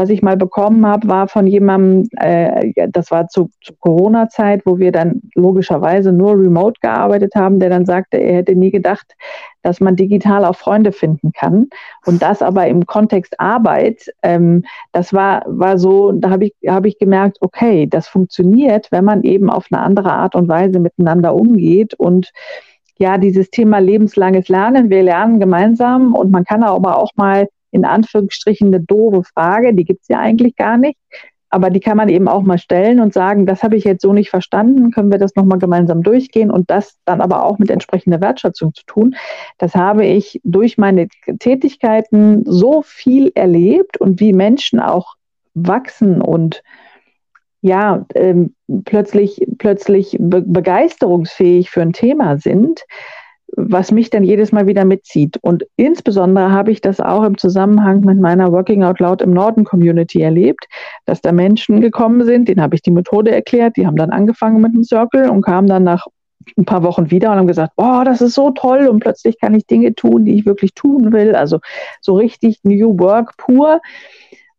was 0.00 0.08
ich 0.08 0.22
mal 0.22 0.38
bekommen 0.38 0.86
habe, 0.86 1.08
war 1.08 1.28
von 1.28 1.46
jemandem, 1.46 2.08
äh, 2.16 2.88
das 2.88 3.10
war 3.10 3.28
zu, 3.28 3.50
zu 3.60 3.74
Corona-Zeit, 3.78 4.62
wo 4.64 4.78
wir 4.78 4.92
dann 4.92 5.20
logischerweise 5.34 6.10
nur 6.10 6.32
remote 6.32 6.80
gearbeitet 6.80 7.34
haben, 7.34 7.60
der 7.60 7.68
dann 7.68 7.84
sagte, 7.84 8.16
er 8.16 8.36
hätte 8.36 8.54
nie 8.56 8.70
gedacht, 8.70 9.14
dass 9.62 9.78
man 9.78 9.96
digital 9.96 10.46
auch 10.46 10.56
Freunde 10.56 10.92
finden 10.92 11.32
kann. 11.32 11.68
Und 12.06 12.22
das 12.22 12.40
aber 12.40 12.66
im 12.66 12.86
Kontext 12.86 13.38
Arbeit, 13.38 14.10
ähm, 14.22 14.64
das 14.92 15.12
war, 15.12 15.42
war 15.46 15.76
so, 15.76 16.12
da 16.12 16.30
habe 16.30 16.46
ich, 16.46 16.54
hab 16.66 16.86
ich 16.86 16.98
gemerkt, 16.98 17.36
okay, 17.42 17.86
das 17.86 18.08
funktioniert, 18.08 18.90
wenn 18.90 19.04
man 19.04 19.22
eben 19.22 19.50
auf 19.50 19.66
eine 19.70 19.82
andere 19.82 20.12
Art 20.14 20.34
und 20.34 20.48
Weise 20.48 20.80
miteinander 20.80 21.34
umgeht 21.34 21.92
und 21.92 22.32
ja, 22.98 23.18
dieses 23.18 23.50
Thema 23.50 23.80
lebenslanges 23.80 24.48
Lernen, 24.48 24.88
wir 24.88 25.02
lernen 25.02 25.40
gemeinsam 25.40 26.14
und 26.14 26.30
man 26.30 26.44
kann 26.44 26.62
aber 26.62 26.96
auch 26.96 27.10
mal 27.16 27.48
in 27.70 27.84
Anführungsstrichen 27.84 28.68
eine 28.68 28.80
doofe 28.80 29.22
Frage, 29.24 29.74
die 29.74 29.84
gibt 29.84 30.02
es 30.02 30.08
ja 30.08 30.18
eigentlich 30.18 30.56
gar 30.56 30.76
nicht. 30.76 30.98
Aber 31.52 31.70
die 31.70 31.80
kann 31.80 31.96
man 31.96 32.08
eben 32.08 32.28
auch 32.28 32.42
mal 32.42 32.58
stellen 32.58 33.00
und 33.00 33.12
sagen, 33.12 33.44
das 33.44 33.64
habe 33.64 33.76
ich 33.76 33.82
jetzt 33.82 34.02
so 34.02 34.12
nicht 34.12 34.30
verstanden, 34.30 34.92
können 34.92 35.10
wir 35.10 35.18
das 35.18 35.34
nochmal 35.34 35.58
gemeinsam 35.58 36.04
durchgehen 36.04 36.48
und 36.48 36.70
das 36.70 36.96
dann 37.04 37.20
aber 37.20 37.44
auch 37.44 37.58
mit 37.58 37.70
entsprechender 37.70 38.20
Wertschätzung 38.20 38.72
zu 38.72 38.84
tun. 38.86 39.16
Das 39.58 39.74
habe 39.74 40.06
ich 40.06 40.40
durch 40.44 40.78
meine 40.78 41.08
Tätigkeiten 41.40 42.44
so 42.46 42.82
viel 42.82 43.32
erlebt 43.34 43.96
und 43.96 44.20
wie 44.20 44.32
Menschen 44.32 44.78
auch 44.78 45.16
wachsen 45.54 46.22
und 46.22 46.62
ja, 47.62 48.06
ähm, 48.14 48.54
plötzlich, 48.84 49.44
plötzlich 49.58 50.16
be 50.18 50.42
begeisterungsfähig 50.42 51.70
für 51.70 51.82
ein 51.82 51.92
Thema 51.92 52.38
sind, 52.38 52.82
was 53.56 53.90
mich 53.90 54.10
dann 54.10 54.24
jedes 54.24 54.52
Mal 54.52 54.66
wieder 54.66 54.84
mitzieht. 54.84 55.38
Und 55.42 55.64
insbesondere 55.76 56.50
habe 56.50 56.70
ich 56.70 56.80
das 56.80 57.00
auch 57.00 57.24
im 57.24 57.36
Zusammenhang 57.38 58.00
mit 58.00 58.20
meiner 58.20 58.52
Working 58.52 58.84
Out 58.84 59.00
Loud 59.00 59.22
im 59.22 59.32
Norden 59.32 59.64
Community 59.64 60.20
erlebt, 60.20 60.66
dass 61.04 61.20
da 61.20 61.32
Menschen 61.32 61.80
gekommen 61.80 62.24
sind, 62.24 62.48
denen 62.48 62.62
habe 62.62 62.74
ich 62.74 62.82
die 62.82 62.90
Methode 62.90 63.30
erklärt, 63.30 63.76
die 63.76 63.86
haben 63.86 63.96
dann 63.96 64.10
angefangen 64.10 64.60
mit 64.60 64.74
dem 64.74 64.84
Circle 64.84 65.30
und 65.30 65.42
kamen 65.42 65.68
dann 65.68 65.84
nach 65.84 66.06
ein 66.56 66.64
paar 66.64 66.82
Wochen 66.82 67.10
wieder 67.10 67.30
und 67.32 67.38
haben 67.38 67.46
gesagt, 67.46 67.72
oh, 67.76 68.02
das 68.04 68.20
ist 68.20 68.34
so 68.34 68.50
toll 68.50 68.86
und 68.88 69.00
plötzlich 69.00 69.38
kann 69.38 69.54
ich 69.54 69.66
Dinge 69.66 69.94
tun, 69.94 70.24
die 70.24 70.38
ich 70.38 70.46
wirklich 70.46 70.74
tun 70.74 71.12
will. 71.12 71.34
Also 71.34 71.60
so 72.00 72.14
richtig 72.14 72.60
New 72.62 72.98
Work 72.98 73.36
pur. 73.36 73.80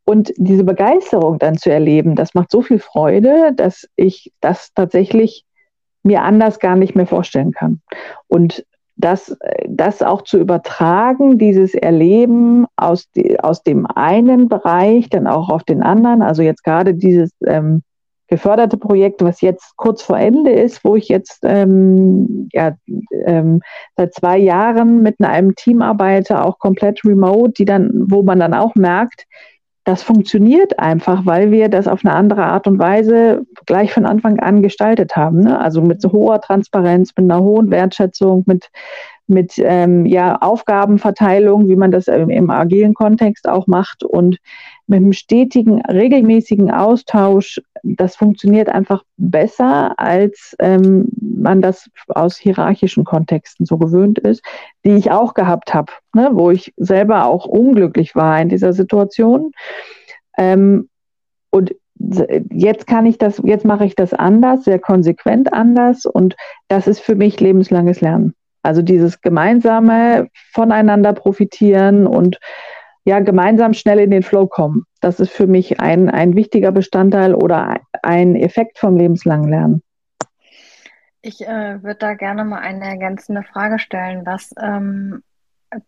Und 0.03 0.33
diese 0.37 0.63
Begeisterung 0.63 1.39
dann 1.39 1.57
zu 1.57 1.71
erleben, 1.71 2.15
das 2.15 2.33
macht 2.33 2.51
so 2.51 2.61
viel 2.61 2.79
Freude, 2.79 3.53
dass 3.55 3.87
ich 3.95 4.31
das 4.41 4.73
tatsächlich 4.73 5.45
mir 6.03 6.23
anders 6.23 6.59
gar 6.59 6.75
nicht 6.75 6.95
mehr 6.95 7.05
vorstellen 7.05 7.51
kann. 7.51 7.81
Und 8.27 8.65
das, 9.01 9.35
das 9.67 10.01
auch 10.01 10.21
zu 10.21 10.37
übertragen, 10.37 11.37
dieses 11.37 11.73
Erleben 11.73 12.65
aus, 12.75 13.09
die, 13.11 13.39
aus 13.39 13.63
dem 13.63 13.85
einen 13.85 14.47
Bereich 14.47 15.09
dann 15.09 15.27
auch 15.27 15.49
auf 15.49 15.63
den 15.63 15.83
anderen. 15.83 16.21
Also 16.21 16.41
jetzt 16.41 16.63
gerade 16.63 16.93
dieses 16.93 17.31
ähm, 17.45 17.81
geförderte 18.27 18.77
Projekt, 18.77 19.21
was 19.21 19.41
jetzt 19.41 19.75
kurz 19.75 20.01
vor 20.01 20.17
Ende 20.17 20.51
ist, 20.51 20.85
wo 20.85 20.95
ich 20.95 21.09
jetzt 21.09 21.41
ähm, 21.43 22.47
ja, 22.53 22.75
ähm, 23.25 23.61
seit 23.97 24.13
zwei 24.13 24.37
Jahren 24.37 25.03
mit 25.03 25.19
einem 25.19 25.53
Team 25.55 25.81
arbeite, 25.81 26.43
auch 26.43 26.57
komplett 26.57 27.03
remote, 27.03 27.51
die 27.51 27.65
dann, 27.65 27.91
wo 28.09 28.23
man 28.23 28.39
dann 28.39 28.53
auch 28.53 28.73
merkt, 28.75 29.25
das 29.83 30.03
funktioniert 30.03 30.79
einfach, 30.79 31.25
weil 31.25 31.51
wir 31.51 31.67
das 31.67 31.87
auf 31.87 32.05
eine 32.05 32.13
andere 32.13 32.43
Art 32.43 32.67
und 32.67 32.77
Weise 32.77 33.45
gleich 33.65 33.91
von 33.93 34.05
Anfang 34.05 34.39
an 34.39 34.61
gestaltet 34.61 35.15
haben. 35.15 35.41
Ne? 35.41 35.59
Also 35.59 35.81
mit 35.81 36.01
so 36.01 36.11
hoher 36.11 36.39
Transparenz, 36.39 37.11
mit 37.17 37.31
einer 37.31 37.41
hohen 37.41 37.71
Wertschätzung, 37.71 38.43
mit, 38.45 38.69
mit 39.25 39.53
ähm, 39.57 40.05
ja, 40.05 40.37
Aufgabenverteilung, 40.37 41.67
wie 41.67 41.75
man 41.75 41.89
das 41.89 42.07
im, 42.07 42.29
im 42.29 42.51
agilen 42.51 42.93
Kontext 42.93 43.49
auch 43.49 43.65
macht 43.65 44.03
und 44.03 44.37
mit 44.91 44.97
einem 44.97 45.13
stetigen, 45.13 45.81
regelmäßigen 45.85 46.69
Austausch, 46.69 47.61
das 47.81 48.15
funktioniert 48.15 48.69
einfach 48.69 49.03
besser, 49.17 49.97
als 49.97 50.55
ähm, 50.59 51.07
man 51.19 51.61
das 51.61 51.89
aus 52.09 52.37
hierarchischen 52.37 53.05
Kontexten 53.05 53.65
so 53.65 53.77
gewöhnt 53.77 54.19
ist, 54.19 54.43
die 54.85 54.91
ich 54.91 55.09
auch 55.09 55.33
gehabt 55.33 55.73
habe, 55.73 55.93
ne, 56.13 56.29
wo 56.33 56.51
ich 56.51 56.73
selber 56.75 57.25
auch 57.25 57.45
unglücklich 57.45 58.15
war 58.15 58.39
in 58.39 58.49
dieser 58.49 58.73
Situation. 58.73 59.53
Ähm, 60.37 60.89
und 61.51 61.73
jetzt 62.51 62.85
kann 62.85 63.05
ich 63.05 63.17
das, 63.17 63.41
jetzt 63.45 63.65
mache 63.65 63.85
ich 63.85 63.95
das 63.95 64.13
anders, 64.13 64.65
sehr 64.65 64.79
konsequent 64.79 65.53
anders 65.53 66.05
und 66.05 66.35
das 66.67 66.87
ist 66.87 66.99
für 66.99 67.15
mich 67.15 67.39
lebenslanges 67.39 68.01
Lernen. 68.01 68.33
Also 68.63 68.81
dieses 68.81 69.21
gemeinsame 69.21 70.27
voneinander 70.51 71.13
profitieren 71.13 72.05
und 72.05 72.39
ja, 73.03 73.19
gemeinsam 73.19 73.73
schnell 73.73 73.99
in 73.99 74.11
den 74.11 74.23
Flow 74.23 74.47
kommen. 74.47 74.85
Das 74.99 75.19
ist 75.19 75.31
für 75.31 75.47
mich 75.47 75.79
ein, 75.79 76.09
ein 76.09 76.35
wichtiger 76.35 76.71
Bestandteil 76.71 77.33
oder 77.33 77.79
ein 78.03 78.35
Effekt 78.35 78.77
vom 78.77 78.95
lebenslangen 78.95 79.49
Lernen. 79.49 79.81
Ich 81.23 81.41
äh, 81.41 81.83
würde 81.83 81.99
da 81.99 82.13
gerne 82.15 82.43
mal 82.45 82.59
eine 82.59 82.85
ergänzende 82.85 83.43
Frage 83.43 83.79
stellen. 83.79 84.25
Was 84.25 84.51
ähm, 84.59 85.23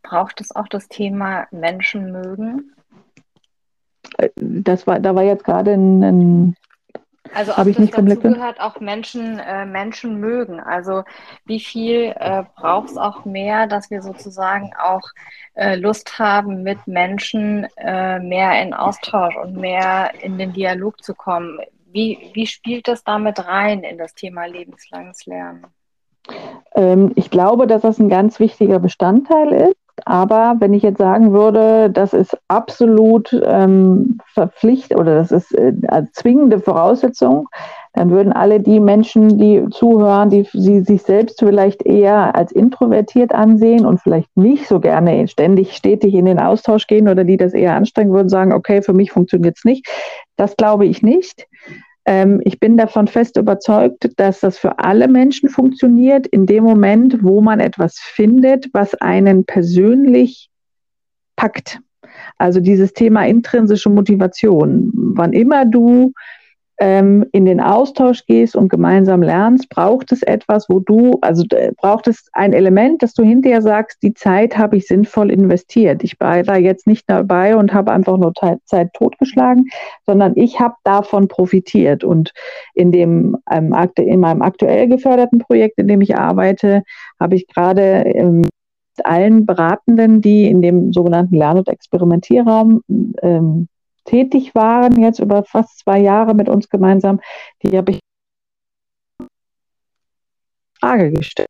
braucht 0.04 0.42
es 0.42 0.56
auch 0.56 0.68
das 0.68 0.88
Thema 0.88 1.48
Menschen 1.52 2.12
mögen? 2.12 2.74
Äh, 4.18 4.30
das 4.36 4.86
war, 4.86 5.00
da 5.00 5.16
war 5.16 5.24
jetzt 5.24 5.44
gerade 5.44 5.74
ein, 5.74 6.04
ein 6.04 6.56
also 7.34 7.54
ob 7.58 7.68
ich 7.68 7.78
das 7.78 7.92
dazu 7.92 8.20
gehört, 8.20 8.60
auch 8.60 8.80
Menschen, 8.80 9.40
äh, 9.40 9.66
Menschen 9.66 10.20
mögen. 10.20 10.60
Also 10.60 11.04
wie 11.46 11.60
viel 11.60 12.14
äh, 12.20 12.44
braucht 12.56 12.90
es 12.90 12.98
auch 12.98 13.26
mehr, 13.26 13.68
dass 13.68 13.90
wir 13.90 14.02
sozusagen 14.02 14.72
auch 14.78 15.02
äh, 15.54 15.76
Lust 15.76 16.20
haben, 16.20 16.64
mit 16.64 16.86
Menschen 16.86 17.68
äh, 17.78 18.20
mehr 18.20 18.62
in 18.62 18.74
Austausch 18.74 19.36
und 19.38 19.56
mehr 19.56 20.12
in 20.22 20.38
den 20.38 20.52
Dialog 20.54 21.02
zu 21.04 21.16
kommen. 21.16 21.60
Wie, 21.92 22.32
wie 22.34 22.48
spielt 22.48 22.88
das 22.88 23.04
damit 23.04 23.46
rein 23.46 23.84
in 23.84 23.98
das 23.98 24.14
Thema 24.16 24.46
lebenslanges 24.46 25.26
Lernen? 25.26 25.66
Ähm, 26.76 27.12
ich 27.16 27.30
glaube, 27.30 27.68
dass 27.68 27.84
das 27.84 28.00
ein 28.00 28.10
ganz 28.10 28.40
wichtiger 28.40 28.80
Bestandteil 28.80 29.54
ist. 29.54 29.83
Aber 30.06 30.56
wenn 30.60 30.74
ich 30.74 30.84
jetzt 30.84 30.98
sagen 30.98 31.34
würde, 31.34 31.90
das 31.90 32.14
ist 32.14 32.38
absolut 32.48 33.32
ähm, 33.46 34.18
verpflichtet 34.34 34.98
oder 34.98 35.16
das 35.16 35.32
ist 35.32 35.54
äh, 35.54 35.74
zwingende 36.12 36.60
Voraussetzung, 36.60 37.48
dann 37.94 38.10
würden 38.10 38.34
alle 38.34 38.60
die 38.60 38.80
Menschen, 38.80 39.38
die 39.38 39.66
zuhören, 39.70 40.32
die 40.32 40.48
sie 40.52 40.82
sich 40.82 41.04
selbst 41.04 41.40
vielleicht 41.40 41.86
eher 41.86 42.36
als 42.36 42.52
introvertiert 42.52 43.34
ansehen 43.34 43.86
und 43.86 44.02
vielleicht 44.02 44.36
nicht 44.36 44.68
so 44.68 44.80
gerne 44.80 45.28
ständig 45.28 45.76
stetig 45.76 46.16
in 46.16 46.26
den 46.26 46.40
Austausch 46.40 46.88
gehen 46.88 47.08
oder 47.08 47.24
die 47.24 47.38
das 47.38 47.54
eher 47.54 47.76
anstrengen 47.76 48.12
würden, 48.12 48.30
sagen, 48.30 48.52
okay, 48.52 48.82
für 48.82 48.94
mich 48.94 49.12
funktioniert 49.12 49.58
es 49.58 49.64
nicht. 49.64 49.88
Das 50.38 50.58
glaube 50.58 50.88
ich 50.88 51.04
nicht. 51.04 51.48
Ähm, 52.06 52.42
ich 52.44 52.60
bin 52.60 52.78
davon 52.78 53.08
fest 53.08 53.38
überzeugt, 53.38 54.10
dass 54.18 54.42
das 54.42 54.58
für 54.58 54.80
alle 54.80 55.08
Menschen 55.08 55.50
funktioniert, 55.50 56.28
in 56.28 56.46
dem 56.46 56.64
Moment, 56.64 57.24
wo 57.24 57.42
man 57.42 57.60
etwas 57.60 57.98
findet, 58.00 58.70
was 58.74 58.94
einen 58.96 59.46
persönlich 59.46 60.50
packt. 61.36 61.80
Also 62.38 62.60
dieses 62.60 62.94
Thema 62.94 63.26
intrinsische 63.26 63.90
Motivation. 63.90 64.92
Wann 64.94 65.34
immer 65.34 65.66
du 65.66 66.14
ähm, 66.80 67.26
in 67.32 67.46
den 67.46 67.60
Austausch 67.60 68.26
gehst 68.26 68.56
und 68.56 68.70
gemeinsam 68.70 69.22
lernst, 69.22 69.70
braucht 69.70 70.12
es 70.12 70.24
etwas, 70.24 70.68
wo 70.70 70.80
du, 70.80 71.18
also 71.22 71.44
braucht 71.78 72.08
es 72.08 72.28
ein 72.34 72.54
Element, 72.54 73.04
dass 73.04 73.14
du 73.14 73.24
hinterher 73.24 73.62
sagst, 73.62 74.02
die 74.02 74.14
Zeit 74.14 74.58
habe 74.58 74.78
ich 74.78 74.88
sinnvoll 74.88 75.32
investiert. 75.32 76.04
Ich 76.04 76.20
war 76.20 76.42
da 76.44 76.56
jetzt 76.56 76.88
nicht 76.88 77.10
dabei 77.10 77.56
und 77.56 77.74
habe 77.74 77.92
einfach 77.92 78.18
nur 78.18 78.34
Zeit 78.66 78.94
totgeschlagen, 78.94 79.68
sondern 80.06 80.34
ich 80.36 80.60
habe 80.60 80.76
davon 80.84 81.28
profitiert. 81.28 82.04
Und 82.04 82.32
in 82.74 82.92
dem 82.92 83.38
ähm, 83.52 83.76
in 83.98 84.20
meinem 84.20 84.42
aktuell 84.42 84.88
geförderten 84.88 85.40
Projekt, 85.40 85.78
in 85.78 85.88
dem 85.88 86.02
ich 86.02 86.16
arbeite, 86.18 86.84
habe 87.20 87.36
ich 87.36 87.48
gerade 87.48 88.04
ähm, 88.06 88.44
allen 89.04 89.46
Beratenden, 89.46 90.22
die 90.22 90.46
in 90.46 90.62
dem 90.62 90.94
sogenannten 90.94 91.36
Lern- 91.36 91.58
und 91.58 91.68
Experimentierraum 91.68 92.82
ähm, 93.22 93.68
tätig 94.06 94.54
waren, 94.56 95.02
jetzt 95.02 95.20
über 95.20 95.44
fast 95.44 95.80
zwei 95.80 96.00
Jahre 96.00 96.34
mit 96.34 96.50
uns 96.50 96.70
gemeinsam, 96.70 97.20
die 97.62 97.78
habe 97.78 97.94
ich 97.94 98.00
Frage 100.80 101.12
gestellt. 101.12 101.48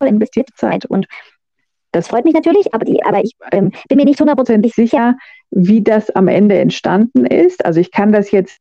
Investierte 0.00 0.52
Zeit 0.54 0.84
und 0.84 1.06
das 1.92 2.08
freut 2.08 2.24
mich 2.24 2.34
natürlich, 2.34 2.74
aber, 2.74 2.84
die, 2.84 3.02
aber 3.04 3.22
ich 3.22 3.36
ähm, 3.52 3.70
bin 3.88 3.96
mir 3.96 4.04
nicht 4.04 4.20
hundertprozentig 4.20 4.74
sicher, 4.74 5.16
wie 5.50 5.80
das 5.80 6.10
am 6.10 6.26
Ende 6.26 6.58
entstanden 6.58 7.24
ist. 7.24 7.64
Also 7.64 7.78
ich 7.78 7.92
kann 7.92 8.12
das 8.12 8.32
jetzt 8.32 8.58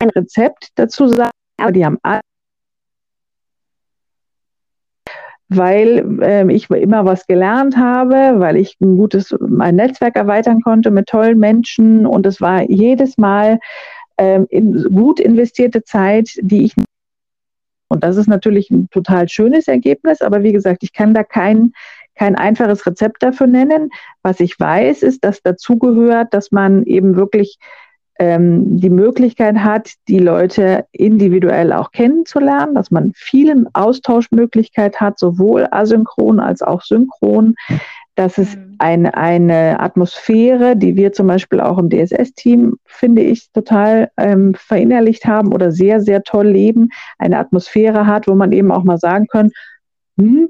ein 0.00 0.10
Rezept 0.10 0.70
dazu 0.74 1.06
sagen, 1.06 1.30
aber 1.58 1.70
die 1.70 1.86
haben 1.86 1.98
alle 2.02 2.20
weil 5.56 6.20
äh, 6.22 6.52
ich 6.52 6.70
immer 6.70 7.04
was 7.04 7.26
gelernt 7.26 7.76
habe, 7.76 8.40
weil 8.40 8.56
ich 8.56 8.76
ein 8.80 8.96
gutes 8.96 9.34
mein 9.40 9.76
Netzwerk 9.76 10.16
erweitern 10.16 10.60
konnte 10.62 10.90
mit 10.90 11.06
tollen 11.06 11.38
Menschen 11.38 12.06
und 12.06 12.26
es 12.26 12.40
war 12.40 12.62
jedes 12.70 13.18
Mal 13.18 13.58
ähm, 14.18 14.46
in 14.50 14.82
gut 14.94 15.20
investierte 15.20 15.84
Zeit, 15.84 16.30
die 16.40 16.64
ich 16.64 16.74
und 17.88 18.02
das 18.02 18.16
ist 18.16 18.28
natürlich 18.28 18.70
ein 18.70 18.88
total 18.90 19.28
schönes 19.28 19.68
Ergebnis, 19.68 20.22
aber 20.22 20.42
wie 20.42 20.52
gesagt, 20.52 20.82
ich 20.82 20.94
kann 20.94 21.12
da 21.12 21.24
kein 21.24 21.72
kein 22.14 22.36
einfaches 22.36 22.86
Rezept 22.86 23.22
dafür 23.22 23.46
nennen. 23.46 23.90
Was 24.22 24.40
ich 24.40 24.58
weiß, 24.58 25.02
ist, 25.02 25.24
dass 25.24 25.42
dazu 25.42 25.78
gehört, 25.78 26.34
dass 26.34 26.52
man 26.52 26.84
eben 26.84 27.16
wirklich 27.16 27.58
ähm, 28.22 28.78
die 28.78 28.88
Möglichkeit 28.88 29.56
hat, 29.56 29.94
die 30.06 30.20
Leute 30.20 30.84
individuell 30.92 31.72
auch 31.72 31.90
kennenzulernen, 31.90 32.76
dass 32.76 32.92
man 32.92 33.10
vielen 33.16 33.66
Austauschmöglichkeit 33.74 35.00
hat, 35.00 35.18
sowohl 35.18 35.66
asynchron 35.72 36.38
als 36.38 36.62
auch 36.62 36.82
synchron, 36.82 37.56
dass 38.14 38.38
es 38.38 38.54
mhm. 38.54 38.76
eine, 38.78 39.14
eine 39.16 39.80
Atmosphäre, 39.80 40.76
die 40.76 40.94
wir 40.94 41.12
zum 41.12 41.26
Beispiel 41.26 41.60
auch 41.60 41.78
im 41.78 41.90
DSS-Team, 41.90 42.76
finde 42.84 43.22
ich, 43.22 43.50
total 43.50 44.08
ähm, 44.16 44.54
verinnerlicht 44.54 45.24
haben 45.24 45.52
oder 45.52 45.72
sehr, 45.72 46.00
sehr 46.00 46.22
toll 46.22 46.46
leben, 46.46 46.90
eine 47.18 47.40
Atmosphäre 47.40 48.06
hat, 48.06 48.28
wo 48.28 48.36
man 48.36 48.52
eben 48.52 48.70
auch 48.70 48.84
mal 48.84 48.98
sagen 48.98 49.26
kann, 49.26 49.50
hm, 50.16 50.48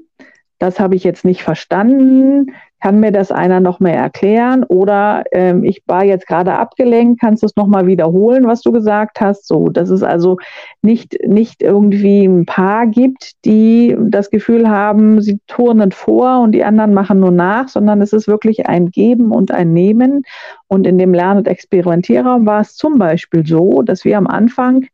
das 0.59 0.79
habe 0.79 0.95
ich 0.95 1.03
jetzt 1.03 1.25
nicht 1.25 1.41
verstanden, 1.41 2.53
kann 2.83 2.99
mir 2.99 3.13
das 3.13 3.31
einer 3.31 3.61
noch 3.61 3.79
mehr 3.79 3.95
erklären? 3.95 4.65
Oder 4.65 5.23
ähm, 5.31 5.63
ich 5.63 5.81
war 5.85 6.03
jetzt 6.03 6.27
gerade 6.27 6.55
abgelenkt, 6.55 7.21
kannst 7.21 7.41
du 7.41 7.45
es 7.45 7.55
nochmal 7.55 7.87
wiederholen, 7.87 8.45
was 8.45 8.59
du 8.59 8.73
gesagt 8.73 9.21
hast? 9.21 9.47
So, 9.47 9.69
dass 9.69 9.89
es 9.89 10.03
also 10.03 10.35
nicht, 10.81 11.17
nicht 11.25 11.61
irgendwie 11.61 12.25
ein 12.25 12.45
Paar 12.45 12.87
gibt, 12.87 13.45
die 13.45 13.95
das 14.01 14.29
Gefühl 14.29 14.69
haben, 14.69 15.21
sie 15.21 15.39
turnen 15.47 15.93
vor 15.93 16.41
und 16.41 16.51
die 16.51 16.65
anderen 16.65 16.93
machen 16.93 17.21
nur 17.21 17.31
nach, 17.31 17.69
sondern 17.69 18.01
es 18.01 18.11
ist 18.11 18.27
wirklich 18.27 18.67
ein 18.67 18.91
Geben 18.91 19.31
und 19.31 19.51
ein 19.51 19.71
Nehmen. 19.71 20.23
Und 20.67 20.85
in 20.85 20.97
dem 20.97 21.13
Lern- 21.13 21.37
und 21.37 21.47
Experimentierraum 21.47 22.45
war 22.45 22.59
es 22.59 22.75
zum 22.75 22.97
Beispiel 22.97 23.47
so, 23.47 23.81
dass 23.81 24.03
wir 24.03 24.17
am 24.17 24.27
Anfang 24.27 24.87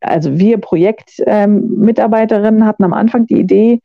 also 0.00 0.38
wir 0.38 0.58
Projektmitarbeiterinnen 0.58 2.60
ähm, 2.60 2.66
hatten 2.66 2.84
am 2.84 2.92
Anfang 2.92 3.26
die 3.26 3.40
Idee, 3.40 3.80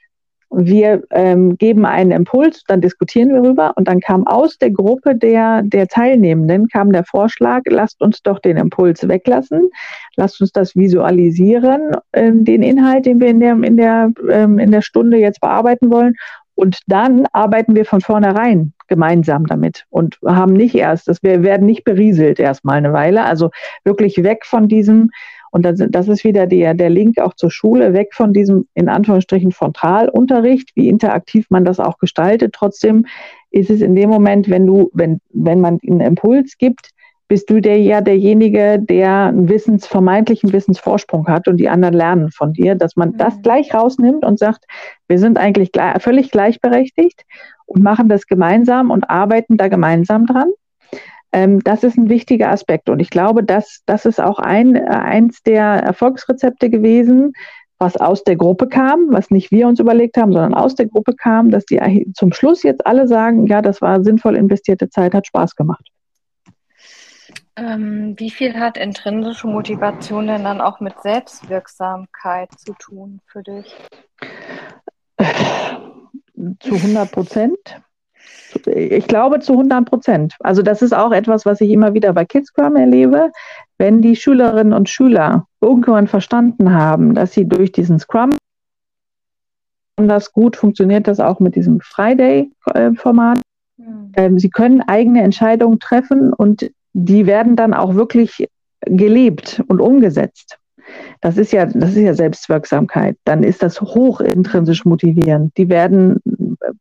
wir 0.55 1.03
ähm, 1.11 1.57
geben 1.57 1.85
einen 1.85 2.11
Impuls, 2.11 2.63
dann 2.67 2.81
diskutieren 2.81 3.29
wir 3.29 3.41
darüber 3.41 3.73
und 3.75 3.87
dann 3.87 3.99
kam 3.99 4.27
aus 4.27 4.57
der 4.57 4.71
Gruppe 4.71 5.15
der, 5.15 5.63
der 5.63 5.87
Teilnehmenden 5.87 6.67
kam 6.67 6.91
der 6.91 7.03
Vorschlag, 7.03 7.61
lasst 7.67 8.01
uns 8.01 8.21
doch 8.21 8.39
den 8.39 8.57
Impuls 8.57 9.07
weglassen, 9.07 9.69
lasst 10.15 10.39
uns 10.41 10.51
das 10.51 10.75
visualisieren, 10.75 11.91
äh, 12.11 12.31
den 12.33 12.61
Inhalt, 12.61 13.05
den 13.05 13.19
wir 13.19 13.27
in 13.27 13.39
der, 13.39 13.53
in, 13.63 13.77
der, 13.77 14.11
ähm, 14.29 14.59
in 14.59 14.71
der 14.71 14.81
Stunde 14.81 15.17
jetzt 15.17 15.41
bearbeiten 15.41 15.91
wollen. 15.91 16.13
Und 16.55 16.81
dann 16.85 17.25
arbeiten 17.33 17.75
wir 17.75 17.85
von 17.85 18.01
vornherein 18.01 18.73
gemeinsam 18.87 19.47
damit 19.47 19.85
und 19.89 20.19
haben 20.23 20.53
nicht 20.53 20.75
erst, 20.75 21.07
das, 21.07 21.23
wir 21.23 21.41
werden 21.41 21.65
nicht 21.65 21.83
berieselt 21.83 22.39
erstmal 22.39 22.77
eine 22.77 22.93
Weile, 22.93 23.25
also 23.25 23.49
wirklich 23.83 24.21
weg 24.23 24.45
von 24.45 24.67
diesem 24.67 25.09
und 25.53 25.63
das, 25.63 25.79
das 25.87 26.07
ist 26.07 26.23
wieder 26.23 26.47
der, 26.47 26.73
der 26.73 26.89
Link 26.89 27.19
auch 27.19 27.35
zur 27.35 27.51
Schule, 27.51 27.93
weg 27.93 28.15
von 28.15 28.33
diesem 28.33 28.67
in 28.73 28.89
Anführungsstrichen 28.89 29.51
Frontalunterricht, 29.51 30.71
wie 30.73 30.89
interaktiv 30.89 31.45
man 31.51 31.63
das 31.63 31.79
auch 31.79 31.99
gestaltet. 31.99 32.53
Trotzdem 32.53 33.05
ist 33.51 33.69
es 33.69 33.81
in 33.81 33.95
dem 33.95 34.09
Moment, 34.09 34.49
wenn 34.49 34.65
du, 34.65 34.89
wenn, 34.93 35.19
wenn 35.29 35.61
man 35.61 35.77
einen 35.87 36.01
Impuls 36.01 36.57
gibt, 36.57 36.89
bist 37.27 37.51
du 37.51 37.61
der 37.61 37.79
ja 37.79 38.01
derjenige, 38.01 38.79
der 38.79 39.27
einen 39.27 39.47
Wissens, 39.47 39.85
vermeintlichen 39.85 40.51
Wissensvorsprung 40.51 41.27
hat 41.27 41.47
und 41.47 41.57
die 41.57 41.69
anderen 41.69 41.93
lernen 41.93 42.31
von 42.31 42.53
dir, 42.53 42.73
dass 42.73 42.95
man 42.95 43.11
mhm. 43.11 43.17
das 43.17 43.39
gleich 43.43 43.75
rausnimmt 43.75 44.25
und 44.25 44.39
sagt, 44.39 44.65
wir 45.07 45.19
sind 45.19 45.37
eigentlich 45.37 45.71
gleich, 45.71 46.01
völlig 46.01 46.31
gleichberechtigt 46.31 47.25
und 47.67 47.83
machen 47.83 48.09
das 48.09 48.25
gemeinsam 48.25 48.89
und 48.89 49.07
arbeiten 49.07 49.57
da 49.57 49.67
gemeinsam 49.67 50.25
dran. 50.25 50.49
Ähm, 51.33 51.61
das 51.63 51.83
ist 51.83 51.97
ein 51.97 52.09
wichtiger 52.09 52.49
Aspekt. 52.49 52.89
Und 52.89 52.99
ich 52.99 53.09
glaube, 53.09 53.43
dass 53.43 53.81
das 53.85 54.05
ist 54.05 54.21
auch 54.21 54.39
ein, 54.39 54.75
äh, 54.75 54.81
eins 54.81 55.41
der 55.41 55.63
Erfolgsrezepte 55.63 56.69
gewesen, 56.69 57.33
was 57.79 57.97
aus 57.97 58.23
der 58.23 58.35
Gruppe 58.35 58.67
kam, 58.67 59.07
was 59.09 59.31
nicht 59.31 59.51
wir 59.51 59.67
uns 59.67 59.79
überlegt 59.79 60.15
haben, 60.15 60.31
sondern 60.31 60.53
aus 60.53 60.75
der 60.75 60.85
Gruppe 60.85 61.15
kam, 61.15 61.49
dass 61.49 61.65
die 61.65 62.07
zum 62.13 62.31
Schluss 62.31 62.63
jetzt 62.63 62.85
alle 62.85 63.07
sagen, 63.07 63.47
ja, 63.47 63.61
das 63.61 63.81
war 63.81 64.03
sinnvoll 64.03 64.37
investierte 64.37 64.89
Zeit, 64.89 65.13
hat 65.13 65.27
Spaß 65.27 65.55
gemacht. 65.55 65.89
Ähm, 67.55 68.15
wie 68.17 68.29
viel 68.29 68.55
hat 68.59 68.77
intrinsische 68.77 69.47
Motivation 69.47 70.27
denn 70.27 70.43
dann 70.43 70.61
auch 70.61 70.79
mit 70.79 70.99
Selbstwirksamkeit 71.01 72.49
zu 72.57 72.73
tun 72.73 73.19
für 73.25 73.43
dich? 73.43 73.75
Zu 76.59 76.75
100 76.75 77.11
Prozent 77.11 77.57
ich 78.65 79.07
glaube 79.07 79.39
zu 79.39 79.53
100 79.53 79.85
Prozent. 79.85 80.35
Also 80.39 80.61
das 80.61 80.81
ist 80.81 80.93
auch 80.93 81.11
etwas, 81.11 81.45
was 81.45 81.61
ich 81.61 81.71
immer 81.71 81.93
wieder 81.93 82.13
bei 82.13 82.25
Kidscrum 82.25 82.75
erlebe. 82.75 83.31
Wenn 83.77 84.01
die 84.01 84.15
Schülerinnen 84.15 84.73
und 84.73 84.89
Schüler 84.89 85.47
irgendwann 85.61 86.07
verstanden 86.07 86.73
haben, 86.73 87.15
dass 87.15 87.33
sie 87.33 87.45
durch 87.45 87.71
diesen 87.71 87.99
Scrum 87.99 88.31
das 89.97 90.31
gut 90.31 90.55
funktioniert, 90.55 91.07
das 91.07 91.19
auch 91.19 91.39
mit 91.39 91.55
diesem 91.55 91.79
Friday-Format. 91.79 93.39
Mhm. 93.77 94.39
Sie 94.39 94.49
können 94.49 94.81
eigene 94.81 95.21
Entscheidungen 95.23 95.79
treffen 95.79 96.33
und 96.33 96.71
die 96.93 97.25
werden 97.25 97.55
dann 97.55 97.73
auch 97.73 97.95
wirklich 97.95 98.47
gelebt 98.81 99.63
und 99.67 99.81
umgesetzt. 99.81 100.57
Das 101.21 101.37
ist 101.37 101.53
ja, 101.53 101.65
das 101.65 101.91
ist 101.91 102.01
ja 102.01 102.13
Selbstwirksamkeit. 102.13 103.17
Dann 103.23 103.43
ist 103.43 103.63
das 103.63 103.81
hoch 103.81 104.19
intrinsisch 104.19 104.85
motivierend. 104.85 105.57
Die 105.57 105.69
werden, 105.69 106.19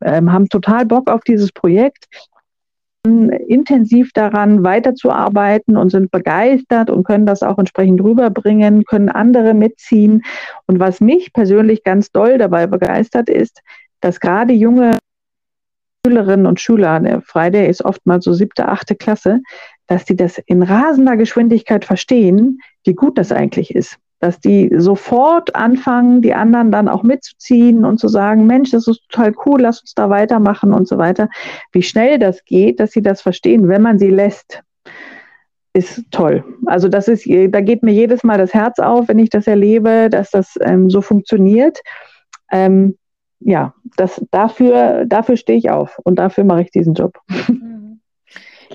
ähm, 0.05 0.33
haben 0.33 0.49
total 0.49 0.87
Bock 0.87 1.11
auf 1.11 1.23
dieses 1.23 1.53
Projekt, 1.53 2.07
intensiv 3.05 4.13
daran 4.13 4.63
weiterzuarbeiten 4.63 5.77
und 5.77 5.91
sind 5.91 6.13
begeistert 6.13 6.89
und 6.89 7.05
können 7.05 7.27
das 7.27 7.43
auch 7.43 7.59
entsprechend 7.59 8.01
rüberbringen, 8.01 8.85
können 8.85 9.09
andere 9.09 9.55
mitziehen. 9.55 10.23
Und 10.67 10.79
was 10.79 11.01
mich 11.01 11.33
persönlich 11.33 11.83
ganz 11.83 12.13
doll 12.13 12.39
dabei 12.39 12.69
begeistert 12.69 13.29
ist, 13.29 13.61
dass 14.01 14.21
gerade 14.21 14.53
junge 14.53 14.97
Schülerinnen 16.07 16.47
und 16.47 16.61
Schüler, 16.61 17.01
der 17.01 17.23
Friday 17.23 17.69
ist 17.69 17.85
oft 17.85 18.05
mal 18.07 18.23
so 18.23 18.33
siebte, 18.33 18.69
achte 18.69 18.95
Klasse, 18.95 19.41
dass 19.89 20.05
die 20.05 20.17
das 20.17 20.39
in 20.47 20.63
rasender 20.63 21.17
Geschwindigkeit 21.17 21.85
verstehen, 21.85 22.61
wie 22.85 22.95
gut 22.95 23.19
das 23.19 23.33
eigentlich 23.33 23.75
ist. 23.75 23.99
Dass 24.23 24.39
die 24.39 24.71
sofort 24.79 25.55
anfangen, 25.57 26.23
die 26.23 26.33
anderen 26.33 26.71
dann 26.71 26.89
auch 26.89 27.03
mitzuziehen 27.03 27.85
und 27.85 27.99
zu 27.99 28.07
sagen, 28.07 28.47
Mensch, 28.47 28.71
das 28.71 28.87
ist 28.87 29.03
total 29.09 29.35
cool, 29.45 29.63
lass 29.63 29.81
uns 29.81 29.95
da 29.95 30.09
weitermachen 30.09 30.73
und 30.73 30.87
so 30.87 30.97
weiter. 30.97 31.29
Wie 31.73 31.83
schnell 31.83 32.21
das 32.21 32.45
geht, 32.45 32.79
dass 32.79 32.93
sie 32.93 33.03
das 33.03 33.21
verstehen, 33.21 33.69
wenn 33.69 33.83
man 33.83 33.99
sie 33.99 34.11
lässt, 34.11 34.63
ist 35.73 36.05
toll. 36.13 36.45
Also 36.67 36.89
das 36.89 37.09
ist, 37.09 37.27
da 37.27 37.61
geht 37.61 37.83
mir 37.83 37.93
jedes 37.93 38.23
Mal 38.23 38.39
das 38.39 38.55
Herz 38.55 38.79
auf, 38.79 39.09
wenn 39.09 39.19
ich 39.19 39.31
das 39.31 39.49
erlebe, 39.49 40.09
dass 40.09 40.31
das 40.31 40.55
ähm, 40.61 40.89
so 40.89 41.01
funktioniert. 41.01 41.81
Ähm, 42.53 42.97
ja, 43.41 43.75
das, 43.97 44.25
dafür, 44.31 45.05
dafür 45.07 45.37
stehe 45.37 45.59
ich 45.59 45.71
auf 45.71 45.99
und 46.05 46.21
dafür 46.21 46.45
mache 46.45 46.63
ich 46.63 46.71
diesen 46.71 46.95
Job. 46.95 47.19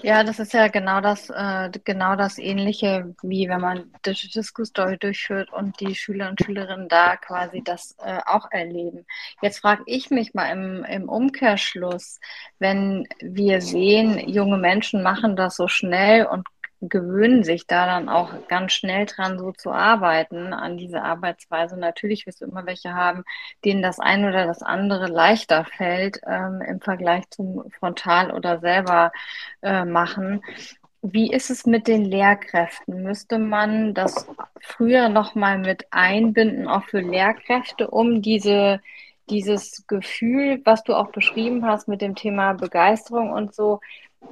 Ja, 0.04 0.24
das 0.24 0.40
ist 0.40 0.54
ja 0.54 0.68
genau 0.68 1.02
das, 1.02 1.30
äh, 1.30 1.70
genau 1.84 2.16
das 2.16 2.38
Ähnliche, 2.38 3.16
wie 3.24 3.50
wenn 3.50 3.62
man 3.62 3.92
Digital 4.06 4.44
Story 4.66 4.98
durchführt 4.98 5.52
und 5.52 5.80
die 5.80 5.96
Schüler 5.96 6.30
und 6.30 6.42
Schülerinnen 6.42 6.88
da 6.88 7.18
quasi 7.18 7.62
das 7.64 7.96
äh, 8.00 8.20
auch 8.26 8.50
erleben. 8.52 9.06
Jetzt 9.42 9.60
frage 9.60 9.84
ich 9.86 10.10
mich 10.10 10.34
mal 10.34 10.52
im, 10.52 10.84
im 10.86 11.10
Umkehrschluss, 11.10 12.20
wenn 12.60 13.08
wir 13.22 13.62
sehen, 13.62 14.20
junge 14.30 14.58
Menschen 14.58 15.04
machen 15.04 15.36
das 15.36 15.56
so 15.56 15.68
schnell 15.68 16.26
und 16.26 16.46
gewöhnen 16.82 17.44
sich 17.44 17.68
da 17.68 17.86
dann 17.86 18.10
auch 18.10 18.48
ganz 18.48 18.74
schnell 18.74 19.06
dran, 19.06 19.40
so 19.40 19.52
zu 19.52 19.72
arbeiten, 19.72 20.54
an 20.54 20.78
diese 20.78 21.02
Arbeitsweise. 21.02 21.78
Natürlich 21.78 22.26
wirst 22.26 22.42
du 22.42 22.46
immer 22.46 22.66
welche 22.66 22.94
haben, 22.94 23.24
denen 23.66 23.82
das 23.82 24.00
eine 24.00 24.30
oder 24.30 24.46
das 24.46 24.62
andere 24.62 25.08
leichter 25.08 25.66
fällt 25.66 26.22
ähm, 26.28 26.62
im 26.62 26.82
Vergleich 26.82 27.30
zum 27.30 27.70
Frontal- 27.72 28.32
oder 28.32 28.60
selber 28.60 29.12
äh, 29.62 29.86
machen. 29.86 30.42
Wie 31.02 31.32
ist 31.32 31.50
es 31.50 31.66
mit 31.66 31.88
den 31.88 32.06
Lehrkräften? 32.06 33.04
Müsste 33.04 33.40
man 33.40 33.94
das 33.94 34.28
früher 34.60 35.10
nochmal 35.10 35.58
mit 35.60 35.88
einbinden, 35.92 36.68
auch 36.68 36.84
für 36.86 37.00
Lehrkräfte, 37.00 37.90
um 37.90 38.22
diese, 38.22 38.82
dieses 39.30 39.86
Gefühl, 39.88 40.62
was 40.66 40.84
du 40.84 40.96
auch 40.96 41.12
beschrieben 41.12 41.66
hast 41.66 41.88
mit 41.88 42.02
dem 42.02 42.16
Thema 42.16 42.54
Begeisterung 42.54 43.32
und 43.32 43.54
so, 43.54 43.80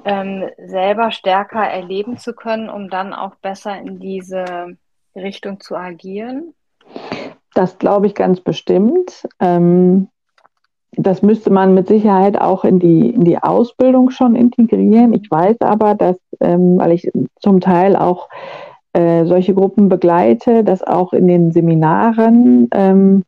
ähm, 0.03 0.49
selber 0.57 1.11
stärker 1.11 1.63
erleben 1.63 2.17
zu 2.17 2.33
können, 2.33 2.69
um 2.69 2.89
dann 2.89 3.13
auch 3.13 3.35
besser 3.35 3.77
in 3.77 3.99
diese 3.99 4.77
Richtung 5.15 5.59
zu 5.59 5.75
agieren? 5.75 6.53
Das 7.53 7.77
glaube 7.77 8.07
ich 8.07 8.15
ganz 8.15 8.41
bestimmt. 8.41 9.27
Ähm, 9.39 10.09
das 10.97 11.21
müsste 11.21 11.49
man 11.49 11.73
mit 11.73 11.87
Sicherheit 11.87 12.39
auch 12.39 12.63
in 12.63 12.79
die, 12.79 13.09
in 13.09 13.23
die 13.23 13.37
Ausbildung 13.37 14.11
schon 14.11 14.35
integrieren. 14.35 15.13
Ich 15.13 15.29
weiß 15.29 15.61
aber, 15.61 15.95
dass, 15.95 16.17
ähm, 16.39 16.77
weil 16.77 16.91
ich 16.91 17.11
zum 17.39 17.59
Teil 17.59 17.95
auch 17.95 18.29
äh, 18.93 19.25
solche 19.25 19.53
Gruppen 19.53 19.89
begleite, 19.89 20.63
dass 20.63 20.81
auch 20.81 21.11
in 21.13 21.27
den 21.27 21.51
Seminaren 21.51 22.69
ähm, 22.73 23.23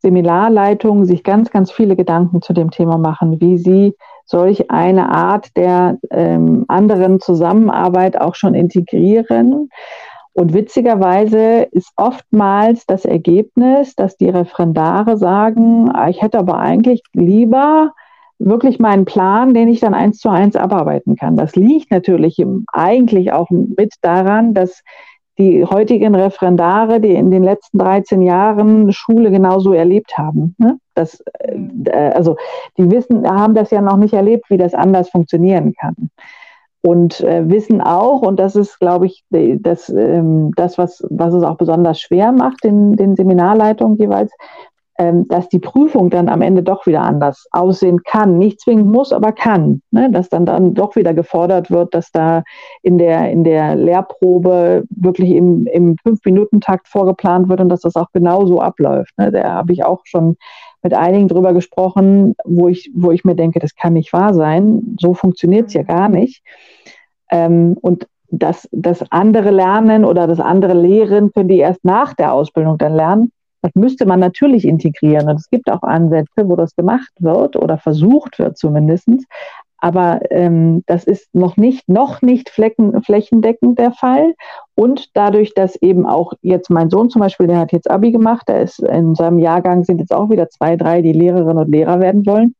Seminarleitungen 0.00 1.06
sich 1.06 1.22
ganz, 1.22 1.50
ganz 1.50 1.70
viele 1.70 1.94
Gedanken 1.94 2.42
zu 2.42 2.52
dem 2.52 2.72
Thema 2.72 2.98
machen, 2.98 3.40
wie 3.40 3.56
sie 3.56 3.94
solch 4.24 4.70
eine 4.70 5.10
Art 5.10 5.56
der 5.56 5.98
ähm, 6.10 6.64
anderen 6.68 7.20
Zusammenarbeit 7.20 8.20
auch 8.20 8.34
schon 8.34 8.54
integrieren. 8.54 9.68
Und 10.34 10.54
witzigerweise 10.54 11.68
ist 11.72 11.92
oftmals 11.96 12.86
das 12.86 13.04
Ergebnis, 13.04 13.94
dass 13.94 14.16
die 14.16 14.30
Referendare 14.30 15.18
sagen, 15.18 15.90
ah, 15.92 16.08
ich 16.08 16.22
hätte 16.22 16.38
aber 16.38 16.58
eigentlich 16.58 17.02
lieber 17.12 17.92
wirklich 18.38 18.78
meinen 18.78 19.04
Plan, 19.04 19.54
den 19.54 19.68
ich 19.68 19.80
dann 19.80 19.94
eins 19.94 20.18
zu 20.18 20.28
eins 20.28 20.56
abarbeiten 20.56 21.16
kann. 21.16 21.36
Das 21.36 21.54
liegt 21.54 21.90
natürlich 21.90 22.44
eigentlich 22.72 23.32
auch 23.32 23.50
mit 23.50 23.94
daran, 24.00 24.54
dass 24.54 24.82
die 25.42 25.64
heutigen 25.64 26.14
Referendare, 26.14 27.00
die 27.00 27.14
in 27.14 27.30
den 27.30 27.42
letzten 27.42 27.78
13 27.78 28.22
Jahren 28.22 28.92
Schule 28.92 29.30
genauso 29.30 29.72
erlebt 29.72 30.16
haben. 30.16 30.54
Ne? 30.58 30.78
Das, 30.94 31.22
äh, 31.38 32.10
also 32.14 32.36
die 32.78 32.90
wissen, 32.90 33.28
haben 33.28 33.54
das 33.54 33.70
ja 33.70 33.80
noch 33.80 33.96
nicht 33.96 34.14
erlebt, 34.14 34.50
wie 34.50 34.58
das 34.58 34.74
anders 34.74 35.10
funktionieren 35.10 35.74
kann 35.78 36.10
und 36.82 37.20
äh, 37.20 37.48
wissen 37.48 37.80
auch, 37.80 38.22
und 38.22 38.38
das 38.38 38.56
ist, 38.56 38.80
glaube 38.80 39.06
ich, 39.06 39.24
das, 39.30 39.88
ähm, 39.88 40.50
das 40.56 40.78
was, 40.78 41.04
was 41.10 41.32
es 41.32 41.44
auch 41.44 41.56
besonders 41.56 42.00
schwer 42.00 42.32
macht, 42.32 42.64
den, 42.64 42.96
den 42.96 43.14
Seminarleitungen 43.14 43.96
jeweils, 43.98 44.32
dass 44.98 45.48
die 45.48 45.58
Prüfung 45.58 46.10
dann 46.10 46.28
am 46.28 46.42
Ende 46.42 46.62
doch 46.62 46.86
wieder 46.86 47.00
anders 47.00 47.46
aussehen 47.50 48.02
kann. 48.04 48.38
Nicht 48.38 48.60
zwingend 48.60 48.92
muss, 48.92 49.12
aber 49.12 49.32
kann. 49.32 49.82
Ne? 49.90 50.10
Dass 50.10 50.28
dann, 50.28 50.46
dann 50.46 50.74
doch 50.74 50.96
wieder 50.96 51.14
gefordert 51.14 51.70
wird, 51.70 51.94
dass 51.94 52.12
da 52.12 52.42
in 52.82 52.98
der, 52.98 53.30
in 53.30 53.42
der 53.42 53.74
Lehrprobe 53.74 54.84
wirklich 54.90 55.30
im, 55.30 55.66
im 55.66 55.96
Fünf-Minuten-Takt 56.02 56.88
vorgeplant 56.88 57.48
wird 57.48 57.60
und 57.60 57.68
dass 57.70 57.80
das 57.80 57.96
auch 57.96 58.12
genau 58.12 58.44
so 58.46 58.60
abläuft. 58.60 59.16
Ne? 59.18 59.32
Da 59.32 59.52
habe 59.54 59.72
ich 59.72 59.84
auch 59.84 60.02
schon 60.04 60.36
mit 60.82 60.94
einigen 60.94 61.28
drüber 61.28 61.54
gesprochen, 61.54 62.34
wo 62.44 62.68
ich, 62.68 62.90
wo 62.94 63.12
ich 63.12 63.24
mir 63.24 63.34
denke, 63.34 63.60
das 63.60 63.74
kann 63.74 63.94
nicht 63.94 64.12
wahr 64.12 64.34
sein. 64.34 64.96
So 65.00 65.14
funktioniert 65.14 65.68
es 65.68 65.74
ja 65.74 65.84
gar 65.84 66.08
nicht. 66.08 66.42
Ähm, 67.30 67.76
und 67.80 68.06
das, 68.30 68.68
das 68.72 69.04
andere 69.10 69.50
Lernen 69.50 70.04
oder 70.04 70.26
das 70.26 70.40
andere 70.40 70.74
Lehren 70.74 71.32
können 71.32 71.48
die 71.48 71.58
erst 71.58 71.84
nach 71.84 72.14
der 72.14 72.32
Ausbildung 72.32 72.78
dann 72.78 72.94
lernen. 72.94 73.32
Das 73.62 73.72
müsste 73.74 74.06
man 74.06 74.20
natürlich 74.20 74.66
integrieren. 74.66 75.28
Und 75.28 75.36
es 75.36 75.48
gibt 75.48 75.70
auch 75.70 75.82
Ansätze, 75.82 76.48
wo 76.48 76.56
das 76.56 76.74
gemacht 76.74 77.12
wird 77.20 77.56
oder 77.56 77.78
versucht 77.78 78.38
wird 78.38 78.58
zumindest. 78.58 79.08
Aber 79.78 80.20
ähm, 80.30 80.84
das 80.86 81.02
ist 81.04 81.34
noch 81.34 81.56
nicht, 81.56 81.88
noch 81.88 82.22
nicht 82.22 82.50
flecken, 82.50 83.02
flächendeckend 83.02 83.80
der 83.80 83.92
Fall. 83.92 84.34
Und 84.76 85.08
dadurch, 85.14 85.54
dass 85.54 85.74
eben 85.76 86.06
auch 86.06 86.34
jetzt 86.40 86.70
mein 86.70 86.88
Sohn 86.88 87.10
zum 87.10 87.20
Beispiel, 87.20 87.48
der 87.48 87.58
hat 87.58 87.72
jetzt 87.72 87.90
Abi 87.90 88.12
gemacht, 88.12 88.48
der 88.48 88.62
ist 88.62 88.78
in 88.78 89.16
seinem 89.16 89.40
Jahrgang 89.40 89.82
sind 89.82 89.98
jetzt 89.98 90.14
auch 90.14 90.30
wieder 90.30 90.48
zwei, 90.48 90.76
drei, 90.76 91.02
die 91.02 91.12
Lehrerinnen 91.12 91.58
und 91.58 91.70
Lehrer 91.70 91.98
werden 91.98 92.24
wollen. 92.26 92.54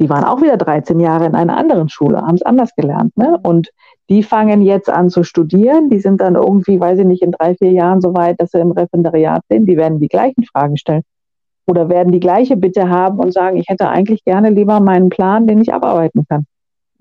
Die 0.00 0.08
waren 0.08 0.24
auch 0.24 0.40
wieder 0.40 0.56
13 0.56 1.00
Jahre 1.00 1.26
in 1.26 1.34
einer 1.34 1.56
anderen 1.56 1.88
Schule, 1.88 2.18
haben 2.18 2.36
es 2.36 2.42
anders 2.42 2.74
gelernt. 2.76 3.16
Ne? 3.16 3.38
Und 3.42 3.70
die 4.08 4.22
fangen 4.22 4.62
jetzt 4.62 4.88
an 4.88 5.10
zu 5.10 5.24
studieren. 5.24 5.90
Die 5.90 6.00
sind 6.00 6.20
dann 6.20 6.36
irgendwie, 6.36 6.78
weiß 6.78 7.00
ich 7.00 7.06
nicht, 7.06 7.22
in 7.22 7.32
drei, 7.32 7.54
vier 7.54 7.72
Jahren 7.72 8.00
so 8.00 8.14
weit, 8.14 8.40
dass 8.40 8.52
sie 8.52 8.60
im 8.60 8.70
Referendariat 8.70 9.42
sind. 9.48 9.66
Die 9.66 9.76
werden 9.76 9.98
die 10.00 10.08
gleichen 10.08 10.44
Fragen 10.44 10.76
stellen 10.76 11.02
oder 11.66 11.88
werden 11.88 12.12
die 12.12 12.20
gleiche 12.20 12.56
Bitte 12.56 12.88
haben 12.88 13.18
und 13.18 13.32
sagen, 13.32 13.58
ich 13.58 13.68
hätte 13.68 13.88
eigentlich 13.88 14.24
gerne 14.24 14.50
lieber 14.50 14.80
meinen 14.80 15.10
Plan, 15.10 15.46
den 15.46 15.60
ich 15.60 15.72
abarbeiten 15.72 16.24
kann. 16.28 16.46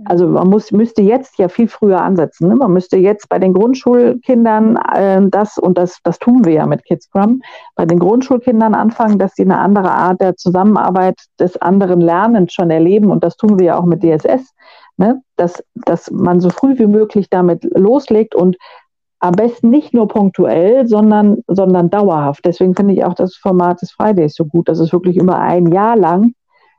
Also 0.06 0.28
man 0.28 0.48
muss, 0.50 0.72
müsste 0.72 1.02
jetzt 1.02 1.40
ja 1.40 1.48
viel 1.48 1.68
früher 1.68 2.02
ansetzen. 2.02 2.50
Ne? 2.50 2.56
Man 2.56 2.72
müsste 2.72 2.98
jetzt 2.98 3.30
bei 3.30 3.40
den 3.40 3.54
Grundschulkindern 3.54 4.78
äh, 4.94 5.22
das, 5.30 5.58
und 5.58 5.78
das, 5.78 5.98
das 6.04 6.20
tun 6.20 6.46
wir 6.46 6.54
ja 6.54 6.66
mit 6.68 6.84
Kidscrum, 6.84 7.42
bei 7.76 7.86
den 7.86 7.98
Grundschulkindern 7.98 8.76
anfangen, 8.76 9.18
dass 9.18 9.34
sie 9.34 9.44
eine 9.44 9.58
andere 9.58 9.92
Art 9.92 10.22
der 10.22 10.36
Zusammenarbeit 10.36 11.20
des 11.40 11.58
anderen 11.58 12.00
Lernens 12.00 12.54
schon 12.54 12.70
erleben. 12.70 13.10
Und 13.10 13.24
das 13.24 13.38
tun 13.38 13.58
wir 13.58 13.66
ja 13.66 13.80
auch 13.80 13.86
mit 13.86 14.04
DSS. 14.04 14.54
Ne? 14.98 15.22
Dass, 15.36 15.64
dass 15.74 16.12
man 16.12 16.42
so 16.42 16.50
früh 16.50 16.78
wie 16.78 16.88
möglich 16.88 17.30
damit 17.32 17.64
loslegt 17.76 18.36
und 18.36 18.56
am 19.20 19.32
besten 19.32 19.72
nicht 19.72 19.96
nur 19.96 20.08
punktuell, 20.08 20.88
sondern, 20.88 21.40
sondern 21.48 21.90
dauerhaft. 21.90 22.46
Deswegen 22.46 22.76
finde 22.76 22.94
ich 22.94 23.04
auch 23.04 23.16
das 23.16 23.36
Format 23.36 23.82
des 23.82 23.92
Fridays 23.92 24.36
so 24.36 24.46
gut, 24.46 24.70
dass 24.70 24.78
es 24.78 24.94
wirklich 24.94 25.18
über 25.18 25.40
ein 25.40 25.72
Jahr 25.72 25.98
lang 25.98 26.34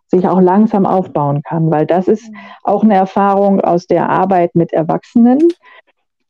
sich 0.09 0.27
auch 0.27 0.41
langsam 0.41 0.87
aufbauen 0.87 1.43
kann, 1.43 1.71
weil 1.71 1.87
das 1.87 2.09
ist 2.09 2.31
mhm. 2.31 2.37
auch 2.65 2.83
eine 2.83 2.95
Erfahrung 2.95 3.61
aus 3.61 3.87
der 3.87 4.09
Arbeit 4.09 4.55
mit 4.55 4.73
Erwachsenen. 4.73 5.39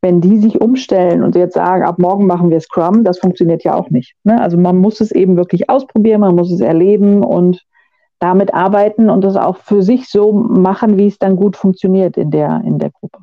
Wenn 0.01 0.21
die 0.21 0.39
sich 0.39 0.61
umstellen 0.61 1.25
und 1.25 1.35
jetzt 1.35 1.55
sagen, 1.55 1.83
ab 1.83 1.99
morgen 1.99 2.27
machen 2.27 2.51
wir 2.51 2.61
Scrum, 2.61 3.03
das 3.03 3.19
funktioniert 3.19 3.65
ja 3.65 3.75
auch 3.75 3.91
nicht. 3.91 4.15
Ne? 4.23 4.41
Also 4.41 4.57
man 4.57 4.77
muss 4.77 5.01
es 5.01 5.11
eben 5.11 5.37
wirklich 5.37 5.69
ausprobieren, 5.69 6.21
man 6.21 6.37
muss 6.37 6.53
es 6.53 6.61
erleben 6.61 7.25
und 7.25 7.65
damit 8.21 8.55
arbeiten 8.55 9.11
und 9.11 9.23
das 9.23 9.37
auch 9.37 9.57
für 9.57 9.83
sich 9.83 10.09
so 10.09 10.33
machen, 10.33 10.99
wie 10.99 11.07
es 11.07 11.19
dann 11.19 11.37
gut 11.37 11.57
funktioniert 11.57 12.17
in 12.17 12.31
der, 12.31 12.63
in 12.65 12.79
der 12.79 12.91
Gruppe. 12.91 13.19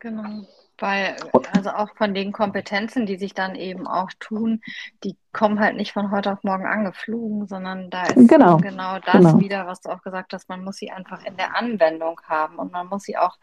Genau. 0.00 0.44
Weil, 0.78 1.16
also 1.54 1.70
auch 1.70 1.94
von 1.96 2.12
den 2.12 2.32
Kompetenzen, 2.32 3.06
die 3.06 3.16
sich 3.16 3.32
dann 3.32 3.54
eben 3.54 3.86
auch 3.86 4.10
tun, 4.18 4.60
die 5.04 5.16
kommen 5.32 5.60
halt 5.60 5.76
nicht 5.76 5.92
von 5.92 6.10
heute 6.10 6.32
auf 6.32 6.42
morgen 6.44 6.66
angeflogen, 6.66 7.46
sondern 7.46 7.90
da 7.90 8.04
ist 8.04 8.28
genau, 8.28 8.56
genau 8.56 8.98
das 8.98 9.16
genau. 9.16 9.40
wieder, 9.40 9.66
was 9.66 9.80
du 9.82 9.90
auch 9.90 10.02
gesagt 10.02 10.32
hast, 10.32 10.48
man 10.48 10.64
muss 10.64 10.76
sie 10.76 10.90
einfach 10.90 11.24
in 11.24 11.36
der 11.36 11.56
Anwendung 11.56 12.20
haben 12.26 12.56
und 12.56 12.72
man 12.72 12.88
muss 12.88 13.02
sie 13.02 13.18
auch 13.18 13.36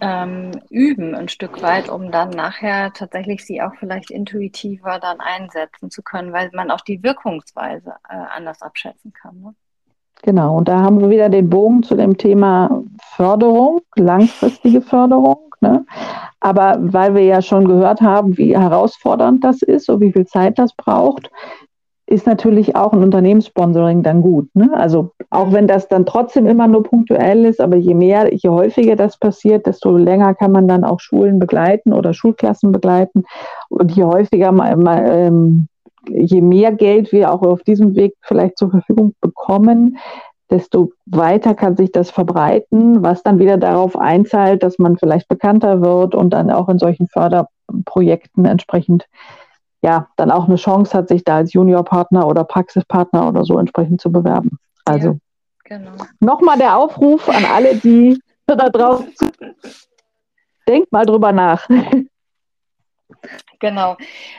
ähm, 0.00 0.60
üben 0.70 1.14
ein 1.14 1.28
Stück 1.28 1.62
weit, 1.62 1.88
um 1.88 2.10
dann 2.10 2.30
nachher 2.30 2.92
tatsächlich 2.92 3.44
sie 3.44 3.62
auch 3.62 3.74
vielleicht 3.78 4.10
intuitiver 4.10 4.98
dann 4.98 5.20
einsetzen 5.20 5.90
zu 5.90 6.02
können, 6.02 6.32
weil 6.32 6.50
man 6.52 6.70
auch 6.70 6.80
die 6.80 7.02
Wirkungsweise 7.02 7.94
äh, 8.08 8.14
anders 8.14 8.60
abschätzen 8.62 9.12
kann. 9.12 9.40
Ne? 9.40 9.54
Genau, 10.22 10.58
und 10.58 10.68
da 10.68 10.80
haben 10.80 11.00
wir 11.00 11.08
wieder 11.10 11.28
den 11.28 11.48
Bogen 11.48 11.82
zu 11.82 11.94
dem 11.94 12.16
Thema 12.16 12.82
Förderung, 13.16 13.80
langfristige 13.96 14.80
Förderung. 14.82 15.50
Ne? 15.60 15.84
Aber 16.40 16.78
weil 16.80 17.14
wir 17.14 17.24
ja 17.24 17.42
schon 17.42 17.66
gehört 17.66 18.00
haben, 18.00 18.36
wie 18.38 18.56
herausfordernd 18.56 19.44
das 19.44 19.62
ist 19.62 19.88
und 19.88 20.00
wie 20.00 20.12
viel 20.12 20.26
Zeit 20.26 20.58
das 20.58 20.74
braucht, 20.74 21.30
ist 22.06 22.26
natürlich 22.26 22.74
auch 22.74 22.92
ein 22.92 23.04
Unternehmenssponsoring 23.04 24.02
dann 24.02 24.20
gut. 24.20 24.48
Ne? 24.54 24.70
Also 24.74 25.12
auch 25.30 25.52
wenn 25.52 25.68
das 25.68 25.86
dann 25.86 26.06
trotzdem 26.06 26.46
immer 26.46 26.66
nur 26.66 26.82
punktuell 26.82 27.44
ist, 27.44 27.60
aber 27.60 27.76
je 27.76 27.94
mehr, 27.94 28.34
je 28.34 28.48
häufiger 28.48 28.96
das 28.96 29.16
passiert, 29.16 29.66
desto 29.66 29.96
länger 29.96 30.34
kann 30.34 30.50
man 30.50 30.66
dann 30.66 30.82
auch 30.82 30.98
Schulen 30.98 31.38
begleiten 31.38 31.92
oder 31.92 32.12
Schulklassen 32.12 32.72
begleiten. 32.72 33.22
Und 33.68 33.92
je 33.92 34.04
häufiger, 34.04 34.48
ähm, 34.50 35.68
je 36.08 36.40
mehr 36.40 36.72
Geld 36.72 37.12
wir 37.12 37.32
auch 37.32 37.42
auf 37.42 37.62
diesem 37.62 37.94
Weg 37.94 38.14
vielleicht 38.22 38.58
zur 38.58 38.70
Verfügung 38.70 39.14
bekommen, 39.20 39.98
desto 40.50 40.92
weiter 41.06 41.54
kann 41.54 41.76
sich 41.76 41.92
das 41.92 42.10
verbreiten, 42.10 43.02
was 43.02 43.22
dann 43.22 43.38
wieder 43.38 43.56
darauf 43.56 43.96
einzahlt, 43.96 44.62
dass 44.62 44.78
man 44.78 44.98
vielleicht 44.98 45.28
bekannter 45.28 45.80
wird 45.80 46.14
und 46.14 46.30
dann 46.30 46.50
auch 46.50 46.68
in 46.68 46.78
solchen 46.78 47.06
Förderprojekten 47.06 48.44
entsprechend 48.44 49.06
ja 49.82 50.08
dann 50.16 50.30
auch 50.30 50.46
eine 50.46 50.56
Chance 50.56 50.96
hat, 50.96 51.08
sich 51.08 51.24
da 51.24 51.36
als 51.36 51.52
Juniorpartner 51.52 52.26
oder 52.26 52.44
Praxispartner 52.44 53.28
oder 53.28 53.44
so 53.44 53.58
entsprechend 53.58 54.00
zu 54.00 54.10
bewerben. 54.10 54.58
Also 54.84 55.08
ja, 55.08 55.16
genau. 55.76 55.92
nochmal 56.18 56.58
der 56.58 56.76
Aufruf 56.76 57.28
an 57.28 57.44
alle, 57.44 57.76
die 57.76 58.20
da 58.46 58.68
drauf 58.68 59.04
denkt 60.68 60.92
mal 60.92 61.06
drüber 61.06 61.32
nach. 61.32 61.68
Genau. 63.58 63.96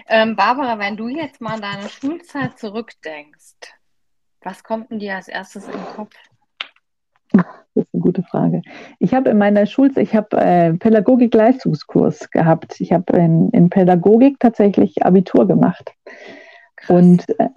Ähm, 0.07 0.35
Barbara, 0.35 0.79
wenn 0.79 0.97
du 0.97 1.07
jetzt 1.07 1.41
mal 1.41 1.55
an 1.55 1.61
deine 1.61 1.89
Schulzeit 1.89 2.57
zurückdenkst, 2.57 3.73
was 4.41 4.63
kommt 4.63 4.89
denn 4.89 4.99
dir 4.99 5.15
als 5.15 5.27
erstes 5.27 5.65
in 5.65 5.73
den 5.73 5.85
Kopf? 5.95 6.15
Das 7.33 7.45
ist 7.75 7.93
eine 7.93 8.01
gute 8.01 8.23
Frage. 8.23 8.61
Ich 8.99 9.13
habe 9.13 9.29
in 9.29 9.37
meiner 9.37 9.65
Schulzeit, 9.65 10.03
ich 10.03 10.15
habe 10.15 10.35
äh, 10.37 10.73
Pädagogik-Leistungskurs 10.73 12.29
gehabt. 12.31 12.81
Ich 12.81 12.91
habe 12.91 13.15
in, 13.17 13.49
in 13.51 13.69
Pädagogik 13.69 14.39
tatsächlich 14.39 15.05
Abitur 15.05 15.47
gemacht. 15.47 15.93
Krass. 16.75 16.89
Und 16.89 17.29
äh, 17.39 17.47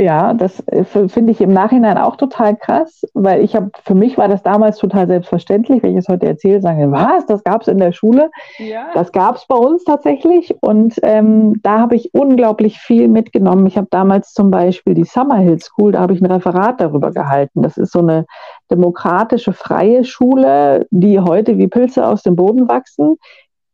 ja, 0.00 0.34
das 0.34 0.66
äh, 0.68 0.84
finde 0.84 1.32
ich 1.32 1.40
im 1.40 1.52
Nachhinein 1.52 1.98
auch 1.98 2.16
total 2.16 2.56
krass, 2.56 3.02
weil 3.14 3.44
ich 3.44 3.54
habe, 3.54 3.70
für 3.84 3.94
mich 3.94 4.18
war 4.18 4.28
das 4.28 4.42
damals 4.42 4.78
total 4.78 5.06
selbstverständlich. 5.06 5.82
Wenn 5.82 5.92
ich 5.92 5.98
es 5.98 6.08
heute 6.08 6.26
erzähle, 6.26 6.60
sagen 6.60 6.78
wir, 6.78 6.90
was, 6.90 7.26
das 7.26 7.44
gab 7.44 7.62
es 7.62 7.68
in 7.68 7.78
der 7.78 7.92
Schule. 7.92 8.30
Ja. 8.58 8.88
Das 8.94 9.12
gab 9.12 9.36
es 9.36 9.46
bei 9.46 9.56
uns 9.56 9.84
tatsächlich. 9.84 10.54
Und 10.62 10.96
ähm, 11.02 11.60
da 11.62 11.78
habe 11.78 11.96
ich 11.96 12.14
unglaublich 12.14 12.78
viel 12.78 13.08
mitgenommen. 13.08 13.66
Ich 13.66 13.76
habe 13.76 13.88
damals 13.90 14.32
zum 14.32 14.50
Beispiel 14.50 14.94
die 14.94 15.04
Summerhill 15.04 15.60
School, 15.60 15.92
da 15.92 16.00
habe 16.00 16.14
ich 16.14 16.20
ein 16.20 16.30
Referat 16.30 16.80
darüber 16.80 17.10
gehalten. 17.10 17.62
Das 17.62 17.76
ist 17.76 17.92
so 17.92 18.00
eine 18.00 18.26
demokratische, 18.70 19.52
freie 19.52 20.04
Schule, 20.04 20.86
die 20.90 21.20
heute 21.20 21.58
wie 21.58 21.68
Pilze 21.68 22.06
aus 22.06 22.22
dem 22.22 22.36
Boden 22.36 22.68
wachsen 22.68 23.16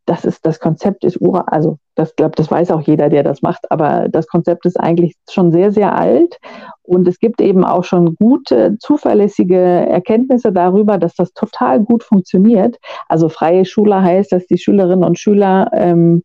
das 0.07 0.25
ist, 0.25 0.47
das 0.47 0.61
Konzept 0.61 1.05
ist 1.05 1.21
ura, 1.21 1.41
also 1.49 1.79
das 1.97 2.15
glaube, 2.15 2.35
das 2.37 2.51
weiß 2.51 2.71
auch 2.71 2.81
jeder, 2.83 3.09
der 3.09 3.25
das 3.25 3.43
macht, 3.43 3.71
aber 3.71 4.09
das 4.09 4.29
Konzept 4.29 4.65
ist 4.65 4.79
eigentlich 4.79 5.15
schon 5.29 5.51
sehr, 5.51 5.73
sehr 5.73 5.97
alt. 5.97 6.39
Und 6.83 7.09
es 7.09 7.19
gibt 7.19 7.41
eben 7.41 7.65
auch 7.65 7.83
schon 7.83 8.15
gute, 8.15 8.77
zuverlässige 8.79 9.57
Erkenntnisse 9.57 10.53
darüber, 10.53 10.99
dass 10.99 11.15
das 11.15 11.33
total 11.33 11.81
gut 11.81 12.05
funktioniert. 12.05 12.79
Also 13.09 13.29
freie 13.29 13.65
Schule 13.65 14.01
heißt, 14.01 14.31
dass 14.31 14.47
die 14.47 14.59
Schülerinnen 14.59 15.05
und 15.05 15.19
Schüler 15.19 15.71
ähm, 15.73 16.23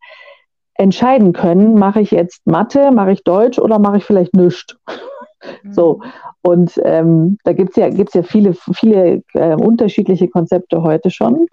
entscheiden 0.74 1.32
können, 1.32 1.74
mache 1.74 2.00
ich 2.00 2.12
jetzt 2.12 2.46
Mathe, 2.46 2.92
mache 2.92 3.12
ich 3.12 3.24
Deutsch 3.24 3.58
oder 3.58 3.78
mache 3.78 3.98
ich 3.98 4.04
vielleicht 4.04 4.34
nichts. 4.34 4.76
Mhm. 5.62 5.72
So, 5.72 6.00
und 6.42 6.80
ähm, 6.84 7.38
da 7.44 7.52
gibt's 7.52 7.76
ja, 7.76 7.88
gibt's 7.88 8.14
ja 8.14 8.22
viele, 8.22 8.54
viele 8.74 9.22
äh, 9.34 9.54
unterschiedliche 9.54 10.28
Konzepte 10.28 10.82
heute 10.82 11.10
schon. 11.10 11.46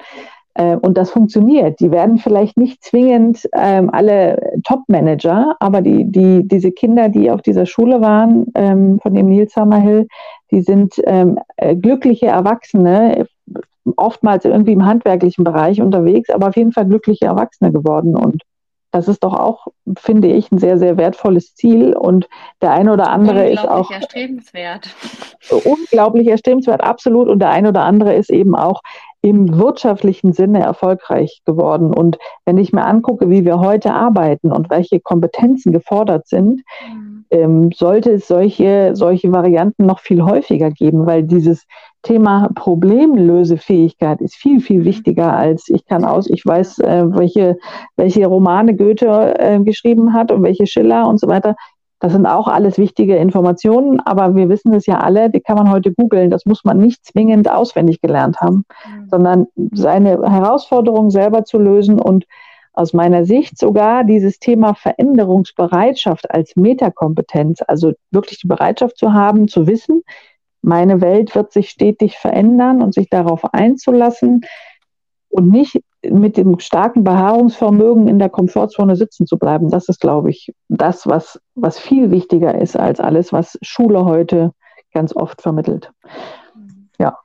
Äh, 0.55 0.75
und 0.77 0.97
das 0.97 1.11
funktioniert. 1.11 1.79
Die 1.79 1.91
werden 1.91 2.17
vielleicht 2.17 2.57
nicht 2.57 2.83
zwingend 2.83 3.47
ähm, 3.53 3.89
alle 3.91 4.51
Top-Manager, 4.63 5.55
aber 5.59 5.81
die, 5.81 6.05
die, 6.05 6.47
diese 6.47 6.71
Kinder, 6.71 7.09
die 7.09 7.31
auf 7.31 7.41
dieser 7.41 7.65
Schule 7.65 8.01
waren, 8.01 8.47
ähm, 8.55 8.99
von 9.01 9.13
dem 9.13 9.27
Nils 9.27 9.53
Summerhill, 9.53 10.07
die 10.51 10.61
sind 10.61 10.95
ähm, 11.05 11.39
äh, 11.57 11.75
glückliche 11.75 12.27
Erwachsene, 12.27 13.27
oftmals 13.95 14.45
irgendwie 14.45 14.73
im 14.73 14.85
handwerklichen 14.85 15.43
Bereich 15.43 15.81
unterwegs, 15.81 16.29
aber 16.29 16.49
auf 16.49 16.55
jeden 16.57 16.71
Fall 16.71 16.85
glückliche 16.85 17.25
Erwachsene 17.25 17.71
geworden. 17.71 18.15
Und 18.15 18.43
das 18.91 19.07
ist 19.07 19.23
doch 19.23 19.33
auch, 19.33 19.67
finde 19.97 20.29
ich, 20.29 20.51
ein 20.51 20.57
sehr, 20.57 20.79
sehr 20.79 20.97
wertvolles 20.97 21.53
Ziel. 21.53 21.95
Und 21.95 22.27
der 22.61 22.71
eine 22.71 22.91
oder 22.91 23.11
andere 23.11 23.47
ist 23.47 23.67
auch. 23.67 23.91
erstrebenswert. 23.91 24.89
Unglaublich 25.63 26.27
erstrebenswert, 26.27 26.81
absolut. 26.81 27.27
Und 27.27 27.39
der 27.39 27.49
eine 27.49 27.69
oder 27.69 27.83
andere 27.83 28.15
ist 28.15 28.31
eben 28.31 28.55
auch 28.55 28.81
im 29.21 29.57
wirtschaftlichen 29.57 30.33
Sinne 30.33 30.61
erfolgreich 30.61 31.41
geworden. 31.45 31.93
Und 31.93 32.17
wenn 32.45 32.57
ich 32.57 32.71
mir 32.71 32.85
angucke, 32.85 33.29
wie 33.29 33.45
wir 33.45 33.59
heute 33.59 33.93
arbeiten 33.93 34.51
und 34.51 34.69
welche 34.69 34.99
Kompetenzen 34.99 35.73
gefordert 35.73 36.27
sind, 36.27 36.61
ähm, 37.31 37.71
sollte 37.71 38.11
es 38.11 38.27
solche, 38.27 38.91
solche 38.95 39.31
Varianten 39.31 39.85
noch 39.85 39.99
viel 39.99 40.23
häufiger 40.23 40.71
geben, 40.71 41.05
weil 41.05 41.23
dieses 41.23 41.65
Thema 42.01 42.49
Problemlösefähigkeit 42.55 44.21
ist 44.21 44.35
viel, 44.35 44.61
viel 44.61 44.85
wichtiger 44.85 45.33
als 45.33 45.67
ich 45.69 45.85
kann 45.85 46.05
aus, 46.05 46.29
ich 46.29 46.45
weiß, 46.45 46.79
äh, 46.79 47.03
welche, 47.09 47.57
welche 47.97 48.25
Romane 48.25 48.75
Goethe 48.75 49.37
äh, 49.37 49.59
geschrieben 49.59 50.13
hat 50.13 50.31
und 50.31 50.43
welche 50.43 50.65
Schiller 50.65 51.07
und 51.07 51.19
so 51.19 51.27
weiter. 51.27 51.55
Das 51.99 52.13
sind 52.13 52.25
auch 52.25 52.47
alles 52.47 52.77
wichtige 52.77 53.17
Informationen, 53.17 53.99
aber 53.99 54.35
wir 54.35 54.47
wissen 54.47 54.73
es 54.73 54.85
ja 54.85 54.99
alle, 54.99 55.29
die 55.29 55.41
kann 55.41 55.57
man 55.57 55.69
heute 55.69 55.93
googeln. 55.93 56.29
Das 56.29 56.45
muss 56.45 56.63
man 56.63 56.77
nicht 56.77 57.05
zwingend 57.05 57.51
auswendig 57.51 57.99
gelernt 58.01 58.39
haben, 58.39 58.63
mhm. 58.85 59.09
sondern 59.09 59.47
seine 59.73 60.11
Herausforderung 60.11 61.09
selber 61.09 61.43
zu 61.43 61.57
lösen 61.57 61.99
und 61.99 62.25
aus 62.71 62.93
meiner 62.93 63.25
Sicht 63.25 63.57
sogar 63.57 64.05
dieses 64.05 64.39
Thema 64.39 64.73
Veränderungsbereitschaft 64.73 66.31
als 66.31 66.55
Metakompetenz, 66.55 67.61
also 67.67 67.91
wirklich 68.11 68.39
die 68.39 68.47
Bereitschaft 68.47 68.97
zu 68.97 69.13
haben, 69.13 69.49
zu 69.49 69.67
wissen, 69.67 70.03
meine 70.61 71.01
Welt 71.01 71.35
wird 71.35 71.51
sich 71.51 71.69
stetig 71.69 72.17
verändern 72.17 72.81
und 72.81 72.93
sich 72.93 73.09
darauf 73.09 73.53
einzulassen 73.53 74.41
und 75.29 75.49
nicht 75.49 75.81
mit 76.03 76.37
dem 76.37 76.59
starken 76.59 77.03
Beharrungsvermögen 77.03 78.07
in 78.07 78.19
der 78.19 78.29
Komfortzone 78.29 78.95
sitzen 78.95 79.25
zu 79.25 79.37
bleiben. 79.37 79.69
Das 79.69 79.89
ist, 79.89 79.99
glaube 79.99 80.29
ich, 80.29 80.53
das, 80.69 81.07
was, 81.07 81.41
was 81.55 81.77
viel 81.79 82.11
wichtiger 82.11 82.55
ist 82.59 82.77
als 82.77 82.99
alles, 82.99 83.33
was 83.33 83.57
Schule 83.61 84.05
heute 84.05 84.53
ganz 84.93 85.15
oft 85.15 85.41
vermittelt. 85.41 85.91
Ja. 86.99 87.17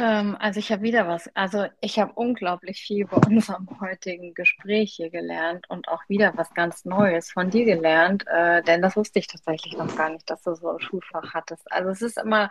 Ähm, 0.00 0.36
also 0.40 0.60
ich 0.60 0.72
habe 0.72 0.82
wieder 0.82 1.06
was. 1.06 1.28
Also 1.34 1.66
ich 1.80 1.98
habe 1.98 2.12
unglaublich 2.14 2.80
viel 2.80 3.06
bei 3.06 3.16
unserem 3.28 3.68
heutigen 3.80 4.32
Gespräch 4.32 4.94
hier 4.94 5.10
gelernt 5.10 5.68
und 5.68 5.88
auch 5.88 6.00
wieder 6.08 6.32
was 6.36 6.54
ganz 6.54 6.86
Neues 6.86 7.30
von 7.30 7.50
dir 7.50 7.66
gelernt, 7.66 8.24
äh, 8.26 8.62
denn 8.62 8.80
das 8.80 8.96
wusste 8.96 9.18
ich 9.18 9.26
tatsächlich 9.26 9.76
noch 9.76 9.94
gar 9.96 10.08
nicht, 10.08 10.28
dass 10.30 10.42
du 10.42 10.54
so 10.54 10.70
ein 10.70 10.80
Schulfach 10.80 11.34
hattest. 11.34 11.70
Also 11.70 11.90
es 11.90 12.00
ist 12.00 12.18
immer 12.18 12.48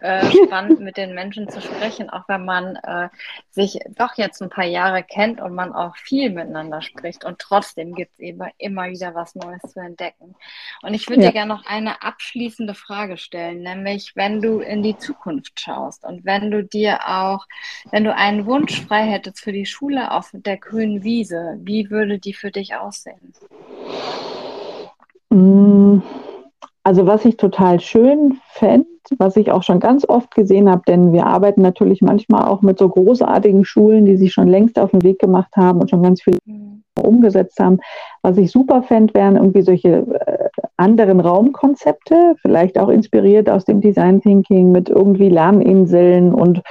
äh, 0.00 0.24
spannend, 0.46 0.80
mit 0.80 0.96
den 0.96 1.14
Menschen 1.14 1.48
zu 1.48 1.60
sprechen, 1.60 2.10
auch 2.10 2.28
wenn 2.28 2.44
man 2.44 2.76
äh, 2.76 3.08
sich 3.50 3.80
doch 3.96 4.14
jetzt 4.16 4.40
ein 4.40 4.50
paar 4.50 4.64
Jahre 4.64 5.02
kennt 5.02 5.40
und 5.40 5.54
man 5.54 5.72
auch 5.72 5.96
viel 5.96 6.30
miteinander 6.30 6.80
spricht 6.80 7.24
und 7.24 7.40
trotzdem 7.40 7.94
gibt 7.94 8.12
es 8.12 8.20
eben 8.20 8.40
immer 8.58 8.88
wieder 8.88 9.14
was 9.16 9.34
Neues 9.34 9.62
zu 9.62 9.80
entdecken. 9.80 10.36
Und 10.82 10.94
ich 10.94 11.08
würde 11.08 11.22
ja. 11.22 11.28
dir 11.28 11.32
gerne 11.32 11.54
noch 11.54 11.66
eine 11.66 12.02
abschließende 12.02 12.74
Frage 12.74 13.16
stellen, 13.16 13.62
nämlich 13.62 14.12
wenn 14.14 14.40
du 14.40 14.60
in 14.60 14.84
die 14.84 14.96
Zukunft 14.96 15.58
schaust 15.58 16.04
und 16.04 16.24
wenn 16.24 16.52
du 16.52 16.62
dir 16.62 16.83
dir 16.84 16.98
auch, 17.06 17.46
wenn 17.90 18.04
du 18.04 18.14
einen 18.14 18.46
Wunsch 18.46 18.82
frei 18.86 19.02
hättest 19.02 19.40
für 19.40 19.52
die 19.52 19.66
Schule 19.66 20.12
auf 20.12 20.30
der 20.32 20.56
grünen 20.56 21.02
Wiese, 21.02 21.58
wie 21.60 21.90
würde 21.90 22.18
die 22.18 22.34
für 22.34 22.50
dich 22.50 22.76
aussehen? 22.76 23.32
Mm, 25.30 26.02
also 26.84 27.06
was 27.06 27.24
ich 27.24 27.36
total 27.36 27.80
schön 27.80 28.38
fände, 28.50 28.86
was 29.18 29.36
ich 29.36 29.50
auch 29.50 29.62
schon 29.62 29.80
ganz 29.80 30.08
oft 30.08 30.34
gesehen 30.34 30.68
habe, 30.68 30.82
denn 30.86 31.12
wir 31.12 31.26
arbeiten 31.26 31.62
natürlich 31.62 32.00
manchmal 32.02 32.46
auch 32.46 32.62
mit 32.62 32.78
so 32.78 32.88
großartigen 32.88 33.64
Schulen, 33.64 34.04
die 34.04 34.16
sich 34.16 34.32
schon 34.32 34.48
längst 34.48 34.78
auf 34.78 34.90
den 34.90 35.02
Weg 35.02 35.18
gemacht 35.18 35.56
haben 35.56 35.80
und 35.80 35.90
schon 35.90 36.02
ganz 36.02 36.22
viel 36.22 36.38
mhm. 36.44 36.82
umgesetzt 37.00 37.58
haben. 37.58 37.80
Was 38.22 38.38
ich 38.38 38.50
super 38.50 38.82
fände, 38.82 39.14
wären 39.14 39.36
irgendwie 39.36 39.62
solche 39.62 40.06
äh, 40.26 40.48
anderen 40.76 41.20
Raumkonzepte, 41.20 42.34
vielleicht 42.42 42.78
auch 42.78 42.88
inspiriert 42.88 43.48
aus 43.48 43.64
dem 43.64 43.80
Design 43.80 44.20
Thinking 44.20 44.72
mit 44.72 44.88
irgendwie 44.88 45.28
Lerninseln 45.28 46.34
und 46.34 46.62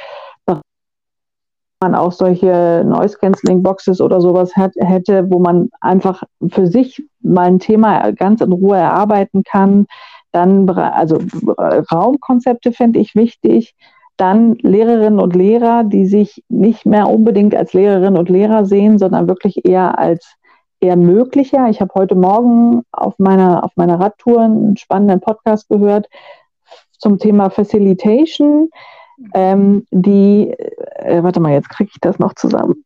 man 1.84 1.96
auch 1.96 2.14
solche 2.14 2.84
Noise 2.86 3.18
Cancelling 3.20 3.62
Boxes 3.62 4.00
oder 4.00 4.22
sowas 4.22 4.56
hat, 4.56 4.72
hätte, 4.78 5.30
wo 5.30 5.40
man 5.40 5.70
einfach 5.82 6.24
für 6.50 6.66
sich 6.66 7.04
mal 7.22 7.48
ein 7.48 7.60
Thema 7.60 8.12
ganz 8.14 8.40
in 8.40 8.54
Ruhe 8.54 8.78
erarbeiten 8.78 9.44
kann. 9.44 9.86
Dann, 10.32 10.70
also 10.70 11.20
Raumkonzepte 11.92 12.72
fände 12.72 13.00
ich 13.00 13.16
wichtig. 13.16 13.76
Dann 14.16 14.56
Lehrerinnen 14.62 15.20
und 15.20 15.36
Lehrer, 15.36 15.84
die 15.84 16.06
sich 16.06 16.44
nicht 16.48 16.86
mehr 16.86 17.10
unbedingt 17.10 17.54
als 17.54 17.74
Lehrerinnen 17.74 18.18
und 18.18 18.30
Lehrer 18.30 18.66
sehen, 18.66 18.98
sondern 18.98 19.28
wirklich 19.28 19.66
eher 19.66 20.00
als 20.00 20.36
eher 20.84 20.96
möglicher. 20.96 21.70
Ich 21.70 21.82
habe 21.82 21.94
heute 21.96 22.16
Morgen 22.16 22.84
auf 22.92 23.18
meiner, 23.18 23.64
auf 23.64 23.72
meiner 23.76 24.00
Radtour 24.00 24.42
einen 24.42 24.78
spannenden 24.78 25.22
Podcast 25.22 25.70
gehört 25.70 26.08
zum 27.00 27.18
Thema 27.18 27.50
Facilitation 27.50 28.70
ähm, 29.34 29.86
die, 29.92 30.54
äh, 30.98 31.24
warte 31.24 31.40
mal, 31.40 31.54
jetzt 31.54 31.70
kriege 31.70 31.92
ich 31.94 32.02
das 32.02 32.20
noch 32.20 32.34
zusammen. 32.36 32.84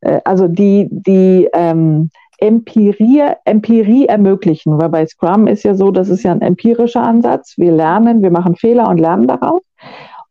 Äh, 0.00 0.20
also 0.24 0.48
die, 0.48 0.88
die 0.90 1.48
ähm, 1.52 2.10
Empirie, 2.38 3.32
Empirie 3.44 4.06
ermöglichen, 4.06 4.78
weil 4.78 4.88
bei 4.88 5.06
Scrum 5.06 5.46
ist 5.48 5.64
ja 5.64 5.74
so, 5.74 5.90
das 5.90 6.08
ist 6.08 6.22
ja 6.22 6.32
ein 6.32 6.42
empirischer 6.42 7.02
Ansatz. 7.02 7.54
Wir 7.56 7.72
lernen, 7.72 8.22
wir 8.22 8.30
machen 8.30 8.54
Fehler 8.54 8.88
und 8.88 8.98
lernen 8.98 9.26
daraus. 9.26 9.60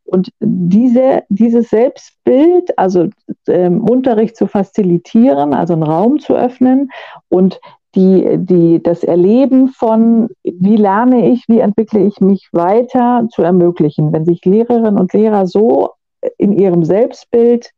Und 0.08 0.30
diese, 0.40 1.22
dieses 1.28 1.68
Selbstbild, 1.68 2.78
also 2.78 3.08
ähm, 3.46 3.84
Unterricht 3.84 4.36
zu 4.36 4.46
facilitieren, 4.46 5.52
also 5.52 5.74
einen 5.74 5.82
Raum 5.82 6.18
zu 6.18 6.34
öffnen 6.34 6.90
und 7.28 7.60
die, 7.94 8.36
die, 8.38 8.82
das 8.82 9.04
Erleben 9.04 9.68
von, 9.68 10.28
wie 10.44 10.76
lerne 10.76 11.30
ich, 11.30 11.44
wie 11.48 11.58
entwickle 11.58 12.00
ich 12.00 12.20
mich 12.20 12.48
weiter 12.52 13.26
zu 13.30 13.42
ermöglichen. 13.42 14.12
Wenn 14.12 14.24
sich 14.24 14.44
Lehrerinnen 14.44 14.98
und 14.98 15.12
Lehrer 15.12 15.46
so 15.46 15.90
in 16.38 16.52
ihrem 16.52 16.84
Selbstbild 16.84 17.70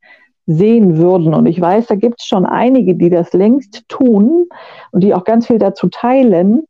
sehen 0.46 0.98
würden. 0.98 1.34
Und 1.34 1.46
ich 1.46 1.60
weiß, 1.60 1.86
da 1.86 1.94
gibt 1.94 2.20
es 2.20 2.26
schon 2.26 2.44
einige, 2.44 2.94
die 2.94 3.10
das 3.10 3.32
längst 3.32 3.88
tun 3.88 4.46
und 4.90 5.02
die 5.02 5.14
auch 5.14 5.24
ganz 5.24 5.46
viel 5.46 5.58
dazu 5.58 5.88
teilen. 5.88 6.64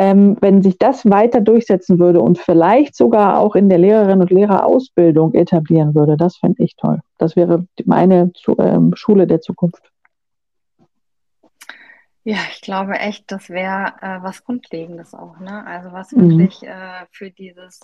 Ähm, 0.00 0.36
wenn 0.40 0.62
sich 0.62 0.78
das 0.78 1.10
weiter 1.10 1.40
durchsetzen 1.40 1.98
würde 1.98 2.20
und 2.20 2.38
vielleicht 2.38 2.94
sogar 2.94 3.40
auch 3.40 3.56
in 3.56 3.68
der 3.68 3.78
Lehrerinnen 3.78 4.20
und 4.20 4.30
Lehrerausbildung 4.30 5.34
etablieren 5.34 5.96
würde, 5.96 6.16
das 6.16 6.36
fände 6.36 6.62
ich 6.62 6.76
toll. 6.76 7.00
Das 7.18 7.34
wäre 7.34 7.66
meine 7.84 8.30
ähm, 8.60 8.92
Schule 8.94 9.26
der 9.26 9.40
Zukunft. 9.40 9.90
Ja, 12.22 12.36
ich 12.52 12.60
glaube 12.60 12.92
echt, 12.92 13.32
das 13.32 13.50
wäre 13.50 13.94
äh, 14.00 14.22
was 14.22 14.44
Grundlegendes 14.44 15.14
auch, 15.14 15.40
ne? 15.40 15.66
Also 15.66 15.90
was 15.90 16.12
mhm. 16.12 16.38
wirklich 16.38 16.62
äh, 16.62 17.04
für 17.10 17.32
dieses 17.32 17.80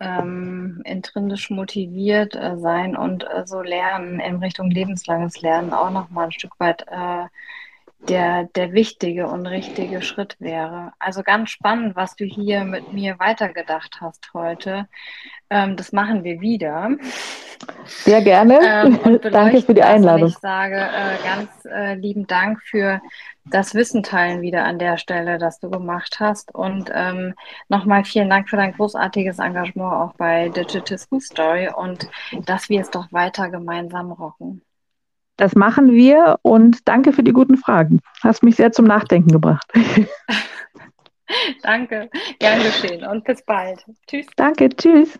ähm, 0.00 0.82
intrinsisch 0.84 1.48
motiviert 1.48 2.34
äh, 2.36 2.58
sein 2.58 2.94
und 2.94 3.24
äh, 3.24 3.46
so 3.46 3.62
lernen 3.62 4.20
in 4.20 4.36
Richtung 4.36 4.70
lebenslanges 4.70 5.40
Lernen 5.40 5.72
auch 5.72 5.90
nochmal 5.90 6.26
ein 6.26 6.32
Stück 6.32 6.60
weit 6.60 6.84
äh, 6.88 7.24
der, 8.00 8.44
der 8.54 8.72
wichtige 8.72 9.26
und 9.26 9.46
richtige 9.46 10.02
Schritt 10.02 10.36
wäre. 10.38 10.92
Also 10.98 11.22
ganz 11.22 11.50
spannend, 11.50 11.96
was 11.96 12.14
du 12.14 12.24
hier 12.24 12.64
mit 12.64 12.92
mir 12.92 13.18
weitergedacht 13.18 13.98
hast 14.00 14.30
heute. 14.34 14.86
Ähm, 15.50 15.76
das 15.76 15.92
machen 15.92 16.24
wir 16.24 16.40
wieder. 16.40 16.90
Sehr 17.84 18.22
gerne. 18.22 18.60
Ähm, 18.62 19.20
Danke 19.32 19.62
für 19.62 19.74
die 19.74 19.82
Einladung. 19.82 20.28
ich 20.28 20.38
sage 20.38 20.76
äh, 20.76 21.16
ganz 21.24 21.50
äh, 21.64 21.94
lieben 21.94 22.26
Dank 22.26 22.62
für 22.62 23.00
das 23.44 23.74
Wissen 23.74 24.02
teilen 24.02 24.42
wieder 24.42 24.64
an 24.64 24.78
der 24.78 24.98
Stelle, 24.98 25.38
das 25.38 25.58
du 25.58 25.70
gemacht 25.70 26.18
hast. 26.20 26.54
Und 26.54 26.90
ähm, 26.94 27.34
nochmal 27.68 28.04
vielen 28.04 28.30
Dank 28.30 28.48
für 28.48 28.56
dein 28.56 28.74
großartiges 28.74 29.38
Engagement 29.38 29.92
auch 29.92 30.14
bei 30.14 30.50
Digital 30.50 30.98
School 30.98 31.20
Story 31.20 31.68
und 31.74 32.08
dass 32.44 32.68
wir 32.68 32.80
es 32.80 32.90
doch 32.90 33.10
weiter 33.12 33.48
gemeinsam 33.48 34.12
rocken. 34.12 34.62
Das 35.38 35.54
machen 35.54 35.92
wir 35.92 36.40
und 36.42 36.88
danke 36.88 37.12
für 37.12 37.22
die 37.22 37.32
guten 37.32 37.56
Fragen. 37.56 38.00
Hast 38.22 38.42
mich 38.42 38.56
sehr 38.56 38.72
zum 38.72 38.86
Nachdenken 38.86 39.30
gebracht. 39.30 39.70
danke, 41.62 42.10
gern 42.40 42.60
geschehen 42.60 43.04
und 43.04 43.24
bis 43.24 43.44
bald. 43.44 43.84
Tschüss. 44.08 44.26
Danke, 44.34 44.68
tschüss. 44.68 45.18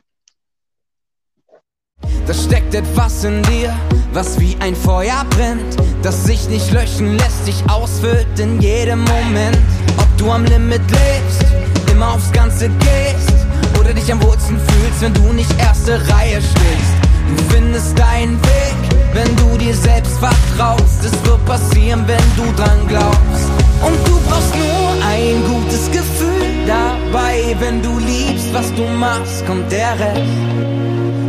Da 2.27 2.35
steckt 2.35 2.75
etwas 2.75 3.23
in 3.23 3.43
dir, 3.45 3.73
was 4.13 4.41
wie 4.41 4.57
ein 4.61 4.75
Feuer 4.75 5.25
brennt, 5.31 5.77
das 6.03 6.25
sich 6.25 6.49
nicht 6.49 6.73
löschen 6.73 7.17
lässt, 7.17 7.47
sich 7.47 7.63
ausfüllt 7.71 8.27
in 8.41 8.61
jedem 8.61 9.05
Moment. 9.05 9.59
Ob 9.99 10.09
du 10.19 10.33
am 10.33 10.45
Limit 10.45 10.83
lebst, 10.91 11.45
immer 11.93 12.15
aufs 12.15 12.33
Ganze 12.33 12.69
gehst 12.71 13.47
oder 13.79 13.95
dich 13.95 14.11
am 14.11 14.21
wohlsten 14.25 14.59
fühlst, 14.59 15.01
wenn 15.01 15.15
du 15.15 15.33
nicht 15.33 15.57
erste 15.61 15.93
Reihe 16.13 16.43
stehst. 16.43 17.08
Du 17.29 17.55
findest 17.55 17.99
deinen 17.99 18.41
Weg, 18.43 18.77
wenn 19.13 19.37
du 19.37 19.59
dir 19.59 19.75
selbst 19.75 20.19
vertraust. 20.19 21.05
Es 21.05 21.13
wird 21.25 21.45
passieren, 21.45 22.05
wenn 22.07 22.29
du 22.37 22.45
dran 22.57 22.81
glaubst. 22.87 23.49
Und 23.87 23.97
du 24.07 24.19
brauchst 24.29 24.55
nur 24.55 24.89
ein 25.07 25.45
gutes 25.47 25.91
Gefühl 25.91 26.49
dabei, 26.67 27.57
wenn 27.61 27.83
du 27.83 27.99
liebst, 27.99 28.53
was 28.53 28.75
du 28.75 28.85
machst, 28.99 29.47
kommt 29.47 29.71
der 29.71 29.99
Rest. 29.99 30.23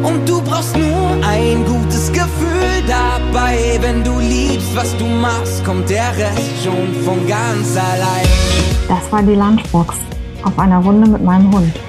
Und 0.03 0.27
du 0.27 0.41
brauchst 0.41 0.75
nur 0.77 1.11
ein 1.27 1.65
gutes 1.65 2.11
Gefühl 2.11 2.83
dabei. 2.87 3.77
Wenn 3.81 4.03
du 4.03 4.17
liebst, 4.19 4.75
was 4.75 4.95
du 4.97 5.05
machst, 5.05 5.63
kommt 5.65 5.89
der 5.89 6.09
Rest 6.17 6.63
schon 6.63 6.93
von 7.03 7.27
ganz 7.27 7.75
allein. 7.75 8.27
Das 8.87 9.11
war 9.11 9.21
die 9.21 9.35
Lunchbox 9.35 9.95
auf 10.43 10.57
einer 10.57 10.79
Runde 10.79 11.09
mit 11.09 11.23
meinem 11.23 11.53
Hund. 11.53 11.88